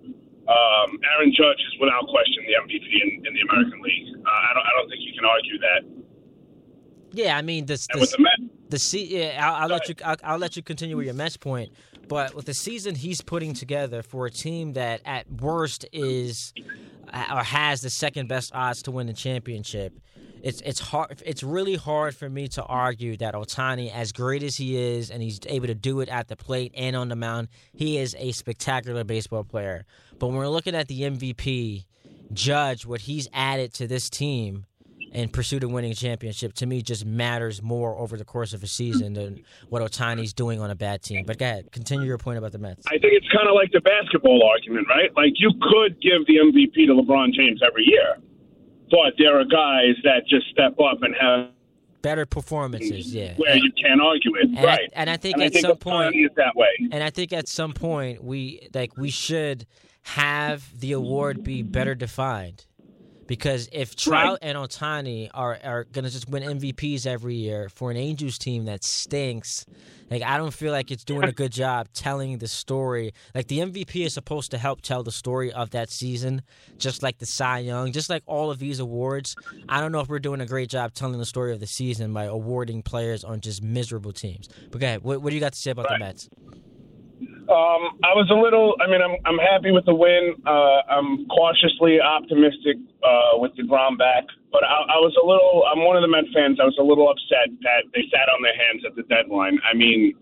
Um, 0.47 0.95
Aaron 1.17 1.33
Judge 1.33 1.59
is 1.59 1.73
without 1.81 2.07
question 2.07 2.45
the 2.45 2.55
MVP 2.61 2.85
in, 2.85 3.09
in 3.25 3.31
the 3.33 3.41
American 3.49 3.81
League. 3.81 4.15
Uh, 4.15 4.29
I 4.29 4.51
don't, 4.53 4.63
I 4.63 4.71
don't 4.79 4.87
think 4.93 5.01
you 5.03 5.13
can 5.17 5.25
argue 5.25 5.57
that. 5.59 5.81
Yeah, 7.15 7.37
I 7.37 7.41
mean 7.41 7.65
the 7.65 7.85
And 7.91 8.01
with 8.01 8.11
the 8.11 8.19
Mets, 8.19 8.53
the 8.69 8.79
se- 8.79 9.07
yeah, 9.09 9.47
I'll, 9.49 9.63
I'll 9.63 9.69
let 9.69 9.87
you 9.89 9.95
I'll, 10.03 10.15
I'll 10.23 10.37
let 10.37 10.55
you 10.55 10.61
continue 10.61 10.97
with 10.97 11.05
your 11.05 11.15
Mets 11.15 11.37
point. 11.37 11.71
But 12.07 12.35
with 12.35 12.45
the 12.45 12.53
season 12.53 12.93
he's 12.93 13.21
putting 13.21 13.53
together 13.53 14.03
for 14.03 14.25
a 14.25 14.31
team 14.31 14.73
that 14.73 15.01
at 15.05 15.31
worst 15.31 15.85
is 15.91 16.53
uh, 17.11 17.25
or 17.35 17.43
has 17.43 17.81
the 17.81 17.89
second 17.89 18.27
best 18.27 18.53
odds 18.53 18.83
to 18.83 18.91
win 18.91 19.07
the 19.07 19.13
championship, 19.13 19.93
it's 20.43 20.61
it's 20.61 20.79
hard. 20.79 21.23
It's 21.25 21.41
really 21.41 21.75
hard 21.75 22.15
for 22.15 22.29
me 22.29 22.47
to 22.49 22.63
argue 22.63 23.17
that 23.17 23.33
Ohtani, 23.33 23.91
as 23.91 24.11
great 24.11 24.43
as 24.43 24.57
he 24.57 24.75
is, 24.75 25.09
and 25.09 25.23
he's 25.23 25.39
able 25.47 25.67
to 25.67 25.75
do 25.75 26.01
it 26.01 26.09
at 26.09 26.27
the 26.27 26.35
plate 26.35 26.73
and 26.75 26.95
on 26.95 27.09
the 27.09 27.15
mound, 27.15 27.47
he 27.73 27.97
is 27.97 28.15
a 28.19 28.31
spectacular 28.33 29.03
baseball 29.03 29.43
player. 29.43 29.85
But 30.19 30.27
when 30.27 30.35
we're 30.37 30.47
looking 30.49 30.75
at 30.75 30.87
the 30.87 31.01
MVP, 31.01 31.85
judge 32.33 32.85
what 32.85 33.01
he's 33.01 33.27
added 33.33 33.73
to 33.75 33.87
this 33.87 34.09
team 34.09 34.65
in 35.11 35.29
pursuit 35.29 35.63
of 35.63 35.71
winning 35.71 35.91
a 35.91 35.95
championship 35.95 36.53
to 36.53 36.65
me 36.65 36.81
just 36.81 37.05
matters 37.05 37.61
more 37.61 37.97
over 37.97 38.17
the 38.17 38.25
course 38.25 38.53
of 38.53 38.63
a 38.63 38.67
season 38.67 39.13
than 39.13 39.43
what 39.69 39.81
Ohtani's 39.81 40.33
doing 40.33 40.59
on 40.59 40.69
a 40.71 40.75
bad 40.75 41.01
team. 41.01 41.23
But 41.25 41.37
go 41.37 41.45
ahead, 41.45 41.71
continue 41.71 42.05
your 42.05 42.17
point 42.17 42.37
about 42.37 42.51
the 42.51 42.57
Mets. 42.57 42.85
I 42.87 42.91
think 42.97 43.13
it's 43.13 43.27
kind 43.33 43.47
of 43.47 43.55
like 43.55 43.71
the 43.71 43.81
basketball 43.81 44.43
argument, 44.43 44.87
right? 44.89 45.09
Like 45.15 45.33
you 45.37 45.51
could 45.61 46.01
give 46.01 46.25
the 46.27 46.37
MVP 46.37 46.87
to 46.87 46.93
LeBron 46.93 47.33
James 47.33 47.61
every 47.65 47.85
year, 47.85 48.15
but 48.91 49.13
there 49.17 49.39
are 49.39 49.45
guys 49.45 49.95
that 50.03 50.27
just 50.29 50.47
step 50.51 50.73
up 50.79 51.01
and 51.01 51.15
have 51.19 51.49
Better 52.01 52.27
performances, 52.27 53.15
yeah. 53.15 53.33
where 53.37 53.55
you 53.57 53.71
can't 53.81 53.99
argue 53.99 54.35
it, 54.35 54.49
And 54.49 54.59
I- 54.59 54.63
right? 54.63 54.89
and 54.93 55.09
I 55.09 55.17
think 55.17 55.33
and 55.35 55.43
at 55.43 55.45
I 55.47 55.49
think 55.49 55.65
some 55.65 55.77
point- 55.77 56.15
is 56.15 56.29
that 56.35 56.55
way. 56.55 56.67
And 56.91 57.03
I 57.03 57.09
think 57.09 57.33
at 57.33 57.47
some 57.47 57.73
point 57.73 58.23
we 58.23 58.67
like 58.75 58.95
we 58.95 59.09
should 59.09 59.65
have 60.03 60.79
the 60.79 60.91
award 60.91 61.43
be 61.43 61.63
better 61.63 61.95
defined. 61.95 62.67
Because 63.27 63.67
if 63.71 63.95
Trout 63.95 64.33
Right. 64.33 64.37
and 64.43 64.57
Ohtani 64.57 65.29
are, 65.33 65.57
are 65.63 65.83
gonna 65.85 66.09
just 66.09 66.29
win 66.29 66.43
MVPs 66.43 67.07
every 67.07 67.35
year 67.35 67.69
for 67.69 67.89
an 67.89 67.97
Angels 67.97 68.37
team 68.37 68.65
that 68.65 68.83
stinks, 68.83 69.65
like 70.11 70.21
I 70.21 70.37
don't 70.37 70.53
feel 70.53 70.71
like 70.71 70.91
it's 70.91 71.03
doing 71.03 71.23
a 71.23 71.31
good 71.31 71.51
job 71.51 71.87
telling 71.93 72.37
the 72.37 72.47
story. 72.47 73.13
Like 73.33 73.47
the 73.47 73.59
MVP 73.59 74.05
is 74.05 74.13
supposed 74.13 74.51
to 74.51 74.57
help 74.59 74.81
tell 74.81 75.01
the 75.01 75.11
story 75.11 75.51
of 75.51 75.71
that 75.71 75.89
season, 75.89 76.43
just 76.77 77.01
like 77.01 77.17
the 77.17 77.25
Cy 77.25 77.59
Young, 77.59 77.91
just 77.91 78.09
like 78.11 78.21
all 78.27 78.51
of 78.51 78.59
these 78.59 78.79
awards. 78.79 79.35
I 79.67 79.81
don't 79.81 79.91
know 79.91 80.01
if 80.01 80.07
we're 80.07 80.19
doing 80.19 80.41
a 80.41 80.45
great 80.45 80.69
job 80.69 80.93
telling 80.93 81.17
the 81.17 81.25
story 81.25 81.51
of 81.51 81.59
the 81.59 81.67
season 81.67 82.13
by 82.13 82.25
awarding 82.25 82.83
players 82.83 83.23
on 83.23 83.41
just 83.41 83.63
miserable 83.63 84.11
teams. 84.13 84.49
But 84.69 84.81
go 84.81 84.85
ahead, 84.87 85.03
what, 85.03 85.21
what 85.23 85.31
do 85.31 85.35
you 85.35 85.39
got 85.41 85.53
to 85.53 85.59
say 85.59 85.71
about 85.71 85.85
Right. 85.89 85.97
the 85.99 86.05
Mets? 86.05 86.29
Um, 87.21 88.01
I 88.01 88.17
was 88.17 88.27
a 88.33 88.37
little. 88.37 88.73
I 88.81 88.89
mean, 88.89 88.99
I'm 89.05 89.15
I'm 89.23 89.37
happy 89.37 89.69
with 89.71 89.85
the 89.85 89.93
win. 89.93 90.33
Uh, 90.49 90.81
I'm 90.89 91.29
cautiously 91.29 92.01
optimistic 92.01 92.81
uh, 93.05 93.37
with 93.37 93.53
deGrom 93.53 93.97
back, 94.01 94.25
but 94.51 94.65
I, 94.65 94.97
I 94.97 94.99
was 94.99 95.13
a 95.15 95.25
little. 95.25 95.63
I'm 95.69 95.85
one 95.85 95.95
of 95.95 96.01
the 96.01 96.09
Met 96.09 96.25
fans. 96.33 96.57
I 96.59 96.65
was 96.65 96.75
a 96.81 96.83
little 96.83 97.05
upset 97.05 97.53
that 97.61 97.85
they 97.93 98.03
sat 98.09 98.27
on 98.33 98.41
their 98.41 98.57
hands 98.57 98.81
at 98.83 98.97
the 98.97 99.05
deadline. 99.07 99.61
I 99.61 99.77
mean, 99.77 100.17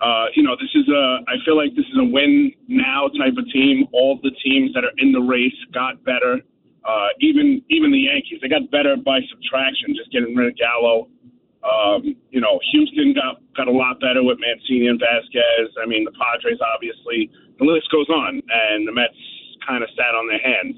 uh, 0.00 0.32
you 0.34 0.42
know, 0.42 0.56
this 0.56 0.72
is 0.72 0.88
a. 0.88 1.20
I 1.28 1.36
feel 1.44 1.60
like 1.60 1.76
this 1.76 1.86
is 1.86 1.98
a 2.00 2.08
win 2.08 2.50
now 2.66 3.06
type 3.20 3.36
of 3.36 3.44
team. 3.52 3.84
All 3.92 4.18
the 4.24 4.32
teams 4.42 4.72
that 4.72 4.82
are 4.82 4.96
in 4.96 5.12
the 5.12 5.20
race 5.20 5.56
got 5.76 6.02
better. 6.08 6.40
Uh, 6.88 7.12
even 7.20 7.60
even 7.68 7.92
the 7.92 8.08
Yankees, 8.10 8.40
they 8.40 8.48
got 8.48 8.64
better 8.72 8.96
by 8.96 9.20
subtraction, 9.28 9.92
just 9.94 10.10
getting 10.10 10.34
rid 10.34 10.48
of 10.48 10.56
Gallo. 10.56 11.11
Um, 11.62 12.18
you 12.30 12.40
know, 12.40 12.58
Houston 12.72 13.14
got 13.14 13.38
got 13.54 13.68
a 13.68 13.72
lot 13.72 14.00
better 14.00 14.22
with 14.22 14.38
Mancini 14.42 14.88
and 14.88 14.98
Vázquez. 14.98 15.70
I 15.78 15.86
mean, 15.86 16.04
the 16.04 16.12
Padres 16.12 16.58
obviously. 16.58 17.30
The 17.58 17.64
list 17.64 17.86
goes 17.92 18.08
on, 18.08 18.42
and 18.42 18.88
the 18.88 18.92
Mets 18.92 19.14
kind 19.62 19.82
of 19.82 19.90
sat 19.94 20.18
on 20.18 20.26
their 20.26 20.42
hands. 20.42 20.74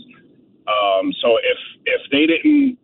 Um, 0.69 1.13
so 1.25 1.37
if 1.41 1.61
if 1.89 2.03
they 2.13 2.29
didn't, 2.29 2.77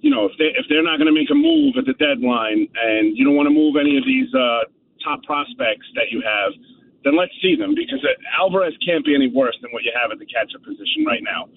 you 0.00 0.08
know, 0.08 0.24
if 0.24 0.32
they 0.40 0.56
if 0.56 0.64
they're 0.68 0.84
not 0.84 0.96
going 0.96 1.12
to 1.12 1.16
make 1.16 1.28
a 1.28 1.36
move 1.36 1.76
at 1.76 1.84
the 1.84 1.96
deadline, 2.00 2.64
and 2.80 3.16
you 3.16 3.24
don't 3.24 3.36
want 3.36 3.48
to 3.48 3.54
move 3.54 3.76
any 3.76 4.00
of 4.00 4.04
these 4.08 4.32
uh, 4.32 4.64
top 5.04 5.20
prospects 5.28 5.84
that 6.00 6.08
you 6.08 6.24
have, 6.24 6.56
then 7.04 7.16
let's 7.16 7.32
see 7.40 7.56
them 7.56 7.76
because 7.76 8.00
uh, 8.04 8.40
Alvarez 8.40 8.72
can't 8.84 9.04
be 9.04 9.14
any 9.14 9.28
worse 9.28 9.56
than 9.60 9.70
what 9.72 9.84
you 9.84 9.92
have 9.92 10.10
at 10.12 10.18
the 10.18 10.26
catcher 10.26 10.58
position 10.64 11.04
right 11.04 11.22
now. 11.22 11.48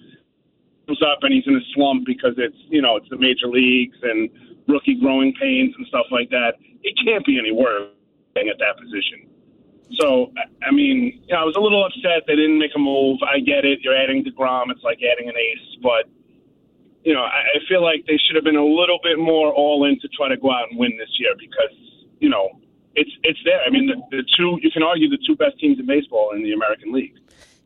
Comes 0.84 1.00
up 1.00 1.24
and 1.24 1.32
he's 1.32 1.46
in 1.46 1.56
a 1.56 1.64
slump 1.72 2.04
because 2.04 2.36
it's 2.36 2.58
you 2.68 2.82
know 2.82 2.96
it's 2.96 3.08
the 3.08 3.16
major 3.16 3.48
leagues 3.48 3.96
and 4.02 4.28
rookie 4.72 4.94
growing 4.98 5.32
pains 5.40 5.74
and 5.76 5.86
stuff 5.86 6.06
like 6.10 6.30
that. 6.30 6.54
It 6.82 6.94
can't 7.04 7.24
be 7.24 7.38
any 7.38 7.52
worse 7.52 7.88
at 8.36 8.58
that 8.58 8.74
position. 8.80 9.28
So 10.00 10.32
I- 10.40 10.68
I 10.68 10.70
mean, 10.70 11.20
you 11.28 11.34
know, 11.34 11.40
I 11.42 11.44
was 11.44 11.54
a 11.56 11.60
little 11.60 11.84
upset 11.84 12.24
they 12.26 12.34
didn't 12.36 12.58
make 12.58 12.72
a 12.74 12.78
move. 12.78 13.18
I 13.22 13.40
get 13.40 13.64
it. 13.64 13.80
You're 13.82 13.96
adding 13.96 14.24
deGrom. 14.24 14.70
It's 14.70 14.82
like 14.82 14.98
adding 15.02 15.28
an 15.28 15.36
ace, 15.36 15.68
but 15.82 16.08
you 17.04 17.12
know, 17.12 17.22
I, 17.22 17.40
I 17.56 17.58
feel 17.68 17.82
like 17.82 18.04
they 18.06 18.16
should 18.24 18.36
have 18.36 18.44
been 18.44 18.56
a 18.56 18.64
little 18.64 18.98
bit 19.02 19.18
more 19.18 19.52
all 19.52 19.84
in 19.86 19.98
to 20.00 20.08
try 20.16 20.28
to 20.28 20.36
go 20.36 20.50
out 20.52 20.70
and 20.70 20.78
win 20.78 20.96
this 20.98 21.10
year 21.18 21.32
because 21.38 21.74
you 22.20 22.28
know 22.30 22.48
it's 22.94 23.10
it's 23.24 23.40
there. 23.44 23.60
I 23.66 23.70
mean, 23.70 23.86
the, 23.86 23.96
the 24.16 24.22
two 24.36 24.58
you 24.62 24.70
can 24.70 24.82
argue 24.82 25.08
the 25.10 25.18
two 25.26 25.36
best 25.36 25.58
teams 25.58 25.78
in 25.78 25.86
baseball 25.86 26.30
in 26.34 26.42
the 26.42 26.52
American 26.52 26.92
League. 26.92 27.14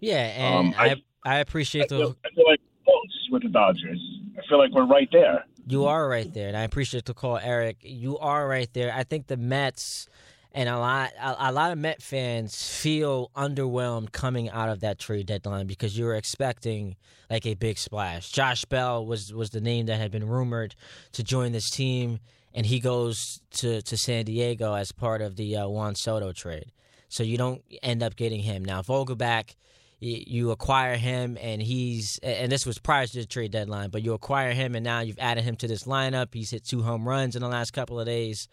Yeah, 0.01 0.25
and 0.37 0.55
Um, 0.69 0.75
I, 0.79 0.85
I- 0.89 0.91
I 0.91 1.37
I 1.37 1.39
appreciate 1.41 1.89
the 1.89 1.97
feel, 1.99 2.17
I 2.25 2.29
feel 2.35 2.45
like 2.47 2.61
close 2.85 3.29
with 3.33 3.43
the 3.43 3.49
Dodgers. 3.49 4.01
I 4.39 4.47
feel 4.49 4.59
like 4.59 4.71
we're 4.73 4.87
right 4.87 5.09
there. 5.13 5.45
You 5.69 5.87
are 5.87 6.09
right 6.09 6.33
there, 6.33 6.47
and 6.47 6.57
I 6.57 6.63
appreciate 6.63 7.07
the 7.07 7.15
call, 7.15 7.39
Eric. 7.39 7.79
You 7.81 8.19
are 8.19 8.47
right 8.47 8.73
there. 8.73 8.93
I 8.95 9.03
think 9.03 9.27
the 9.27 9.37
Mets 9.37 10.09
and 10.53 10.69
a 10.69 10.79
lot 10.79 11.11
a, 11.21 11.51
a 11.51 11.53
lot 11.53 11.73
of 11.73 11.79
Met 11.79 12.01
fans 12.01 12.67
feel 12.81 13.31
underwhelmed 13.37 14.13
coming 14.13 14.49
out 14.49 14.69
of 14.69 14.81
that 14.81 14.99
trade 14.99 15.27
deadline 15.27 15.67
because 15.67 15.99
you 15.99 16.05
were 16.05 16.15
expecting 16.15 16.97
like 17.29 17.45
a 17.47 17.55
big 17.55 17.79
splash. 17.79 18.31
Josh 18.31 18.65
Bell 18.65 19.05
was 19.05 19.35
was 19.35 19.51
the 19.51 19.61
name 19.61 19.87
that 19.87 19.99
had 19.99 20.13
been 20.13 20.27
rumored 20.27 20.75
to 21.13 21.25
join 21.25 21.51
this 21.51 21.69
team, 21.69 22.21
and 22.55 22.65
he 22.67 22.79
goes 22.79 23.41
to 23.51 23.83
to 23.83 23.97
San 23.97 24.25
Diego 24.25 24.75
as 24.75 24.93
part 24.93 25.21
of 25.21 25.37
the 25.37 25.57
uh, 25.57 25.69
Juan 25.69 25.95
Soto 25.95 26.33
trade. 26.33 26.73
So 27.09 27.23
you 27.23 27.37
don't 27.37 27.63
end 27.83 28.03
up 28.03 28.17
getting 28.17 28.41
him 28.41 28.65
now. 28.65 28.83
Vogelbach 28.83 29.55
you 29.99 30.51
acquire 30.51 30.97
him 30.97 31.39
and 31.41 31.63
he's 31.63 32.19
and 32.23 32.53
this 32.53 32.67
was 32.67 32.79
prior 32.79 33.07
to 33.07 33.21
the 33.21 33.25
trade 33.25 33.51
deadline 33.51 33.89
but 33.89 34.03
you 34.03 34.13
acquire 34.13 34.53
him 34.53 34.75
and 34.75 34.85
now 34.85 35.01
you've 35.01 35.19
added 35.19 35.43
him 35.45 35.57
to 35.57 35.67
this 35.67 35.85
lineup. 35.85 36.35
He's 36.35 36.51
hit 36.51 36.65
two 36.65 36.83
home 36.83 37.09
runs 37.09 37.35
in 37.35 37.43
the 37.43 37.49
last 37.49 37.73
couple 37.73 37.99
of 37.99 38.07
days. 38.07 38.49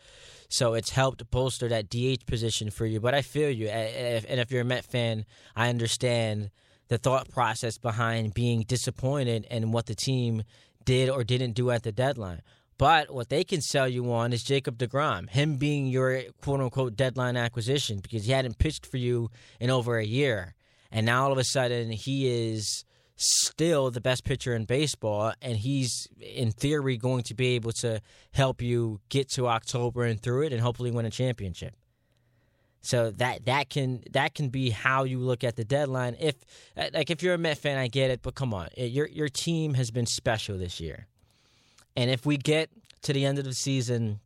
So 0.48 0.74
it's 0.74 0.92
helped 0.92 1.30
bolster 1.32 1.68
that 1.68 1.90
DH 1.90 2.26
position 2.26 2.70
for 2.70 2.86
you. 2.86 3.00
But 3.00 3.14
I 3.14 3.22
feel 3.22 3.50
you. 3.50 3.68
And 3.68 4.40
if 4.40 4.52
you're 4.52 4.62
a 4.62 4.66
Met 4.66 4.86
fan 4.86 5.26
I 5.56 5.70
understand 5.70 6.50
the 6.88 6.98
thought 6.98 7.30
process 7.30 7.78
behind 7.78 8.34
being 8.34 8.62
disappointed 8.62 9.46
in 9.50 9.72
what 9.72 9.88
the 9.88 9.96
team 9.96 10.44
did 10.86 11.10
or 11.10 11.24
didn't 11.24 11.54
do 11.54 11.72
at 11.72 11.84
the 11.84 11.92
deadline. 11.92 12.42
But 12.78 13.14
what 13.14 13.30
they 13.30 13.44
can 13.44 13.62
sell 13.62 13.88
you 13.88 14.12
on 14.14 14.34
is 14.34 14.44
Jacob 14.44 14.78
deGrom, 14.78 15.30
him 15.30 15.58
being 15.58 15.88
your 15.88 16.24
quote 16.42 16.60
unquote 16.60 16.96
deadline 16.96 17.38
acquisition 17.38 18.00
because 18.00 18.26
he 18.26 18.32
hadn't 18.32 18.58
pitched 18.58 18.86
for 18.86 18.98
you 18.98 19.30
in 19.60 19.70
over 19.70 19.98
a 19.98 20.06
year. 20.06 20.56
And 20.94 21.08
now 21.08 21.24
all 21.24 21.32
of 21.32 21.38
a 21.40 21.44
sudden 21.44 21.92
he 21.92 22.28
is 22.52 22.86
still 23.16 23.92
the 23.92 24.00
best 24.00 24.24
pitcher 24.24 24.56
in 24.56 24.66
baseball 24.66 25.34
and 25.42 25.58
he's 25.58 26.08
in 26.20 26.52
theory 26.52 26.98
going 26.98 27.24
to 27.24 27.34
be 27.34 27.56
able 27.56 27.72
to 27.72 28.02
help 28.32 28.62
you 28.62 29.00
get 29.10 29.30
to 29.30 29.48
October 29.48 30.04
and 30.04 30.22
through 30.22 30.44
it 30.44 30.54
and 30.54 30.62
hopefully 30.62 30.92
win 30.92 31.06
a 31.06 31.10
championship. 31.10 31.76
So 32.82 33.12
that 33.12 33.46
that 33.46 33.70
can 33.70 34.04
that 34.12 34.36
can 34.36 34.50
be 34.50 34.70
how 34.70 35.06
you 35.06 35.20
look 35.20 35.44
at 35.44 35.56
the 35.56 35.64
deadline. 35.64 36.18
If 36.20 36.36
like 36.76 37.10
if 37.10 37.24
you're 37.24 37.34
a 37.34 37.38
Met 37.38 37.58
fan, 37.58 37.78
I 37.78 37.88
get 37.88 38.12
it, 38.12 38.22
but 38.22 38.36
come 38.36 38.54
on, 38.54 38.68
your 38.76 39.08
your 39.08 39.30
team 39.30 39.74
has 39.76 39.90
been 39.90 40.06
special 40.06 40.58
this 40.58 40.82
year. 40.82 41.08
And 41.96 42.12
if 42.12 42.26
we 42.26 42.36
get 42.36 42.70
to 43.04 43.14
the 43.14 43.26
end 43.26 43.40
of 43.40 43.46
the 43.46 43.54
season 43.54 44.20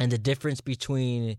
and 0.00 0.10
the 0.10 0.18
difference 0.18 0.60
between 0.60 1.36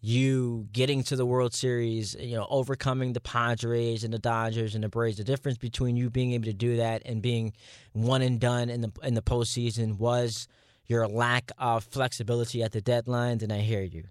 you 0.00 0.68
getting 0.72 1.02
to 1.04 1.16
the 1.16 1.26
World 1.26 1.52
Series, 1.52 2.14
you 2.18 2.36
know, 2.36 2.46
overcoming 2.48 3.12
the 3.12 3.20
Padres 3.20 4.04
and 4.04 4.12
the 4.12 4.18
Dodgers 4.18 4.74
and 4.74 4.84
the 4.84 4.88
Braves, 4.88 5.16
the 5.16 5.24
difference 5.24 5.58
between 5.58 5.96
you 5.96 6.08
being 6.08 6.32
able 6.32 6.44
to 6.44 6.52
do 6.52 6.76
that 6.76 7.02
and 7.04 7.20
being 7.20 7.52
one 7.92 8.22
and 8.22 8.38
done 8.38 8.70
in 8.70 8.80
the 8.80 8.92
in 9.02 9.14
the 9.14 9.22
postseason 9.22 9.98
was 9.98 10.46
your 10.86 11.06
lack 11.06 11.50
of 11.58 11.84
flexibility 11.84 12.62
at 12.62 12.72
the 12.72 12.80
deadline, 12.80 13.38
And 13.42 13.52
I 13.52 13.58
hear 13.58 13.82
you. 13.82 14.04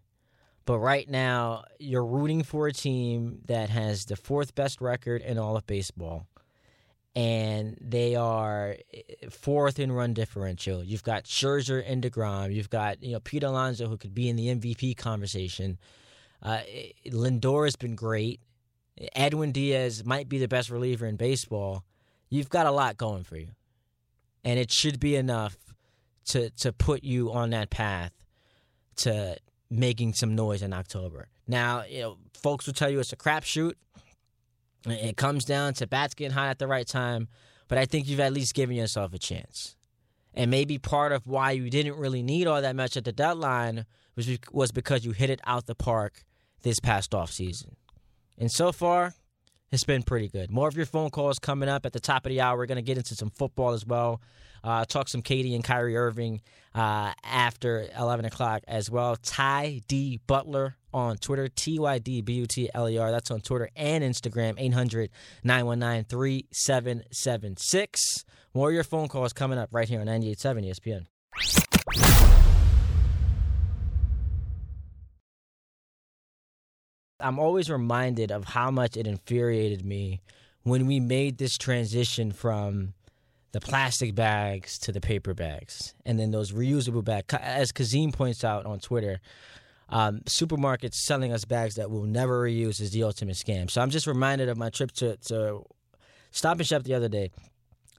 But 0.66 0.80
right 0.80 1.10
now, 1.10 1.64
you're 1.80 2.06
rooting 2.06 2.44
for 2.44 2.68
a 2.68 2.74
team 2.74 3.40
that 3.46 3.70
has 3.70 4.06
the 4.06 4.18
fourth 4.18 4.54
best 4.54 4.82
record 4.82 5.22
in 5.22 5.38
all 5.38 5.56
of 5.56 5.66
baseball 5.66 6.28
and 7.18 7.76
they 7.82 8.16
are 8.16 8.76
eh, 8.94 9.02
fourth 9.32 9.80
in 9.80 9.92
run 9.92 10.14
differential. 10.14 10.84
You've 10.84 11.02
got 11.02 11.24
Scherzer 11.24 11.84
and 11.86 12.04
deGrom. 12.04 12.54
You've 12.54 12.70
got 12.70 13.02
you 13.02 13.14
know 13.14 13.20
Pete 13.20 13.44
Alonso 13.44 13.88
who 13.88 13.98
could 13.98 14.14
be 14.14 14.30
in 14.30 14.36
the 14.36 14.50
MVP 14.50 14.96
conversation. 14.98 15.80
Uh, 16.44 16.60
eh, 16.72 16.92
Lindor 17.08 17.66
has 17.66 17.76
been 17.76 17.96
great. 17.96 18.40
Edwin 19.16 19.52
Diaz 19.52 20.06
might 20.06 20.30
be 20.30 20.38
the 20.38 20.48
best 20.48 20.70
reliever 20.70 21.08
in 21.08 21.16
baseball. 21.16 21.84
You've 22.30 22.50
got 22.50 22.68
a 22.68 22.72
lot 22.72 22.98
going 22.98 23.24
for 23.24 23.38
you, 23.38 23.50
and 24.44 24.60
it 24.60 24.72
should 24.72 25.00
be 25.00 25.16
enough 25.16 25.58
to 26.26 26.52
to 26.52 26.72
put 26.72 27.04
you 27.04 27.32
on 27.32 27.50
that 27.50 27.72
path 27.72 28.12
to 28.98 29.38
making 29.72 30.14
some 30.14 30.36
noise 30.36 30.62
in 30.62 30.72
October. 30.72 31.30
Now, 31.48 31.84
you 31.84 32.02
know, 32.02 32.18
folks 32.36 32.68
will 32.68 32.76
tell 32.76 32.92
you 32.92 33.00
it's 33.00 33.12
a 33.12 33.18
crapshoot. 33.18 33.74
It 34.92 35.18
comes 35.18 35.46
down 35.46 35.74
to 35.76 35.88
bats 35.88 36.14
getting 36.14 36.34
hot 36.34 36.50
at 36.50 36.60
the 36.60 36.68
right 36.68 36.88
time, 36.88 37.28
but 37.68 37.78
I 37.78 37.86
think 37.86 38.08
you've 38.08 38.20
at 38.20 38.34
least 38.34 38.54
given 38.54 38.76
yourself 38.76 39.14
a 39.14 39.20
chance. 39.20 39.76
And 40.34 40.52
maybe 40.52 40.78
part 40.78 41.12
of 41.12 41.28
why 41.28 41.52
you 41.52 41.70
didn't 41.70 41.98
really 41.98 42.22
need 42.22 42.48
all 42.48 42.62
that 42.62 42.76
much 42.76 42.96
at 42.96 43.06
the 43.06 43.12
deadline 43.12 43.86
was 44.52 44.72
because 44.72 45.06
you 45.06 45.12
hit 45.12 45.30
it 45.30 45.40
out 45.46 45.66
the 45.66 45.76
park 45.76 46.24
this 46.62 46.80
past 46.80 47.14
off 47.14 47.32
season. 47.32 47.76
And 48.38 48.52
so 48.52 48.72
far, 48.72 49.14
it's 49.72 49.84
been 49.84 50.04
pretty 50.04 50.30
good. 50.30 50.50
More 50.50 50.68
of 50.68 50.78
your 50.78 50.86
phone 50.86 51.10
calls 51.10 51.40
coming 51.40 51.68
up 51.68 51.86
at 51.86 51.94
the 51.94 52.00
top 52.00 52.26
of 52.26 52.30
the 52.30 52.40
hour. 52.40 52.58
We're 52.58 52.68
going 52.68 52.78
to 52.78 52.82
get 52.82 52.98
into 52.98 53.16
some 53.16 53.30
football 53.30 53.74
as 53.74 53.86
well. 53.86 54.22
Uh, 54.64 54.86
talk 54.86 55.10
some 55.10 55.22
KD 55.22 55.54
and 55.56 55.64
Kyrie 55.64 55.98
Irving 55.98 56.42
uh, 56.74 57.14
after 57.24 57.90
11 57.98 58.26
o'clock 58.26 58.64
as 58.68 58.90
well. 58.90 59.18
Ty 59.18 59.82
D. 59.88 60.20
Butler 60.26 60.77
on 60.94 61.18
Twitter, 61.18 61.48
T 61.48 61.80
Y 61.80 62.00
D 62.00 62.22
B 62.22 62.34
U 62.34 62.46
T 62.46 62.70
L 62.74 62.90
E 62.90 62.98
R. 62.98 63.12
That's 63.12 63.32
on 63.32 63.42
Twitter 63.42 63.70
and 63.76 64.04
Instagram, 64.04 64.56
800 64.58 65.10
919 65.44 66.06
3776. 66.06 68.26
More 68.54 68.70
of 68.70 68.74
your 68.74 68.84
phone 68.84 69.08
calls 69.08 69.34
coming 69.34 69.60
up 69.60 69.70
right 69.72 69.88
here 69.88 70.02
on 70.02 70.08
98.7 70.08 70.70
ESPN. 70.70 71.06
I'm 77.20 77.40
always 77.40 77.70
reminded 77.70 78.32
of 78.32 78.46
how 78.46 78.70
much 78.70 78.96
it 78.96 79.08
infuriated 79.08 79.84
me 79.84 80.22
when 80.64 80.86
we 80.86 81.00
made 81.00 81.38
this 81.38 81.58
transition 81.58 82.32
from 82.32 82.94
the 83.54 83.60
plastic 83.60 84.14
bags 84.14 84.78
to 84.80 84.92
the 84.92 85.02
paper 85.02 85.34
bags 85.34 85.96
and 86.06 86.20
then 86.20 86.32
those 86.32 86.52
reusable 86.52 87.04
bags. 87.04 87.34
As 87.34 87.72
Kazim 87.72 88.12
points 88.12 88.44
out 88.44 88.66
on 88.66 88.80
Twitter, 88.80 89.20
um, 89.90 90.20
supermarkets 90.26 90.96
selling 90.96 91.32
us 91.32 91.46
bags 91.46 91.76
that 91.76 91.90
we'll 91.90 92.04
never 92.04 92.44
reuse 92.44 92.82
is 92.82 92.92
the 92.92 93.04
ultimate 93.04 93.36
scam. 93.36 93.70
So 93.70 93.82
I'm 93.82 93.90
just 93.90 94.08
reminded 94.08 94.50
of 94.50 94.58
my 94.58 94.70
trip 94.70 94.92
to, 94.94 95.18
to 95.18 95.64
Stop 96.32 96.58
and 96.60 96.68
Shop 96.68 96.84
the 96.84 96.94
other 96.94 97.10
day. 97.10 97.32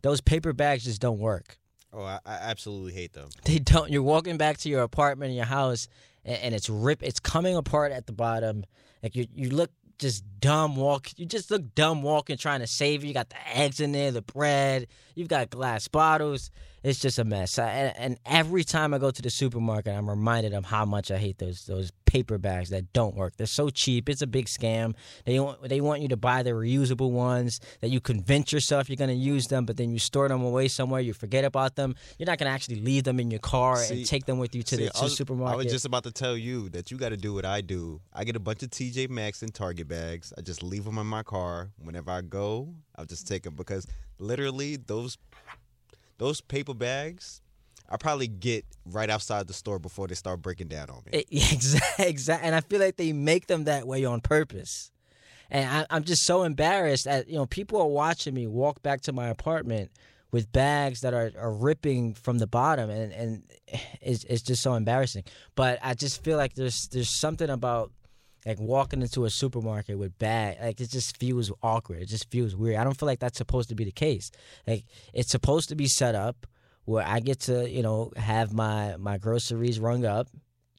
Those 0.02 0.20
paper 0.20 0.52
bags 0.52 0.84
just 0.84 1.00
don't 1.00 1.18
work. 1.18 1.58
Oh, 1.92 2.02
I, 2.02 2.20
I 2.26 2.34
absolutely 2.34 2.92
hate 2.92 3.12
them. 3.14 3.30
They 3.44 3.58
don't. 3.58 3.90
You're 3.90 4.02
walking 4.02 4.36
back 4.36 4.58
to 4.58 4.68
your 4.68 4.82
apartment, 4.82 5.32
your 5.32 5.46
house, 5.46 5.88
and, 6.24 6.36
and 6.42 6.54
it's 6.54 6.68
rip. 6.68 7.02
It's 7.02 7.20
coming 7.20 7.56
apart 7.56 7.92
at 7.92 8.06
the 8.06 8.12
bottom. 8.12 8.64
Like 9.02 9.16
you, 9.16 9.26
you 9.34 9.50
look 9.50 9.70
just 9.98 10.22
dumb 10.40 10.76
walk. 10.76 11.08
You 11.16 11.26
just 11.26 11.50
look 11.50 11.74
dumb 11.74 12.02
walking, 12.02 12.36
trying 12.36 12.60
to 12.60 12.66
save 12.66 13.02
it. 13.02 13.08
You 13.08 13.14
got 13.14 13.30
the 13.30 13.58
eggs 13.58 13.80
in 13.80 13.92
there, 13.92 14.12
the 14.12 14.22
bread. 14.22 14.86
You've 15.14 15.28
got 15.28 15.50
glass 15.50 15.88
bottles. 15.88 16.50
It's 16.82 17.00
just 17.00 17.18
a 17.18 17.24
mess. 17.24 17.58
I, 17.58 17.68
and, 17.98 18.18
every 18.24 18.64
time 18.64 18.94
I 18.94 18.98
go 18.98 19.10
to 19.10 19.22
the 19.22 19.30
supermarket, 19.30 19.96
I'm 19.96 20.08
reminded 20.08 20.52
of 20.52 20.64
how 20.64 20.84
much 20.84 21.10
I 21.10 21.18
hate 21.18 21.38
those 21.38 21.66
those 21.66 21.90
paper 22.04 22.38
bags 22.38 22.70
that 22.70 22.92
don't 22.92 23.14
work. 23.14 23.36
They're 23.36 23.46
so 23.46 23.68
cheap. 23.68 24.08
It's 24.08 24.22
a 24.22 24.26
big 24.26 24.46
scam. 24.46 24.94
They 25.24 25.38
want 25.40 25.68
they 25.68 25.80
want 25.80 26.02
you 26.02 26.08
to 26.08 26.16
buy 26.16 26.42
the 26.42 26.50
reusable 26.50 27.10
ones 27.10 27.60
that 27.80 27.88
you 27.88 28.00
convince 28.00 28.52
yourself 28.52 28.88
you're 28.88 28.96
going 28.96 29.10
to 29.10 29.14
use 29.14 29.48
them, 29.48 29.66
but 29.66 29.76
then 29.76 29.90
you 29.90 29.98
store 29.98 30.28
them 30.28 30.42
away 30.42 30.68
somewhere. 30.68 31.00
You 31.00 31.12
forget 31.12 31.44
about 31.44 31.76
them. 31.76 31.94
You're 32.18 32.26
not 32.26 32.38
going 32.38 32.48
to 32.48 32.54
actually 32.54 32.80
leave 32.80 33.04
them 33.04 33.20
in 33.20 33.30
your 33.30 33.40
car 33.40 33.76
See- 33.76 33.98
and 33.98 34.06
take 34.06 34.26
them 34.26 34.38
with 34.38 34.54
you 34.54 34.62
to 34.62 34.76
See, 34.76 34.84
the 34.84 34.90
to 34.90 35.02
was, 35.02 35.16
supermarket. 35.16 35.54
I 35.54 35.56
was 35.56 35.72
just 35.72 35.84
about 35.84 36.04
to 36.04 36.12
tell 36.12 36.36
you 36.36 36.68
that 36.70 36.90
you 36.90 36.96
got 36.96 37.10
to 37.10 37.16
do 37.16 37.34
what 37.34 37.44
I 37.44 37.60
do. 37.60 38.00
I 38.12 38.24
get 38.24 38.36
a 38.36 38.40
bunch 38.40 38.62
of 38.62 38.70
TJ 38.70 39.10
Maxx 39.10 39.42
and 39.42 39.52
Target 39.52 39.88
bags. 39.88 40.32
I 40.36 40.42
just 40.42 40.62
leave 40.62 40.84
them 40.84 40.98
in 40.98 41.06
my 41.06 41.22
car. 41.22 41.70
Whenever 41.78 42.10
I 42.10 42.22
go, 42.22 42.74
I'll 42.96 43.04
just 43.04 43.26
take 43.26 43.42
them 43.42 43.54
because 43.54 43.86
literally 44.18 44.76
those 44.76 45.16
those 46.18 46.40
paper 46.40 46.74
bags, 46.74 47.40
I 47.88 47.96
probably 47.96 48.26
get 48.26 48.64
right 48.84 49.08
outside 49.08 49.46
the 49.46 49.54
store 49.54 49.78
before 49.78 50.06
they 50.06 50.14
start 50.14 50.42
breaking 50.42 50.68
down 50.68 50.90
on 50.90 51.02
me. 51.06 51.12
Eh, 51.12 51.22
exactly, 51.52 52.06
exactly. 52.06 52.46
And 52.46 52.54
I 52.54 52.60
feel 52.60 52.80
like 52.80 52.96
they 52.96 53.12
make 53.12 53.46
them 53.46 53.64
that 53.64 53.86
way 53.86 54.04
on 54.04 54.20
purpose. 54.20 54.90
And 55.50 55.68
I, 55.68 55.86
I'm 55.88 56.04
just 56.04 56.24
so 56.24 56.42
embarrassed 56.42 57.06
that 57.06 57.28
you 57.28 57.36
know 57.36 57.46
people 57.46 57.80
are 57.80 57.88
watching 57.88 58.34
me 58.34 58.46
walk 58.46 58.82
back 58.82 59.00
to 59.02 59.12
my 59.12 59.28
apartment 59.28 59.90
with 60.30 60.52
bags 60.52 61.00
that 61.00 61.14
are, 61.14 61.32
are 61.38 61.52
ripping 61.52 62.12
from 62.12 62.36
the 62.38 62.46
bottom, 62.46 62.90
and 62.90 63.12
and 63.12 63.42
it's 64.02 64.24
it's 64.24 64.42
just 64.42 64.62
so 64.62 64.74
embarrassing. 64.74 65.24
But 65.54 65.78
I 65.82 65.94
just 65.94 66.22
feel 66.22 66.36
like 66.36 66.54
there's 66.54 66.88
there's 66.88 67.08
something 67.08 67.48
about 67.48 67.92
like 68.46 68.58
walking 68.58 69.02
into 69.02 69.24
a 69.24 69.30
supermarket 69.30 69.98
with 69.98 70.18
bag 70.18 70.56
like 70.60 70.80
it 70.80 70.90
just 70.90 71.16
feels 71.18 71.52
awkward. 71.62 72.02
It 72.02 72.06
just 72.06 72.30
feels 72.30 72.54
weird. 72.56 72.76
I 72.76 72.84
don't 72.84 72.98
feel 72.98 73.06
like 73.06 73.20
that's 73.20 73.38
supposed 73.38 73.68
to 73.70 73.74
be 73.74 73.84
the 73.84 73.92
case. 73.92 74.30
Like 74.66 74.84
it's 75.12 75.30
supposed 75.30 75.68
to 75.70 75.74
be 75.74 75.86
set 75.86 76.14
up 76.14 76.46
where 76.84 77.06
I 77.06 77.20
get 77.20 77.40
to 77.40 77.68
you 77.68 77.82
know 77.82 78.12
have 78.16 78.52
my 78.52 78.96
my 78.96 79.18
groceries 79.18 79.78
rung 79.78 80.04
up. 80.04 80.28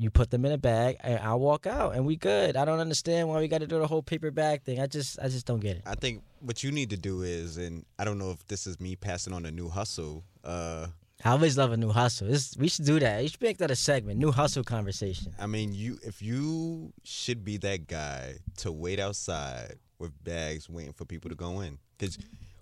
You 0.01 0.09
put 0.09 0.31
them 0.31 0.45
in 0.45 0.53
a 0.53 0.57
bag, 0.57 0.95
and 1.01 1.19
I'll 1.19 1.41
walk 1.41 1.67
out, 1.67 1.93
and 1.93 2.05
we 2.05 2.15
good. 2.15 2.55
I 2.55 2.63
don't 2.63 2.79
understand 2.79 3.27
why 3.27 3.39
we 3.39 3.49
got 3.49 3.57
to 3.57 3.67
do 3.67 3.79
the 3.79 3.87
whole 3.87 4.01
paper 4.01 4.31
bag 4.31 4.63
thing. 4.63 4.79
I 4.79 4.87
just 4.87 5.19
I 5.19 5.27
just 5.27 5.45
don't 5.45 5.59
get 5.59 5.75
it. 5.75 5.83
I 5.85 5.95
think 5.95 6.23
what 6.39 6.63
you 6.63 6.71
need 6.71 6.89
to 6.91 6.97
do 6.97 7.21
is, 7.21 7.57
and 7.57 7.85
I 7.99 8.05
don't 8.05 8.17
know 8.17 8.31
if 8.31 8.47
this 8.47 8.65
is 8.65 8.79
me 8.79 8.95
passing 8.95 9.33
on 9.33 9.45
a 9.45 9.51
new 9.51 9.67
hustle. 9.67 10.23
Uh, 10.41 10.87
I 11.23 11.31
always 11.31 11.57
love 11.57 11.71
a 11.73 11.77
new 11.77 11.89
hustle. 11.89 12.27
This, 12.27 12.55
we 12.57 12.69
should 12.69 12.85
do 12.85 12.99
that. 12.99 13.21
You 13.21 13.27
should 13.27 13.41
make 13.41 13.57
that 13.57 13.69
a 13.71 13.75
segment. 13.75 14.19
New 14.19 14.31
hustle 14.31 14.63
conversation. 14.63 15.33
I 15.39 15.47
mean, 15.47 15.73
you 15.73 15.97
if 16.03 16.21
you 16.21 16.93
should 17.03 17.43
be 17.43 17.57
that 17.57 17.87
guy 17.87 18.35
to 18.57 18.71
wait 18.71 18.99
outside 18.99 19.75
with 19.97 20.11
bags 20.23 20.69
waiting 20.69 20.93
for 20.93 21.03
people 21.05 21.29
to 21.29 21.35
go 21.35 21.59
in. 21.59 21.77
Because 21.97 22.17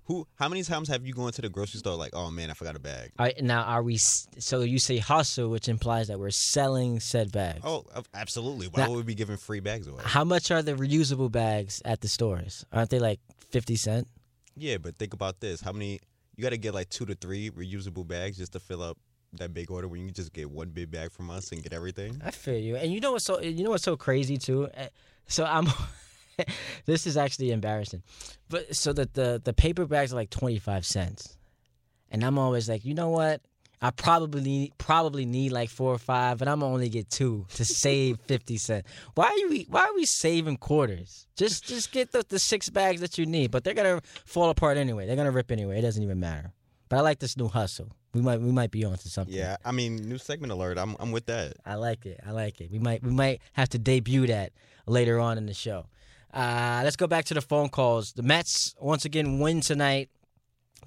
who? 0.06 0.26
How 0.36 0.50
many 0.50 0.64
times 0.64 0.88
have 0.88 1.06
you 1.06 1.14
gone 1.14 1.32
to 1.34 1.42
the 1.44 1.50
grocery 1.50 1.78
store 1.80 1.96
like, 1.96 2.16
oh 2.16 2.32
man, 2.32 2.50
I 2.50 2.54
forgot 2.54 2.76
a 2.76 2.80
bag? 2.80 3.12
All 3.20 3.28
right, 3.28 3.44
now 3.44 3.62
are 3.62 3.84
we? 3.84 3.98
So 3.98 4.62
you 4.62 4.80
say 4.80 4.98
hustle, 4.98 5.50
which 5.50 5.68
implies 5.70 6.08
that 6.08 6.18
we're 6.20 6.32
selling 6.32 7.00
said 7.00 7.32
bags. 7.32 7.62
Oh, 7.64 7.86
absolutely. 8.16 8.68
Why 8.68 8.84
Now- 8.84 8.90
would 8.90 8.98
we 8.98 9.04
be 9.04 9.16
giving 9.16 9.38
free 9.38 9.60
bags 9.60 9.86
away? 9.86 10.02
How 10.04 10.24
much 10.24 10.50
are 10.50 10.64
the 10.64 10.74
reusable 10.74 11.32
bags 11.32 11.80
at 11.86 12.02
the 12.02 12.08
stores? 12.08 12.66
Aren't 12.74 12.90
they 12.90 13.00
like 13.00 13.20
fifty 13.52 13.76
cent? 13.76 14.08
Yeah, 14.56 14.78
but 14.78 14.98
think 14.98 15.14
about 15.14 15.42
this: 15.42 15.62
how 15.62 15.74
many? 15.74 16.00
You 16.38 16.44
got 16.44 16.52
to 16.52 16.58
get 16.58 16.74
like 16.76 16.90
two 16.90 17.06
to 17.08 17.16
three 17.16 17.50
reusable 17.50 18.08
bags 18.08 18.38
just 18.38 18.54
to 18.54 18.60
fill 18.60 18.84
up 18.84 18.98
that 19.34 19.54
big 19.56 19.72
order. 19.72 19.88
When 19.88 20.00
you 20.02 20.06
can 20.08 20.14
just 20.14 20.32
get 20.34 20.50
one 20.50 20.70
big 20.70 20.92
bag 20.92 21.12
from 21.12 21.32
us 21.32 21.52
and 21.52 21.64
get 21.64 21.74
everything. 21.74 22.22
I 22.24 22.30
feel 22.30 22.58
you. 22.60 22.76
And 22.76 22.94
you 22.94 23.00
know 23.00 23.14
what's 23.14 23.26
so 23.26 23.42
you 23.42 23.64
know 23.64 23.72
what's 23.72 23.84
so 23.84 23.98
crazy 23.98 24.38
too? 24.38 24.70
Eh, 24.76 24.90
So 25.28 25.44
I'm 25.46 25.68
this 26.86 27.08
is 27.08 27.18
actually 27.18 27.52
embarrassing. 27.52 28.04
But 28.50 28.76
so 28.76 28.94
that 28.94 29.16
the 29.16 29.42
the 29.44 29.52
paper 29.54 29.86
bags 29.86 30.14
are 30.14 30.16
like 30.16 30.30
25 30.30 30.86
cents. 30.86 31.36
And 32.12 32.24
I'm 32.24 32.38
always 32.38 32.70
like, 32.70 32.86
"You 32.86 32.94
know 32.94 33.10
what? 33.10 33.42
I 33.82 33.92
probably 33.92 34.74
probably 34.80 35.26
need 35.26 35.52
like 35.52 35.70
4 35.70 35.94
or 35.94 35.98
5, 36.00 36.40
but 36.40 36.48
I'm 36.48 36.62
gonna 36.62 36.74
only 36.74 36.90
get 36.90 37.10
2 37.12 37.46
to 37.56 37.66
save 37.66 38.20
50 38.28 38.58
cents. 38.58 38.90
Why 39.14 39.26
are 39.26 39.38
you 39.38 39.66
why 39.70 39.82
are 39.82 39.94
we 39.94 40.06
saving 40.06 40.58
quarters? 40.58 41.28
Just 41.36 41.66
just 41.66 41.92
get 41.92 42.12
the, 42.12 42.26
the 42.28 42.40
six 42.40 42.70
bags 42.70 43.02
that 43.02 43.18
you 43.18 43.26
need, 43.26 43.52
but 43.52 43.64
they're 43.64 43.76
going 43.76 44.02
to 44.02 44.08
fall 44.26 44.50
apart 44.50 44.78
anyway. 44.78 45.06
They're 45.06 45.16
going 45.16 45.28
to 45.28 45.32
rip 45.32 45.52
anyway. 45.52 45.78
It 45.78 45.84
doesn't 45.84 46.02
even 46.02 46.20
matter. 46.20 46.52
But 46.90 46.98
I 46.98 47.02
like 47.02 47.20
this 47.20 47.38
new 47.38 47.48
hustle. 47.48 47.92
We 48.14 48.22
might 48.22 48.42
we 48.42 48.52
might 48.52 48.72
be 48.72 48.84
onto 48.84 49.10
something. 49.10 49.36
Yeah, 49.36 49.58
I 49.64 49.72
mean, 49.72 49.98
new 49.98 50.18
segment 50.18 50.52
alert. 50.52 50.80
I'm 50.80 50.96
I'm 51.00 51.12
with 51.12 51.28
that. 51.28 51.54
I 51.66 51.76
like 51.76 52.06
it. 52.08 52.20
I 52.26 52.32
like 52.32 52.60
it. 52.62 52.72
We 52.72 52.80
might 52.80 53.04
we 53.04 53.12
might 53.12 53.42
have 53.54 53.70
to 53.70 53.78
debut 53.78 54.26
that 54.28 54.54
later 54.88 55.20
on 55.20 55.38
in 55.38 55.46
the 55.46 55.54
show. 55.54 55.86
Uh, 56.34 56.82
let's 56.84 56.96
go 56.96 57.08
back 57.08 57.26
to 57.26 57.34
the 57.34 57.42
phone 57.42 57.70
calls. 57.70 58.14
The 58.14 58.24
Mets 58.24 58.76
once 58.80 59.06
again 59.06 59.40
win 59.40 59.62
tonight. 59.62 60.10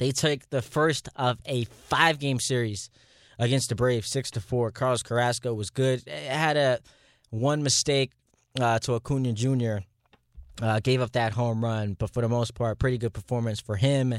They 0.01 0.12
take 0.12 0.48
the 0.48 0.62
first 0.62 1.11
of 1.14 1.36
a 1.44 1.64
five 1.64 2.18
game 2.18 2.40
series 2.40 2.88
against 3.38 3.68
the 3.68 3.74
Braves, 3.74 4.09
six 4.09 4.30
to 4.30 4.40
four. 4.40 4.70
Carlos 4.70 5.03
Carrasco 5.03 5.53
was 5.53 5.68
good. 5.68 6.03
It 6.07 6.32
had 6.32 6.57
a 6.57 6.80
one 7.28 7.62
mistake 7.62 8.12
uh, 8.59 8.78
to 8.78 8.94
Acuna 8.94 9.34
Jr. 9.34 9.80
Uh, 10.62 10.80
gave 10.80 11.03
up 11.03 11.12
that 11.12 11.34
home 11.34 11.62
run, 11.62 11.96
but 11.98 12.09
for 12.09 12.22
the 12.22 12.30
most 12.30 12.55
part, 12.55 12.78
pretty 12.78 12.96
good 12.96 13.12
performance 13.12 13.61
for 13.61 13.76
him. 13.76 14.14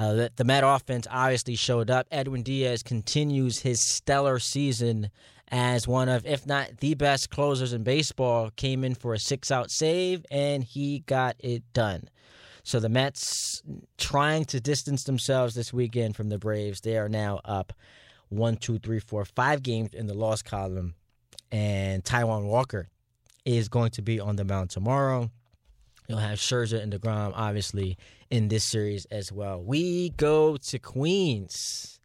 Uh, 0.00 0.14
the, 0.14 0.32
the 0.34 0.44
Met 0.44 0.64
offense 0.64 1.06
obviously 1.08 1.54
showed 1.54 1.90
up. 1.90 2.08
Edwin 2.10 2.42
Diaz 2.42 2.82
continues 2.82 3.60
his 3.60 3.80
stellar 3.80 4.40
season 4.40 5.10
as 5.52 5.86
one 5.86 6.08
of, 6.08 6.26
if 6.26 6.44
not 6.44 6.78
the 6.78 6.94
best 6.94 7.30
closers 7.30 7.72
in 7.72 7.84
baseball. 7.84 8.50
Came 8.56 8.82
in 8.82 8.96
for 8.96 9.14
a 9.14 9.18
six-out 9.20 9.70
save, 9.70 10.26
and 10.28 10.64
he 10.64 11.04
got 11.06 11.36
it 11.38 11.62
done. 11.72 12.08
So 12.62 12.80
the 12.80 12.88
Mets 12.88 13.62
trying 13.98 14.44
to 14.46 14.60
distance 14.60 15.04
themselves 15.04 15.54
this 15.54 15.72
weekend 15.72 16.16
from 16.16 16.28
the 16.28 16.38
Braves. 16.38 16.80
They 16.80 16.98
are 16.98 17.08
now 17.08 17.40
up 17.44 17.72
one, 18.28 18.56
two, 18.56 18.78
three, 18.78 19.00
four, 19.00 19.24
five 19.24 19.62
games 19.62 19.92
in 19.92 20.06
the 20.06 20.14
loss 20.14 20.42
column, 20.42 20.94
and 21.50 22.04
Taijuan 22.04 22.44
Walker 22.44 22.88
is 23.44 23.68
going 23.68 23.90
to 23.92 24.02
be 24.02 24.20
on 24.20 24.36
the 24.36 24.44
mound 24.44 24.70
tomorrow. 24.70 25.30
You'll 26.08 26.18
have 26.18 26.38
Scherzer 26.38 26.80
and 26.82 26.92
deGrom, 26.92 27.32
obviously, 27.34 27.96
in 28.30 28.48
this 28.48 28.64
series 28.64 29.04
as 29.06 29.32
well. 29.32 29.62
We 29.62 30.10
go 30.10 30.56
to 30.56 30.78
Queens, 30.78 32.00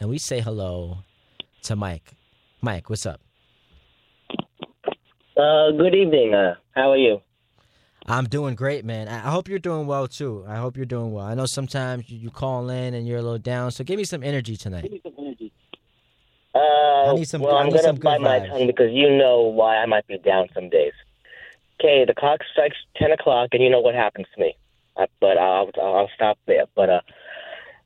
and 0.00 0.10
we 0.10 0.18
say 0.18 0.40
hello 0.40 0.98
to 1.62 1.76
Mike. 1.76 2.12
Mike, 2.60 2.90
what's 2.90 3.06
up? 3.06 3.20
Uh, 5.36 5.70
good 5.72 5.94
evening. 5.94 6.34
Uh, 6.34 6.54
how 6.74 6.90
are 6.92 6.96
you? 6.96 7.20
I'm 8.08 8.24
doing 8.26 8.54
great, 8.54 8.84
man. 8.84 9.08
I 9.08 9.16
I 9.16 9.30
hope 9.30 9.48
you're 9.48 9.58
doing 9.58 9.86
well 9.86 10.06
too. 10.06 10.44
I 10.48 10.56
hope 10.56 10.76
you're 10.76 10.86
doing 10.86 11.12
well. 11.12 11.24
I 11.26 11.34
know 11.34 11.46
sometimes 11.46 12.08
you, 12.10 12.18
you 12.18 12.30
call 12.30 12.70
in 12.70 12.94
and 12.94 13.06
you're 13.06 13.18
a 13.18 13.22
little 13.22 13.38
down, 13.38 13.70
so 13.72 13.82
give 13.84 13.96
me 13.96 14.04
some 14.04 14.22
energy 14.22 14.56
tonight. 14.56 14.82
Give 14.84 14.92
me 14.92 15.00
some 15.02 15.14
energy. 15.18 15.52
Uh, 16.54 17.12
need 17.14 17.24
some- 17.26 17.42
well, 17.42 17.56
I 17.56 17.62
I'm 17.62 17.68
gonna 17.70 17.82
some 17.82 17.96
good 17.96 18.04
bite 18.04 18.20
my 18.20 18.46
tongue 18.46 18.66
because 18.66 18.92
you 18.92 19.10
know 19.16 19.42
why 19.42 19.76
I 19.76 19.86
might 19.86 20.06
be 20.06 20.18
down 20.18 20.48
some 20.54 20.68
days. 20.70 20.92
Okay, 21.80 22.04
the 22.06 22.14
clock 22.14 22.40
strikes 22.52 22.76
ten 22.96 23.12
o'clock, 23.12 23.50
and 23.52 23.62
you 23.62 23.68
know 23.68 23.80
what 23.80 23.94
happens 23.94 24.26
to 24.34 24.40
me. 24.40 24.56
Uh, 24.96 25.06
but 25.20 25.36
I'll, 25.36 25.70
I'll 25.82 25.94
I'll 25.96 26.10
stop 26.14 26.38
there. 26.46 26.64
But 26.74 26.88
uh, 26.88 27.00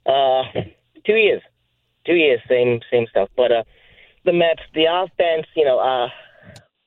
uh, 0.07 0.43
two 1.07 1.15
years. 1.17 1.43
Two 2.07 2.15
years, 2.15 2.41
same 2.49 2.81
same 2.91 3.07
stuff. 3.11 3.29
But 3.37 3.53
uh, 3.53 3.63
the 4.25 4.33
Mets, 4.33 4.63
the 4.75 4.85
offense, 4.85 5.47
you 5.57 5.65
know, 5.65 5.79
uh, 5.79 6.09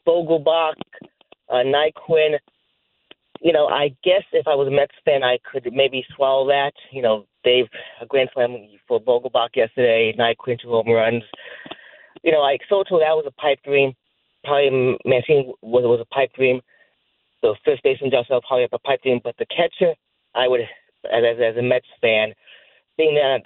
Vogelbach, 0.07 0.75
uh, 1.49 1.63
Naquin. 1.65 2.37
You 3.43 3.51
know, 3.51 3.67
I 3.67 3.89
guess 4.05 4.23
if 4.31 4.47
I 4.47 4.55
was 4.55 4.69
a 4.69 4.71
Mets 4.71 4.95
fan, 5.03 5.21
I 5.21 5.37
could 5.43 5.67
maybe 5.73 6.05
swallow 6.15 6.47
that. 6.47 6.71
You 6.91 7.01
know, 7.01 7.25
Dave 7.43 7.65
a 8.01 8.05
grand 8.05 8.29
slam 8.33 8.55
for 8.87 9.01
Vogelbach 9.01 9.49
yesterday, 9.53 10.15
Naquin 10.17 10.57
two 10.61 10.69
home 10.69 10.89
runs. 10.89 11.23
You 12.23 12.31
know, 12.31 12.41
I 12.41 12.57
so 12.69 12.83
to 12.83 12.99
that 12.99 13.19
was 13.19 13.25
a 13.27 13.31
pipe 13.31 13.59
dream. 13.65 13.93
Probably 14.45 14.97
Mancini 15.03 15.53
was 15.61 15.83
was 15.83 15.99
a 15.99 16.13
pipe 16.13 16.31
dream. 16.33 16.61
The 17.41 17.53
first 17.65 17.83
baseman 17.83 18.11
Justin 18.11 18.39
probably 18.47 18.67
a 18.71 18.79
pipe 18.79 19.03
dream, 19.03 19.19
but 19.21 19.35
the 19.37 19.45
catcher, 19.47 19.93
I 20.33 20.47
would, 20.47 20.61
as 21.11 21.23
as 21.37 21.57
a 21.57 21.61
Mets 21.61 21.85
fan, 21.99 22.33
being 22.97 23.15
that 23.15 23.41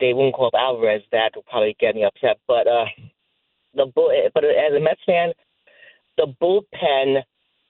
they 0.00 0.14
won't 0.14 0.34
call 0.34 0.46
up 0.46 0.54
Alvarez, 0.56 1.02
that 1.12 1.32
would 1.36 1.44
probably 1.44 1.76
get 1.78 1.94
me 1.94 2.04
upset. 2.04 2.38
But 2.48 2.66
uh, 2.66 2.86
the 3.74 3.84
bull, 3.94 4.10
but 4.32 4.44
as 4.44 4.72
a 4.74 4.80
Mets 4.80 5.02
fan, 5.04 5.32
the 6.16 6.32
bullpen, 6.40 7.22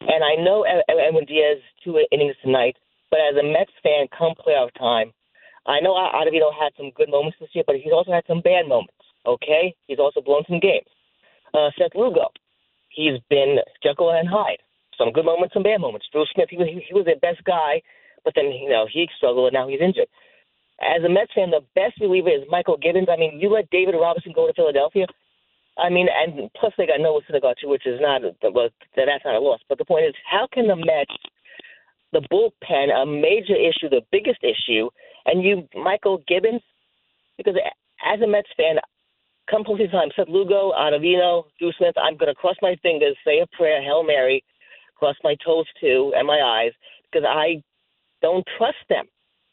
and 0.08 0.24
I 0.24 0.42
know 0.42 0.64
Edwin 0.88 1.24
Diaz 1.24 1.58
two 1.84 1.98
innings 2.10 2.36
tonight, 2.42 2.76
but 3.10 3.20
as 3.20 3.36
a 3.36 3.44
Mets 3.44 3.72
fan, 3.82 4.06
come 4.16 4.34
playoff 4.34 4.72
time, 4.78 5.12
I 5.66 5.80
know 5.80 5.92
Ottavino 5.94 6.50
had 6.52 6.72
some 6.76 6.90
good 6.96 7.08
moments 7.08 7.38
this 7.40 7.50
year, 7.52 7.64
but 7.66 7.76
he's 7.76 7.92
also 7.92 8.12
had 8.12 8.24
some 8.26 8.40
bad 8.40 8.66
moments. 8.66 8.94
Okay, 9.26 9.74
he's 9.86 10.00
also 10.00 10.20
blown 10.20 10.42
some 10.48 10.58
games. 10.58 10.88
Uh, 11.54 11.70
Seth 11.78 11.94
Lugo, 11.94 12.32
he's 12.88 13.20
been 13.30 13.58
Jekyll 13.82 14.10
and 14.10 14.28
Hyde. 14.28 14.58
Some 14.98 15.12
good 15.12 15.24
moments, 15.24 15.54
some 15.54 15.62
bad 15.62 15.80
moments. 15.80 16.06
Drew 16.10 16.24
Smith, 16.34 16.48
he 16.50 16.56
was 16.56 16.66
he 16.66 16.94
was 16.94 17.04
their 17.04 17.20
best 17.20 17.44
guy, 17.44 17.82
but 18.24 18.34
then 18.34 18.46
you 18.46 18.68
know 18.68 18.86
he 18.90 19.06
struggled 19.16 19.46
and 19.46 19.54
now 19.54 19.68
he's 19.68 19.80
injured. 19.80 20.08
As 20.80 21.04
a 21.04 21.08
Mets 21.08 21.30
fan, 21.34 21.50
the 21.50 21.62
best 21.76 22.00
reliever 22.00 22.30
is 22.30 22.48
Mychal 22.50 22.80
Givens. 22.80 23.08
I 23.08 23.16
mean, 23.16 23.38
you 23.38 23.50
let 23.50 23.70
David 23.70 23.94
Robertson 23.94 24.32
go 24.34 24.48
to 24.48 24.54
Philadelphia. 24.54 25.06
I 25.78 25.88
mean, 25.88 26.08
and 26.12 26.50
plus 26.54 26.72
they 26.76 26.86
got 26.86 27.00
Noah 27.00 27.20
too, 27.28 27.68
which 27.68 27.86
is 27.86 28.00
not 28.00 28.22
well, 28.22 28.68
that's 28.94 29.24
not 29.24 29.34
a 29.34 29.40
loss. 29.40 29.60
But 29.68 29.78
the 29.78 29.84
point 29.84 30.06
is, 30.06 30.14
how 30.30 30.46
can 30.52 30.68
the 30.68 30.76
Mets, 30.76 31.14
the 32.12 32.20
bullpen, 32.30 32.92
a 32.94 33.06
major 33.06 33.56
issue, 33.56 33.88
the 33.88 34.02
biggest 34.10 34.40
issue, 34.42 34.90
and 35.24 35.42
you, 35.42 35.68
Mychal 35.74 36.24
Givens, 36.26 36.62
because 37.36 37.54
as 38.04 38.20
a 38.20 38.26
Mets 38.26 38.48
fan, 38.56 38.76
come 39.50 39.64
close 39.64 39.78
time, 39.90 40.10
Seth 40.14 40.28
Lugo, 40.28 40.72
Ottavino, 40.72 41.44
Drew 41.58 41.72
Smith, 41.78 41.94
I'm 41.96 42.16
going 42.16 42.28
to 42.28 42.34
cross 42.34 42.56
my 42.60 42.76
fingers, 42.82 43.16
say 43.24 43.40
a 43.40 43.46
prayer, 43.56 43.82
Hail 43.82 44.04
Mary, 44.04 44.44
cross 44.96 45.16
my 45.24 45.36
toes 45.44 45.66
too, 45.80 46.12
and 46.16 46.26
my 46.26 46.40
eyes, 46.40 46.72
because 47.10 47.26
I 47.28 47.62
don't 48.20 48.46
trust 48.58 48.78
them. 48.88 49.06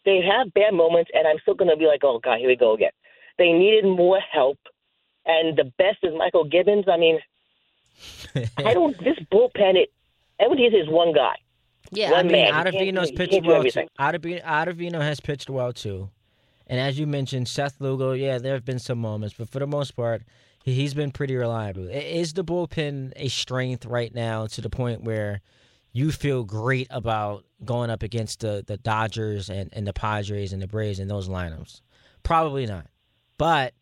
They 0.06 0.22
have 0.22 0.54
bad 0.54 0.74
moments, 0.74 1.12
and 1.14 1.28
I'm 1.28 1.38
still 1.42 1.56
going 1.56 1.72
to 1.72 1.78
be 1.78 1.86
like, 1.86 2.02
oh, 2.04 2.20
God, 2.24 2.40
here 2.40 2.48
we 2.48 2.56
go 2.56 2.74
again. 2.74 2.92
They 3.38 3.52
needed 3.52 3.86
more 3.86 4.20
help, 4.32 4.58
and 5.26 5.58
the 5.58 5.66
best 5.78 5.98
is 6.04 6.14
Mychal 6.14 6.50
Givens. 6.50 6.86
I 6.88 6.98
mean, 6.98 7.20
I 8.58 8.74
don't, 8.74 8.98
this 9.04 9.18
bullpen, 9.32 9.76
it, 9.76 9.92
Edwin 10.40 10.58
Diaz 10.58 10.74
is 10.74 10.88
one 10.90 11.14
guy. 11.14 11.36
Yeah, 11.92 12.12
one 12.12 12.20
I 12.20 12.24
mean, 12.24 12.32
man. 12.34 12.54
Ottavino's 12.54 12.72
He 12.74 12.82
can't 12.82 12.96
do- 12.96 13.02
he 13.02 13.16
pitched 13.18 13.32
can't 13.32 13.44
do 13.44 13.50
well. 13.50 13.62
Too. 13.64 13.68
everything. 13.70 13.90
Ottavino, 14.00 14.44
Ottavino 14.44 15.02
has 15.02 15.20
pitched 15.20 15.50
well 15.50 15.74
too, 15.74 16.10
and 16.68 16.80
as 16.80 17.00
you 17.00 17.08
mentioned, 17.08 17.48
Seth 17.48 17.80
Lugo. 17.80 18.12
Yeah, 18.14 18.38
there 18.38 18.54
have 18.54 18.66
been 18.66 18.80
some 18.80 19.00
moments, 19.00 19.36
but 19.38 19.50
for 19.50 19.60
the 19.60 19.68
most 19.68 19.96
part, 19.96 20.22
he- 20.64 20.74
he's 20.76 20.94
been 20.94 21.12
pretty 21.12 21.36
reliable. 21.36 21.88
Is 21.90 22.34
the 22.34 22.44
bullpen 22.44 23.14
a 23.16 23.28
strength 23.28 23.86
right 23.86 24.14
now 24.14 24.46
to 24.48 24.62
the 24.62 24.70
point 24.70 25.04
where 25.04 25.42
you 25.92 26.12
feel 26.12 26.44
great 26.44 26.88
about 26.92 27.44
going 27.66 27.90
up 27.90 28.04
against 28.04 28.42
the 28.42 28.64
the 28.66 28.78
Dodgers 28.78 29.50
and, 29.50 29.70
and 29.74 29.88
the 29.88 29.94
Padres 29.94 30.54
and 30.54 30.62
the 30.62 30.68
Braves 30.68 31.00
in 31.00 31.08
those 31.08 31.28
lineups? 31.28 31.82
Probably 32.24 32.66
not, 32.68 32.86
but. 33.38 33.74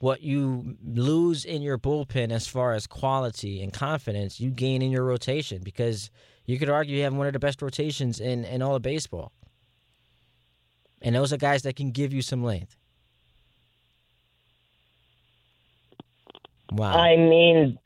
What 0.00 0.22
you 0.22 0.76
lose 0.82 1.44
in 1.44 1.60
your 1.60 1.76
bullpen 1.78 2.32
as 2.32 2.46
far 2.46 2.72
as 2.72 2.86
quality 2.86 3.62
and 3.62 3.70
confidence, 3.70 4.40
you 4.40 4.50
gain 4.50 4.80
in 4.80 4.90
your 4.90 5.04
rotation 5.04 5.60
because 5.62 6.10
you 6.46 6.58
could 6.58 6.70
argue 6.70 6.96
you 6.96 7.02
have 7.04 7.14
one 7.14 7.26
of 7.26 7.34
the 7.34 7.38
best 7.38 7.60
rotations 7.60 8.18
in, 8.18 8.46
in 8.46 8.62
all 8.62 8.74
of 8.74 8.82
baseball. 8.82 9.30
And 11.02 11.14
those 11.14 11.34
are 11.34 11.36
guys 11.36 11.62
that 11.62 11.76
can 11.76 11.90
give 11.90 12.14
you 12.14 12.22
some 12.22 12.42
length. 12.42 12.76
Wow. 16.72 16.92
I 16.92 17.16
mean, 17.16 17.78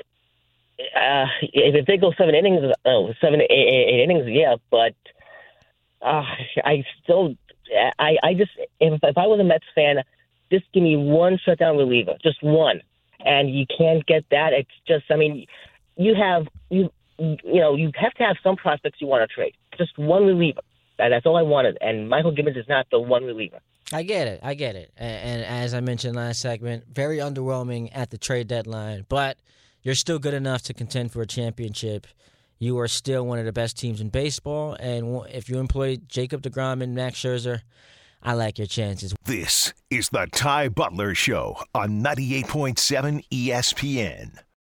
uh, 0.95 1.27
if 1.43 1.87
they 1.87 1.97
go 1.97 2.13
seven 2.17 2.37
innings, 2.37 2.63
oh, 2.85 3.13
seven, 3.21 3.41
eight, 3.41 3.51
eight, 3.51 3.89
eight 3.89 4.05
innings, 4.05 4.27
yeah, 4.29 4.55
but 4.71 4.95
uh, 6.01 6.23
I 6.65 6.85
still, 7.03 7.35
I, 7.99 8.19
I 8.23 8.35
just, 8.35 8.53
if, 8.79 9.01
if 9.03 9.19
I 9.19 9.27
was 9.27 9.41
a 9.41 9.45
Mets 9.45 9.65
fan, 9.75 10.05
just 10.51 10.65
give 10.73 10.83
me 10.83 10.97
one 10.97 11.39
shutdown 11.45 11.77
reliever, 11.77 12.15
just 12.23 12.43
one, 12.43 12.81
and 13.21 13.55
you 13.55 13.67
can't 13.77 14.05
get 14.07 14.25
that. 14.31 14.53
It's 14.53 14.71
just, 14.87 15.05
I 15.11 15.17
mean, 15.17 15.47
you 15.97 16.15
have 16.15 16.47
you, 16.71 16.91
you 17.19 17.61
know, 17.61 17.75
you 17.77 17.91
have 17.97 18.15
to 18.15 18.25
have 18.25 18.37
some 18.43 18.57
prospects 18.57 19.01
you 19.01 19.07
want 19.07 19.29
to 19.29 19.35
trade. 19.35 19.55
Just 19.79 19.99
one 19.99 20.25
reliever. 20.25 20.61
That's 20.99 21.27
all 21.27 21.37
I 21.37 21.43
wanted, 21.43 21.79
and 21.81 22.11
Mychal 22.11 22.37
Givens 22.37 22.57
is 22.57 22.69
not 22.69 22.87
the 22.91 23.01
one 23.01 23.25
reliever. 23.25 23.61
I 23.93 24.03
get 24.03 24.27
it. 24.29 24.41
I 24.43 24.55
get 24.55 24.77
it. 24.77 24.93
And, 24.97 25.43
and 25.43 25.45
as 25.45 25.75
I 25.75 25.81
mentioned 25.81 26.17
last 26.17 26.41
segment, 26.41 26.85
very 26.93 27.19
underwhelming 27.19 27.91
at 27.93 28.11
the 28.11 28.19
trade 28.19 28.49
deadline, 28.49 29.05
but 29.09 29.37
you're 29.83 29.95
still 29.95 30.19
good 30.19 30.35
enough 30.35 30.63
to 30.63 30.75
contend 30.75 31.13
for 31.13 31.21
a 31.21 31.27
championship. 31.27 32.07
You 32.59 32.79
are 32.79 32.89
still 32.89 33.27
one 33.27 33.39
of 33.39 33.45
the 33.45 33.53
best 33.53 33.79
teams 33.79 34.01
in 34.01 34.09
baseball. 34.09 34.75
And 34.81 35.27
if 35.31 35.51
you 35.51 35.59
employ 35.59 35.99
Jacob 36.09 36.43
deGrom 36.43 36.83
and 36.83 36.95
Max 36.95 37.19
Scherzer, 37.19 37.61
I 38.25 38.33
like 38.33 38.59
your 38.59 38.67
chances. 38.67 39.15
This 39.25 39.75
is 39.91 40.09
the 40.09 40.27
Ty 40.33 40.71
Butler 40.71 41.15
Show 41.15 41.59
on 41.75 42.03
98.7 42.03 43.29
ESPN. 43.31 44.39